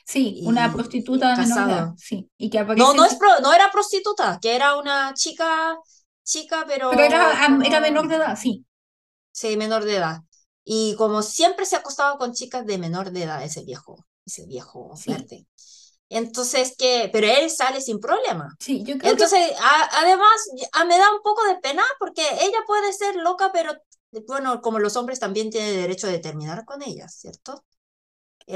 [0.06, 3.16] Sí, una prostituta de menor de edad, sí, y que No, aparece no en es
[3.16, 5.78] pro- no era prostituta, que era una chica,
[6.24, 8.66] chica, Pero pero era, era menor de edad, sí,
[9.32, 10.22] sí, menor de edad.
[10.64, 15.02] Y como siempre se acostaba con chicas de menor de edad, ese viejo, ese viejo
[15.02, 15.48] sí, verde.
[16.10, 18.58] Entonces, que, pero él sale sin problema.
[18.60, 18.84] sí.
[18.84, 20.32] Yo creo que Entonces, a- además,
[20.74, 23.74] a- me da un poco de pena porque ella puede ser loca, pero
[24.28, 27.66] bueno, como los hombres también tienen derecho de terminar con ellas, ¿cierto?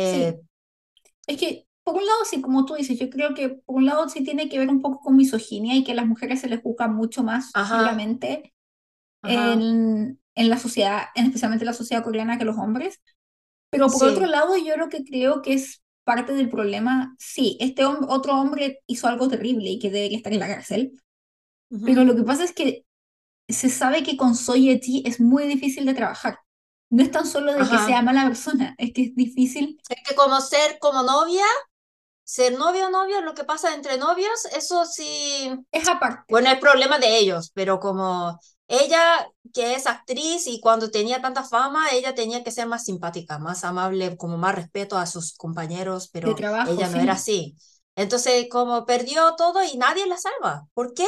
[0.04, 0.34] sí.
[0.34, 0.42] Eh,
[1.28, 4.10] Es que, por un lado, sí, como tú dices, yo creo que por un lado
[4.10, 6.62] sí tiene que ver un poco con misoginia y que a las mujeres se les
[6.62, 8.06] juzga mucho más ajá,
[9.26, 13.02] en, en la sociedad, en especialmente la sociedad coreana, que los hombres.
[13.70, 14.28] Pero por otro sí.
[14.28, 18.82] lado, yo lo que creo que es parte del problema, sí, este hom- otro hombre
[18.88, 20.94] hizo algo terrible y que debería estar en la cárcel,
[21.84, 22.86] pero lo que pasa es que
[23.54, 26.40] se sabe que con Soy Eti es muy difícil de trabajar.
[26.90, 30.16] No es tan solo de que sea mala persona, es que es difícil, Es que
[30.16, 31.46] como ser como novia
[32.24, 36.24] ser novio o novia, lo que pasa entre novios, eso sí, es aparte.
[36.30, 41.44] bueno, es problema de ellos, pero como ella, que es actriz y cuando tenía tanta
[41.44, 46.10] fama, ella tenía que ser más simpática, más amable, como más respeto a sus compañeros,
[46.14, 47.56] pero trabajo, ella no era sí.
[47.58, 47.58] así.
[47.98, 50.68] Entonces, como perdió todo y nadie la salva.
[50.74, 51.08] ¿Por qué?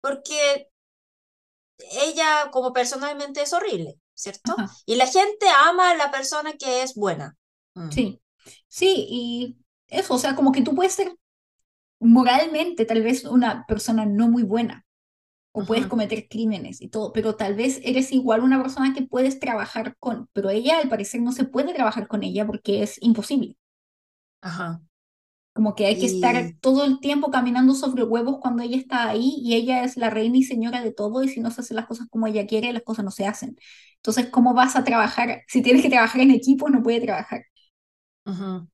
[0.00, 0.68] Porque
[1.78, 4.56] ella como personalmente es horrible, ¿cierto?
[4.56, 7.36] Ajá, Y la gente ama a la persona que es buena.
[7.74, 8.20] Mm, sí.
[8.68, 9.56] Sí, y
[9.88, 11.14] eso, o sea, como que tú puedes ser
[12.00, 14.84] moralmente tal vez una persona no muy buena
[15.52, 19.40] o puedes cometer crímenes y todo, pero tal vez eres igual una persona que puedes
[19.40, 23.56] trabajar con, pero ella al parecer no se puede trabajar con ella porque es imposible.
[24.40, 24.80] Ajá.
[25.56, 29.08] Como que hay que estar Y todo el tiempo caminando sobre huevos cuando ella está
[29.10, 31.76] ahí y ella es la reina y señora de todo y si no se hacen
[31.78, 33.56] las cosas como ella quiere, las cosas no se hacen.
[33.96, 35.42] Entonces, ¿cómo vas a trabajar?
[35.48, 37.42] Si tienes que trabajar en equipo, no puede trabajar.
[38.26, 38.68] ujú.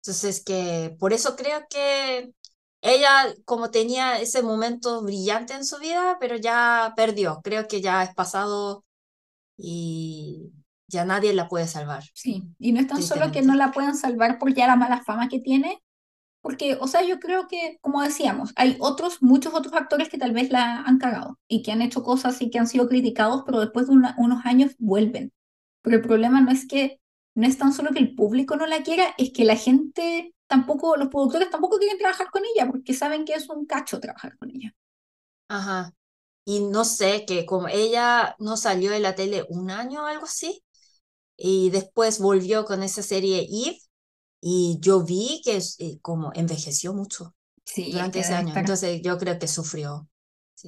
[0.00, 2.32] Entonces, que por eso creo que
[2.80, 7.40] ella, como tenía ese momento brillante en su vida, pero ya perdió.
[7.44, 8.84] Creo que ya es pasado
[9.58, 10.52] y
[10.88, 13.96] ya nadie la puede salvar, Sí, y no es tan solo que no la puedan
[13.96, 15.81] salvar por ya la mala fama que tiene,
[16.42, 20.32] porque, o sea, yo creo que, como decíamos, hay otros, muchos otros actores que tal
[20.34, 23.60] vez la han cagado y que han hecho cosas y que han sido criticados, pero
[23.60, 25.32] después de una- unos años vuelven.
[25.82, 27.00] Pero el problema no es que,
[27.34, 30.96] no es tan solo que el público no la quiera, es que la gente tampoco,
[30.96, 34.50] los productores tampoco quieren trabajar con ella porque saben que es un cacho trabajar con
[34.50, 34.74] ella.
[35.48, 35.94] Ajá.
[36.44, 40.24] Y no sé, que como ella no salió de la tele un año o algo
[40.26, 40.64] así,
[41.36, 43.78] y después volvió con esa serie Eve,
[44.42, 48.56] y yo vi que eh, como envejeció mucho Sí, durante ese año.
[48.56, 50.08] Entonces yo creo que sufrió,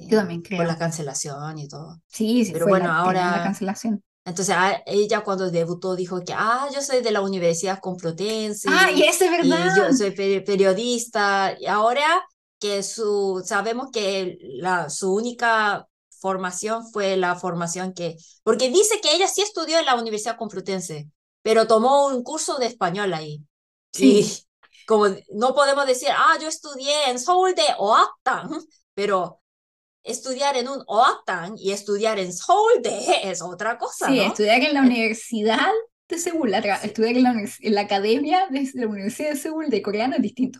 [0.07, 0.79] Yo sí, también por la creo.
[0.79, 2.01] cancelación y todo.
[2.07, 4.03] Sí, sí, Pero fue bueno, la ahora cancelación.
[4.25, 8.91] Entonces, a- ella cuando debutó dijo que, ah, yo soy de la Universidad Complutense Ah,
[8.91, 9.93] y eso es y yo verdad.
[9.93, 11.55] soy peri- periodista.
[11.59, 12.23] Y ahora
[12.59, 19.13] que su, sabemos que la, su única formación fue la formación que, porque dice que
[19.15, 21.09] ella sí estudió en la Universidad Complutense,
[21.43, 23.43] pero tomó un curso de español ahí.
[23.95, 24.45] Y Sí,
[24.85, 28.49] como no podemos decir, ah, yo estudié en Seoul de OACTAN,
[28.93, 29.41] pero
[30.03, 32.99] estudiar en un OACTAN y estudiar en Seoul de
[33.31, 34.33] es otra cosa, sí, ¿no?
[34.33, 35.69] estudiar en la Universidad
[36.09, 37.31] de Seúl, Sí, estudiar en la,
[37.61, 40.59] en la Academia de la Universidad de Seúl de coreano es distinto.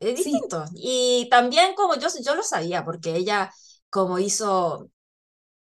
[0.00, 0.64] es Sí, distinto.
[0.74, 3.50] Y también como yo, yo lo sabía, porque ella
[3.90, 4.90] como hizo,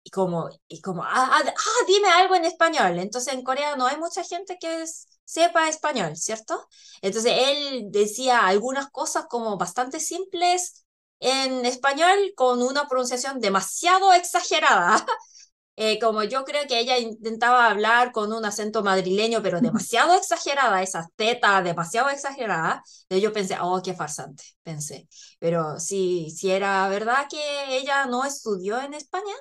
[0.05, 2.99] y como, y como, ah, ah, ah, dime algo en español.
[2.99, 6.67] Entonces en Corea no hay mucha gente que es- sepa español, ¿cierto?
[7.03, 10.85] Entonces él decía algunas cosas como bastante simples
[11.21, 15.05] en español con una pronunciación demasiado exagerada.
[15.77, 20.83] Eh, como yo creo que ella intentaba hablar con un acento madrileño, pero demasiado exagerada,
[20.83, 25.09] esa teta demasiado exagerada, yo pensé, oh, qué farsante, pensé.
[25.39, 29.33] Pero sí, sí era verdad que ella no estudió en España.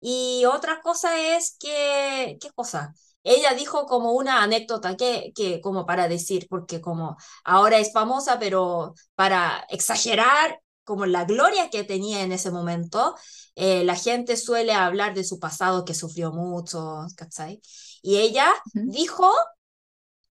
[0.00, 2.94] Y otra cosa es que, ¿qué cosa?
[3.24, 8.38] Ella dijo como una anécdota que, que como para decir, porque como ahora es famosa,
[8.38, 13.16] pero para exagerar como la gloria que tenía en ese momento,
[13.56, 17.60] eh, la gente suele hablar de su pasado que sufrió mucho, ¿cachai?
[18.02, 19.32] Y ella dijo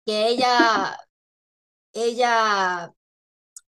[0.06, 0.98] que ella,
[1.94, 2.92] ella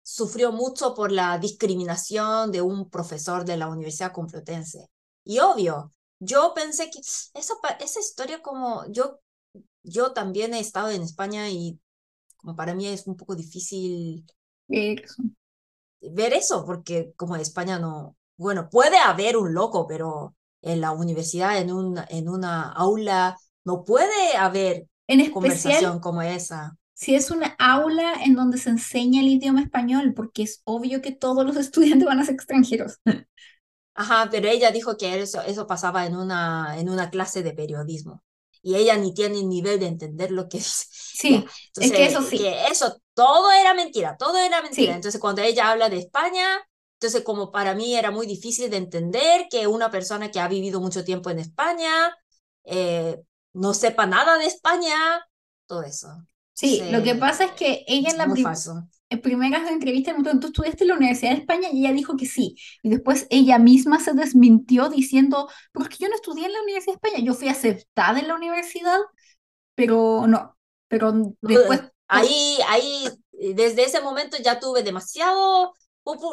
[0.03, 4.91] sufrió mucho por la discriminación de un profesor de la Universidad Complutense.
[5.25, 9.21] Y obvio, yo pensé que esa, esa historia como yo,
[9.83, 11.79] yo también he estado en España y
[12.37, 14.25] como para mí es un poco difícil
[16.01, 20.93] ver eso, porque como en España no, bueno, puede haber un loco, pero en la
[20.93, 26.77] universidad, en, un, en una aula, no puede haber en conversación como esa.
[26.95, 31.13] Si es una aula en donde se enseña el idioma español, porque es obvio que
[31.13, 32.99] todos los estudiantes van a ser extranjeros.
[33.99, 38.23] Ajá, pero ella dijo que eso, eso pasaba en una, en una clase de periodismo
[38.63, 40.87] y ella ni tiene nivel de entender lo que es.
[40.91, 41.45] Sí,
[41.75, 42.39] es que eso sí.
[42.39, 44.95] Que eso todo era mentira, todo era mentira.
[44.95, 46.47] Entonces, cuando ella habla de España,
[46.95, 50.81] entonces como para mí era muy difícil de entender que una persona que ha vivido
[50.81, 52.17] mucho tiempo en España
[52.63, 53.21] eh,
[53.53, 55.27] no sepa nada de España,
[55.67, 56.09] todo eso.
[56.53, 58.27] Sí, lo que pasa es que ella en la
[59.17, 62.57] primeras entrevistas tú estudiaste en la Universidad de España y ella dijo que sí.
[62.83, 67.09] Y después ella misma se desmintió diciendo, porque yo no estudié en la Universidad de
[67.09, 68.99] España, yo fui aceptada en la universidad,
[69.75, 70.57] pero no.
[70.89, 71.83] Pero después...
[72.11, 75.75] Ahí, ahí, desde ese momento ya tuve demasiado,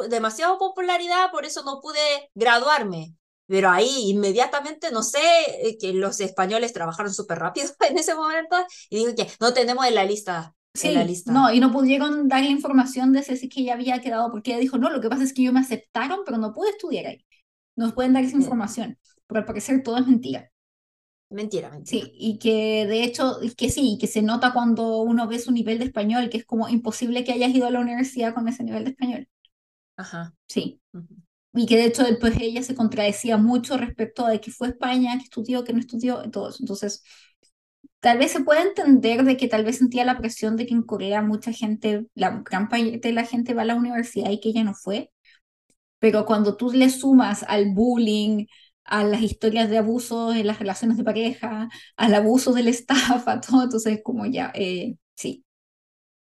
[0.09, 1.99] demasiado popularidad, por eso no pude
[2.33, 3.13] graduarme.
[3.47, 5.19] Pero ahí inmediatamente, no sé,
[5.61, 8.55] eh, que los españoles trabajaron súper rápido en ese momento
[8.89, 13.13] y dijo que no tenemos en la lista Sí, no, y no pudieron darle información
[13.13, 15.41] de si que ya había quedado, porque ella dijo, no, lo que pasa es que
[15.41, 17.25] ellos me aceptaron, pero no pude estudiar ahí.
[17.75, 18.97] Nos pueden dar esa información,
[19.27, 20.51] pero al parecer todo es mentira.
[21.29, 22.05] Mentira, mentira.
[22.05, 25.79] Sí, y que de hecho, que sí, que se nota cuando uno ve su nivel
[25.79, 28.83] de español, que es como imposible que hayas ido a la universidad con ese nivel
[28.83, 29.27] de español.
[29.97, 30.33] Ajá.
[30.47, 30.81] Sí.
[31.53, 35.23] Y que de hecho después ella se contradecía mucho respecto de que fue España, que
[35.23, 36.57] estudió, que no estudió, y todo eso.
[36.59, 37.03] Entonces,
[38.05, 40.83] tal vez se puede entender de que tal vez sentía la presión de que en
[40.83, 44.49] Corea mucha gente, la gran parte de la gente va a la universidad y que
[44.49, 45.11] ella no fue,
[45.97, 48.45] pero cuando tú le sumas al bullying,
[48.83, 51.67] a las historias de abuso en las relaciones de pareja,
[51.97, 55.43] al abuso del staff, a todo, entonces como ya, eh, sí.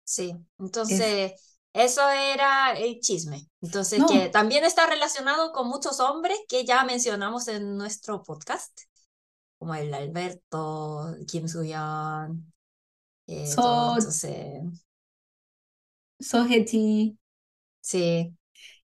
[0.04, 1.32] Sí, entonces
[1.72, 3.48] eso era el chisme.
[3.60, 8.85] Entonces que también está relacionado con muchos hombres que ya mencionamos en nuestro podcast
[9.58, 12.52] como el Alberto, Kim Soo-yeon,
[13.28, 14.86] eh, so, entonces...
[17.80, 18.36] Sí,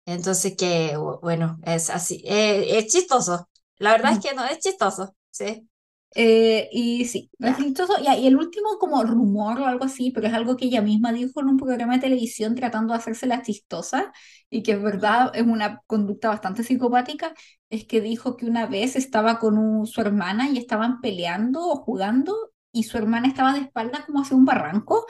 [0.06, 5.16] entonces que, bueno, es así, eh, es chistoso, la verdad es que no, es chistoso,
[5.30, 5.68] sí.
[6.14, 7.94] Eh, y sí, es chistoso.
[8.00, 11.12] Y, y, el último como rumor o algo así, pero es algo que ella misma
[11.12, 14.12] dijo en un programa de televisión tratando de hacerse la chistosa
[14.50, 17.34] y que es verdad es una conducta bastante psicopática,
[17.70, 22.34] es que dijo que una vez estaba con su hermana y estaban peleando o jugando
[22.72, 25.06] y su hermana estaba de espaldas como hacia un barranco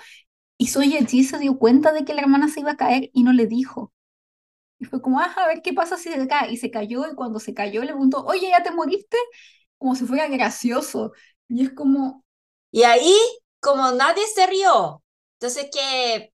[0.59, 3.25] y Soy allí se dio cuenta de que la hermana se iba a caer y
[3.25, 3.93] no le dijo.
[4.79, 6.53] Y fue como, ah, a ver qué pasa si se cae.
[6.53, 9.17] Y se cayó y cuando se cayó le preguntó, oye, ¿ya te moriste?
[9.83, 11.13] Como si fuera gracioso.
[11.49, 12.25] Y es como...
[12.71, 13.15] Y ahí,
[13.61, 15.03] como nadie se rió.
[15.35, 16.33] Entonces que...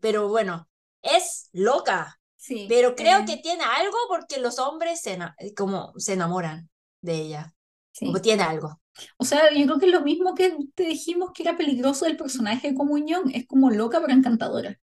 [0.00, 0.68] Pero bueno,
[1.02, 2.18] es loca.
[2.36, 2.66] Sí.
[2.68, 3.24] Pero creo eh.
[3.26, 5.18] que tiene algo porque los hombres se,
[5.56, 6.70] como se enamoran
[7.02, 7.54] de ella.
[7.92, 8.06] Sí.
[8.06, 8.80] Como tiene algo.
[9.18, 12.16] O sea, yo creo que es lo mismo que te dijimos que era peligroso del
[12.16, 13.30] personaje de Comunión.
[13.34, 14.78] Es como loca pero encantadora.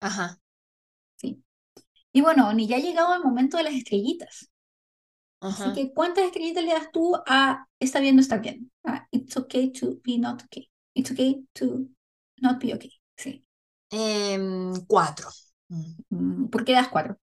[0.00, 0.40] Ajá.
[1.16, 1.44] Sí.
[2.12, 4.51] Y bueno, ni ya ha llegado el momento de las estrellitas.
[5.42, 8.70] Así que, ¿cuántas estrellitas le das tú a está bien, no está bien?
[9.10, 10.68] it's okay to be not okay.
[10.94, 11.88] It's okay to
[12.40, 12.92] not be okay.
[13.16, 13.44] Sí.
[13.90, 15.28] Em, cuatro.
[15.68, 17.18] Mm, ¿Por qué das cuatro?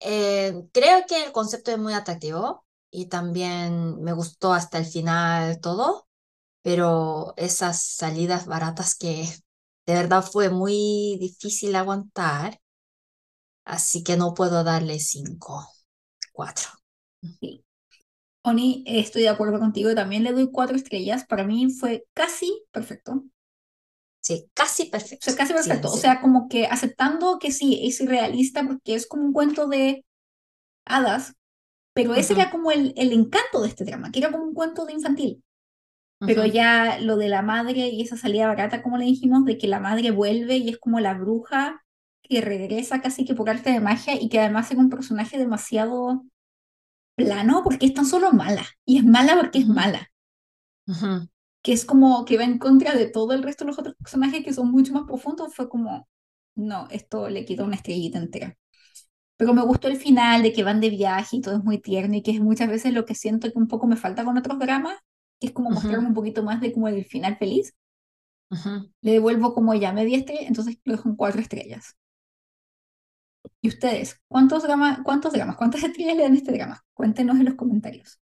[0.00, 5.60] Eh, creo que el concepto es muy atractivo y también me gustó hasta el final
[5.60, 6.06] todo,
[6.62, 9.26] pero esas salidas baratas que
[9.86, 12.60] de verdad fue muy difícil aguantar
[13.66, 15.68] Así que no puedo darle cinco,
[16.32, 16.70] cuatro.
[17.40, 17.64] Sí.
[18.42, 21.26] Oni, estoy de acuerdo contigo, también le doy cuatro estrellas.
[21.26, 23.24] Para mí fue casi perfecto.
[24.20, 25.24] Sí, casi O perfecto.
[25.24, 25.92] sea, casi Sí, perfecto.
[25.92, 25.98] O sí.
[25.98, 30.04] sea, como que aceptando que sí, es irrealista porque es como un cuento de
[30.86, 31.34] hadas,
[31.94, 34.54] pero ese Ujú, era como el, el encanto de este drama, que era como un
[34.54, 35.44] cuento de infantil.
[36.24, 39.58] Pero ujú, ya lo de la madre y esa salida barata, como le dijimos, de
[39.58, 41.84] que la madre vuelve y es como la bruja
[42.28, 46.24] que regresa casi que por arte de magia y que además es un personaje demasiado
[47.16, 48.66] plano porque es tan solo mala.
[48.86, 50.10] Y es mala porque es mala.
[50.86, 51.28] ujú.
[51.62, 54.44] Que es como que va en contra de todo el resto de los otros personajes
[54.44, 55.54] que son mucho más profundos.
[55.54, 56.08] Fue como,
[56.54, 58.56] no, esto le quitó una estrellita entera.
[59.38, 62.16] Pero me gustó el final de que van de viaje y todo es muy tierno
[62.16, 64.58] y que es muchas veces lo que siento que un poco me falta con otros
[64.60, 64.98] dramas,
[65.40, 67.74] que es como mostrarme Ujú, un poquito más de como el final feliz.
[68.50, 68.88] ujú.
[69.00, 71.96] Le devuelvo como ya media estrella, entonces lo dejo en cuatro estrellas.
[73.66, 74.20] ¿Y ustedes?
[74.28, 76.84] ¿Cuántos gamas, cuántos gamas, cuántas estrellas le dan este drama?
[76.94, 78.20] Cuéntenos en los comentarios.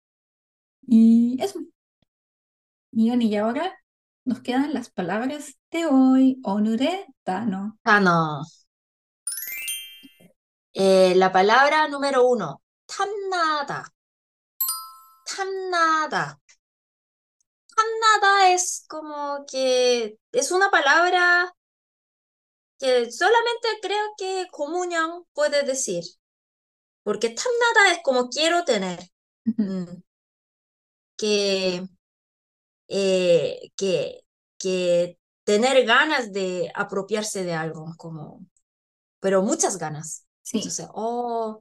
[0.80, 1.60] Y eso.
[2.90, 3.78] Y, y ahora
[4.24, 6.40] nos quedan las palabras de hoy.
[6.42, 7.78] Onure Tano.
[7.82, 8.44] Tano.
[10.72, 12.62] Eh, la palabra número uno.
[12.86, 13.92] Tamnada.
[15.26, 16.40] Tamnada.
[17.74, 21.54] Tamnada es como que es una palabra
[22.78, 26.04] que solamente creo que Comunión puede decir.
[27.04, 29.00] Porque tan nada es como quiero tener.
[29.44, 30.02] Mm,
[31.16, 31.82] que,
[32.88, 34.20] eh, que,
[34.58, 38.46] que tener ganas de apropiarse de algo, como,
[39.20, 40.26] pero muchas ganas.
[40.52, 41.60] Entonces, oh,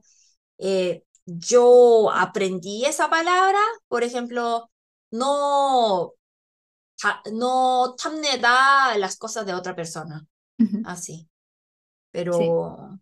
[0.58, 4.70] eh, yo aprendí esa palabra, por ejemplo,
[5.10, 6.14] no,
[7.32, 10.26] no tamneda las cosas de otra persona.
[10.59, 10.77] Ujú.
[10.83, 11.29] así, Sí.
[12.11, 12.99] pero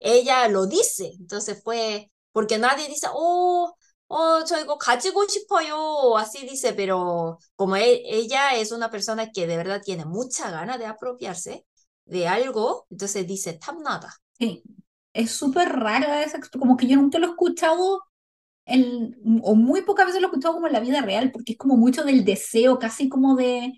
[0.00, 3.74] ella lo dice, entonces fue, porque nadie dice, oh,
[4.08, 9.46] oh, 저 이거 가지고 싶어요, así dice, pero como e- ella es una persona que
[9.46, 11.66] de verdad tiene mucha gana de apropiarse
[12.06, 14.14] de algo, entonces dice 탐나다.
[14.38, 14.62] Sí.
[15.12, 18.02] Es súper rara esa, exp- como que yo nunca lo he escuchado
[18.66, 21.58] en, o muy pocas veces lo he escuchado como en la vida real, porque es
[21.58, 23.74] como mucho del deseo, casi como de,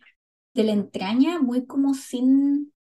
[0.55, 2.73] de la entraña, muy como sin...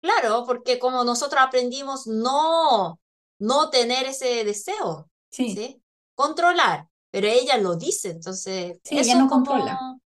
[0.00, 3.00] Claro, porque como nosotros aprendimos no,
[3.38, 5.82] no tener ese deseo, Sí, ¿sí?
[6.14, 9.78] Controlar, pero ella lo dice, entonces sí, ella eso no controla.
[9.78, 10.00] como,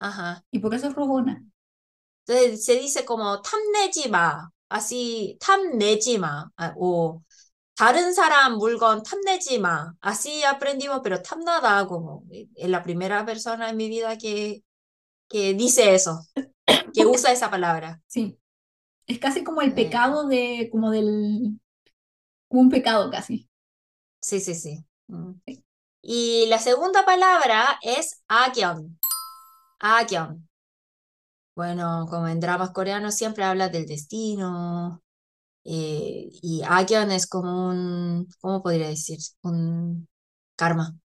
[0.00, 1.44] ajá, Y por eso es rogona.
[2.26, 7.22] entonces se dice como 탐내지 마, así 탐내지 마, 아, o
[7.76, 13.76] 다른 사람 물건 탐내지 마, así aprendimos, pero 탐나다 como es la primera persona en
[13.76, 14.62] mi vida que,
[15.28, 16.20] que dice eso,
[16.94, 18.00] que usa esa palabra.
[18.06, 18.38] Sí.
[19.07, 21.59] Es casi como el pecado de, como del,
[22.49, 23.49] un pecado casi.
[24.21, 24.85] Sí, sí, sí.
[25.07, 25.33] Mm.
[26.01, 28.99] Y la segunda palabra es Akyon.
[29.79, 30.47] Akyon.
[31.55, 35.03] Bueno, como en dramas coreanos siempre habla del destino.
[35.65, 39.19] Eh, y Akyon es como un, ¿cómo podría decir?
[39.43, 40.07] Un
[40.55, 40.97] karma.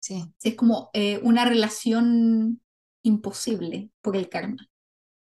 [0.00, 0.32] Sí.
[0.42, 2.60] Es como eh, una relación
[3.02, 4.68] imposible por el karma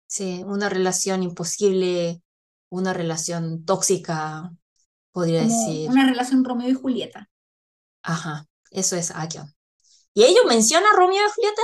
[0.09, 2.23] sí, una relación imposible,
[2.69, 4.51] una relación tóxica,
[5.13, 5.89] podría Como decir.
[5.89, 7.29] una relación Romeo y Julieta.
[8.03, 9.53] Ajá, eso es 악연.
[10.13, 11.61] Y ellos mencionan a Romeo y Julieta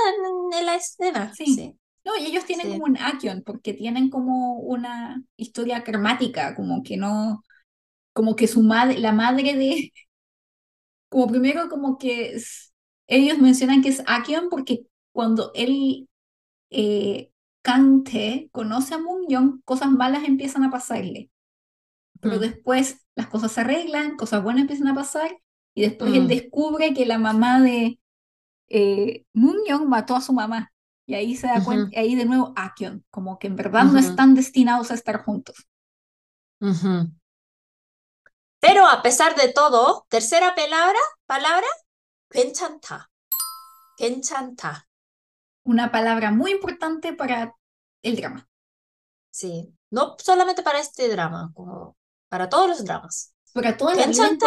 [0.52, 1.36] en, en la escena.
[1.36, 1.44] Sí.
[1.44, 2.70] Sí, No, y ellos tienen sí.
[2.70, 7.42] como un action, porque tienen como una historia karmática, como que no,
[8.14, 9.92] como que su madre, la madre de,
[11.08, 12.72] como primero como que es-
[13.06, 16.08] ellos mencionan que es action porque cuando él,
[16.70, 17.30] eh,
[17.65, 21.31] Kang-tae conoce a Moon-young, cosas malas empiezan a pasarle.
[22.21, 25.31] Pero Mm, después las cosas se arreglan, cosas buenas empiezan a pasar,
[25.75, 27.99] y después él mm, descubre que la mamá de
[28.69, 30.73] eh, Moon-young mató a su mamá.
[31.07, 33.99] Y ahí se da cuenta, ujú, ahí de nuevo Akion, como que en verdad no
[33.99, 35.67] ujú, están destinados a estar juntos.
[36.61, 37.11] ujú.
[38.63, 41.67] Pero a pesar de todo, tercera palabra, palabra,
[42.29, 43.09] 괜찮다.
[43.97, 44.87] 괜찮다.
[45.66, 47.54] una palabra muy importante para
[48.02, 48.48] el drama.
[49.30, 51.96] Sí, no solamente para este drama, como
[52.28, 53.34] para todos los dramas.
[53.52, 54.38] Para toda la vida en.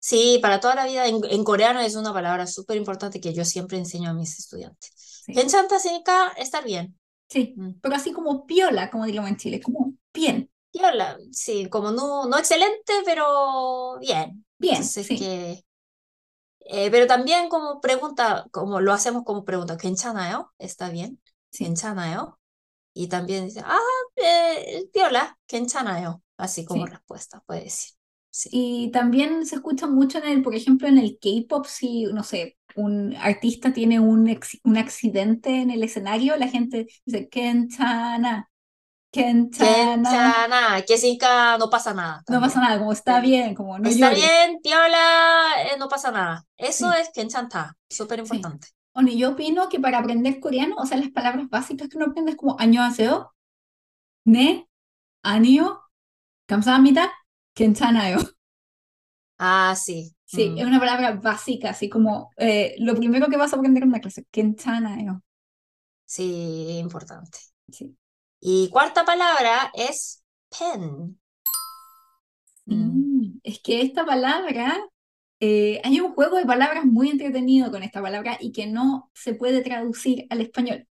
[0.00, 1.06] Sí, para toda la vida.
[1.06, 5.22] En, en coreano es una palabra súper importante que yo siempre enseño a mis estudiantes.
[5.26, 5.34] Sí.
[5.34, 6.98] Genchanta significa estar bien.
[7.28, 7.80] Sí, mm.
[7.82, 10.50] pero así como piola, como diríamos en Chile, como bien.
[10.70, 14.44] Piola, sí, como no, no excelente, pero bien.
[14.58, 15.18] Bien, Entonces, sí.
[15.18, 15.64] que
[16.67, 20.51] eh, pero también como pregunta, como lo hacemos como pregunta, 괜찮아요?
[20.57, 21.21] ¿Está bien?
[21.51, 21.65] sí.
[21.65, 22.39] 괜찮아요?
[22.93, 23.79] Y también dice, ah,
[24.17, 26.23] eh, piola, 괜찮아요.
[26.37, 26.91] Así como sí.
[26.91, 27.95] respuesta, puede decir.
[28.31, 28.49] Sí.
[28.51, 32.57] Y también se escucha mucho en el, por ejemplo, en el K-pop, si, no sé,
[32.75, 38.46] un artista tiene un, ex- un accidente en el escenario, la gente dice, Kenchana,
[39.11, 40.09] Kenchana.
[40.09, 42.23] 괜찮아, que significa no pasa nada.
[42.29, 42.61] No pasa también.
[42.69, 43.27] nada, como está Sí.
[43.27, 44.23] bien, como no Está llores.
[44.23, 46.45] bien, piola, eh, no pasa nada.
[46.57, 46.97] Eso Sí.
[47.01, 48.35] es 괜찮다, súper Sí.
[48.37, 48.67] importante.
[48.93, 52.31] Bueno, yo opino que para aprender coreano, o sea, las palabras básicas que uno aprende
[52.31, 53.31] es como 안녕하세요,
[54.25, 54.65] 네,
[55.23, 55.81] 아니요,
[56.47, 57.11] 감사합니다,
[57.55, 58.17] 괜찮아요.
[59.37, 60.15] Ah, sí.
[60.25, 60.57] Sí, Mm.
[60.59, 63.99] es una palabra básica, así como eh, lo primero que vas a aprender en una
[63.99, 65.21] clase, 괜찮아요.
[66.05, 67.37] Sí, importante.
[67.71, 67.95] Sí.
[68.40, 70.22] Y cuarta palabra es
[70.58, 71.18] pen.
[72.66, 73.38] Mm.
[73.42, 74.78] Es que esta palabra,
[75.40, 79.34] eh, hay un juego de palabras muy entretenido con esta palabra y que no se
[79.34, 80.86] puede traducir al español.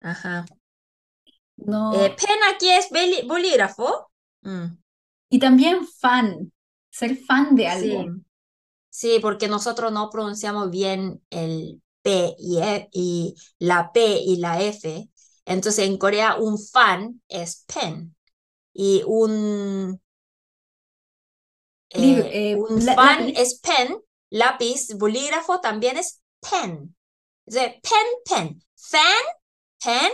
[0.00, 0.46] Ajá.
[1.56, 2.88] No, Eh, pen aquí es
[3.26, 4.10] bolígrafo.
[4.42, 4.78] Mm.
[5.30, 6.52] y también fan,
[6.90, 7.68] ser fan de Sí.
[7.68, 8.14] algo.
[8.88, 14.62] Sí, porque nosotros no pronunciamos bien el P y, E- y la P y la
[14.62, 15.08] F.
[15.47, 18.15] Entonces en Corea un fan es pen
[18.73, 20.01] y un,
[21.95, 23.33] Lib- eh, eh, un la- fan lápiz.
[23.35, 26.95] es pen, lápiz, bolígrafo también es pen.
[27.45, 28.63] Entonces, pen, pen.
[28.75, 29.23] Fan,
[29.83, 30.11] pen,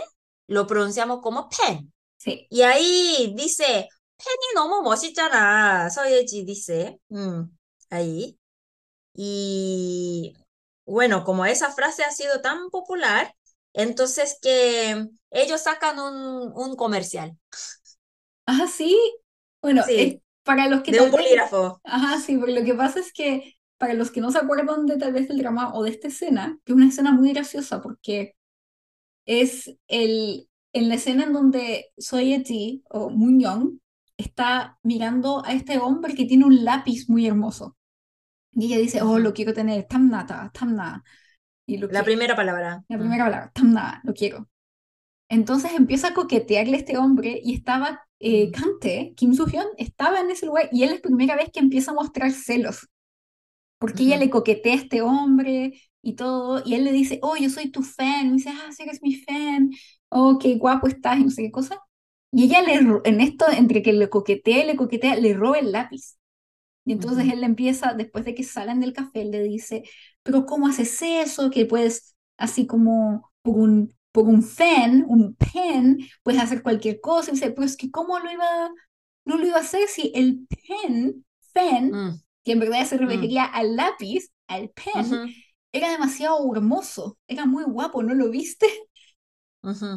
[0.48, 1.92] lo pronunciamos como pen.
[2.18, 3.88] Sí, Y ahí dice,
[4.18, 5.88] 펜이 너무 멋있잖아.
[5.90, 6.98] 서예지 dice.
[7.10, 7.44] Mm,
[7.90, 8.38] ahí.
[9.14, 10.34] Y
[10.86, 13.34] bueno, como esa frase ha sido tan popular,
[13.75, 17.37] entonces que ellos sacan un, un comercial
[18.45, 18.97] ah, sí.
[19.61, 20.21] Bueno, Sí.
[20.43, 21.81] para los que de un vez- bolígrafo.
[21.83, 24.97] Ajá, sí, porque lo que pasa es que para los que no se acuerdan de
[24.97, 28.35] tal vez del drama o de esta escena, que es una escena muy graciosa porque
[29.25, 33.79] es el, en la escena en donde Soye-ji o Moon-young
[34.17, 37.77] está mirando a este hombre que tiene un lápiz muy hermoso.
[38.53, 41.03] Y ella dice, oh, lo quiero tener, tamnata, tamna.
[41.67, 42.83] Y lo La primera palabra.
[42.87, 42.99] la Mm.
[42.99, 44.47] primera palabra, tamna, lo quiero.
[45.29, 48.51] Entonces empieza a coquetearle a este hombre y estaba eh, Mm.
[48.51, 51.95] Kante, Kim Soo-hyun, estaba en ese lugar y él es primera vez que empieza a
[51.95, 52.89] mostrar celos.
[53.79, 54.25] Porque ella Ujú.
[54.25, 57.83] le coquetea a este hombre y todo, y él le dice, oh, yo soy tu
[57.83, 59.71] fan, y dice, ah, sí, eres mi fan,
[60.09, 61.79] oh, qué guapo estás, y no sé qué cosa.
[62.31, 62.75] Y ella le,
[63.05, 66.17] en esto, entre que le coquetea y le coquetea, le roba el lápiz.
[66.85, 69.83] Y entonces él le empieza, después de que salen del café, él le dice,
[70.23, 71.49] pero ¿cómo haces eso?
[71.49, 77.31] Que puedes, así como por un, por un fan, un pen, puedes hacer cualquier cosa.
[77.31, 78.69] Y dice, pero es que ¿cómo lo iba,
[79.25, 82.21] no lo iba a hacer si el pen, pen, Mm.
[82.43, 85.21] que en verdad se refería al lápiz, al pen,
[85.71, 88.67] era demasiado hermoso, era muy guapo, ¿no lo viste?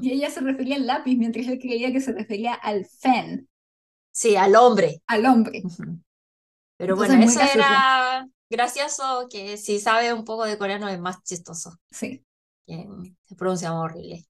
[0.00, 3.48] Y ella se refería al lápiz, mientras él creía que se refería al fan,
[4.12, 5.02] Sí, al hombre.
[5.08, 5.68] al hombre.
[6.77, 6.77] Ujú.
[6.77, 7.83] Pero Entonces, bueno, muy eso gracioso.
[7.83, 11.73] era gracioso, que si sabe un poco de coreano es más chistoso.
[11.91, 12.25] Sí,
[12.67, 12.87] que
[13.25, 14.25] se pronuncia horrible.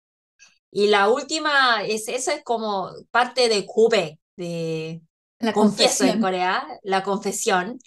[0.72, 5.02] Y la última, es, eso es como parte de Kube, de
[5.40, 6.20] la confieso en confesión.
[6.20, 7.80] Corea, la confesión.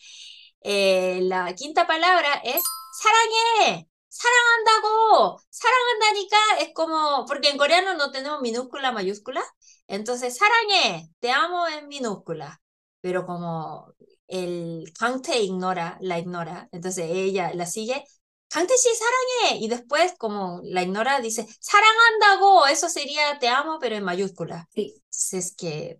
[0.62, 2.62] Eh, la quinta palabra es
[3.02, 9.42] 사랑해, 사랑한다고, 사랑한다니까 es como, porque en coreano no tenemos minúscula, mayúscula,
[9.86, 12.60] entonces 사랑해, te amo en minúscula,
[13.00, 13.94] pero como
[14.31, 18.03] el Kangte ignora, la ignora, entonces ella la sigue,
[18.47, 23.95] Kangte sí sarangé, y después como la ignora dice, sarangandago, eso sería te amo, pero
[23.95, 24.67] en mayúscula.
[24.73, 24.93] Sí.
[24.95, 25.99] Entonces es que,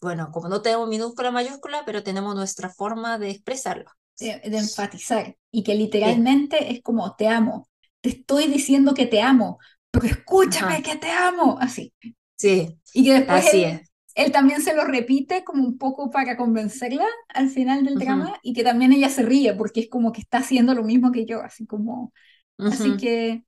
[0.00, 3.90] bueno, como no tenemos minúscula, mayúscula, pero tenemos nuestra forma de expresarlo.
[4.18, 6.64] De, de enfatizar, y que literalmente sí.
[6.68, 7.68] es como te amo,
[8.00, 9.58] te estoy diciendo que te amo,
[9.90, 10.82] pero escúchame Ajá.
[10.82, 11.92] que te amo, así.
[12.36, 12.78] Sí.
[12.92, 13.80] Y que después así es
[14.16, 18.04] él también se lo repite como un poco para convencerla al final del uh -huh.
[18.04, 21.12] drama y que también ella se ríe porque es como que está haciendo lo mismo
[21.12, 22.12] que yo, así como...
[22.58, 22.72] Uh -huh.
[22.72, 23.44] Así que,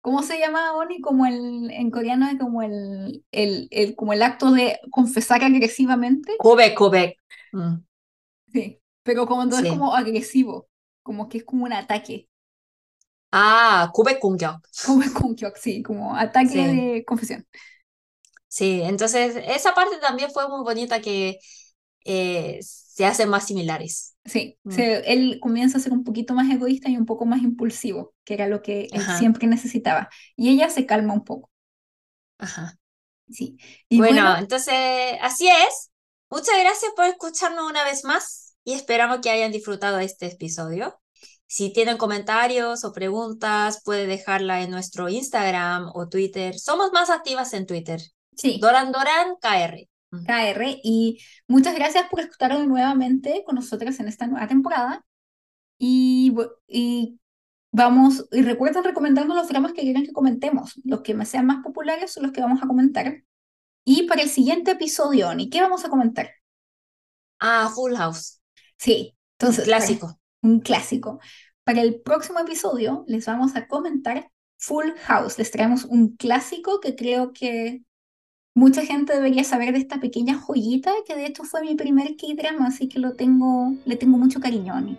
[0.00, 1.02] ¿cómo se llama Oni?
[1.02, 6.32] Como el, en coreano es como el, el, el, como el acto de confesar agresivamente.
[6.38, 7.18] Kobe, kobe.
[7.52, 7.74] Mm.
[8.54, 9.72] Sí, pero como entonces sí.
[9.76, 10.66] como agresivo,
[11.02, 12.26] como que es como un ataque.
[13.30, 14.66] Ah, kobe kongyok.
[14.86, 16.64] Kobe kongyok, sí, como ataque sí.
[16.64, 17.46] de confesión.
[18.56, 21.38] Sí, entonces esa parte también fue muy bonita que
[22.06, 24.16] eh, se hacen más similares.
[24.24, 24.72] Sí, Mm.
[24.72, 28.32] se- él comienza a ser un poquito más egoísta y un poco más impulsivo, que
[28.34, 29.18] era lo que él Ajá.
[29.18, 30.08] siempre necesitaba.
[30.36, 31.50] Y ella se calma un poco,
[32.38, 32.78] Ajá.
[33.30, 33.58] sí.
[33.90, 34.74] Y Bueno, bueno, entonces
[35.20, 35.90] así es.
[36.30, 40.98] Muchas gracias por escucharnos una vez más y esperamos que hayan disfrutado este episodio.
[41.46, 46.58] Si tienen comentarios o preguntas, puede dejarla en nuestro Instagram o Twitter.
[46.58, 48.00] Somos más activas en Twitter.
[48.36, 49.88] Sí, Doran Doran KR.
[50.10, 50.80] KR.
[50.82, 51.18] Y
[51.48, 55.04] muchas gracias por estar nuevamente con nosotras en esta nueva temporada.
[55.78, 56.34] Y,
[56.68, 57.18] y
[57.72, 60.80] vamos, y recuerden recomendarnos los dramas que quieran que comentemos.
[60.84, 63.22] Los que sean más populares son los que vamos a comentar.
[63.84, 66.30] Y para el siguiente episodio, Oni, ¿qué vamos a comentar?
[67.38, 68.40] Ah, Full House.
[68.78, 69.64] Sí, entonces.
[69.64, 70.18] Clásico.
[70.42, 71.20] un clásico.
[71.64, 75.38] Para el próximo episodio les vamos a comentar Full House.
[75.38, 77.82] Les traemos un clásico que creo que
[78.56, 82.68] Mucha gente debería saber de esta pequeña joyita que de hecho fue mi primer K-drama,
[82.68, 84.96] así que lo tengo, le tengo mucho cariño a mí.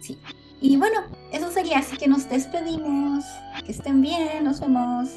[0.00, 0.18] Sí.
[0.60, 1.02] Y bueno,
[1.32, 3.24] eso sería, así que nos despedimos.
[3.64, 5.10] Que estén bien, nos vemos.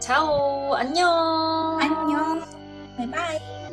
[0.00, 1.78] Chao, año.
[1.78, 2.40] Año.
[2.98, 3.69] Bye bye.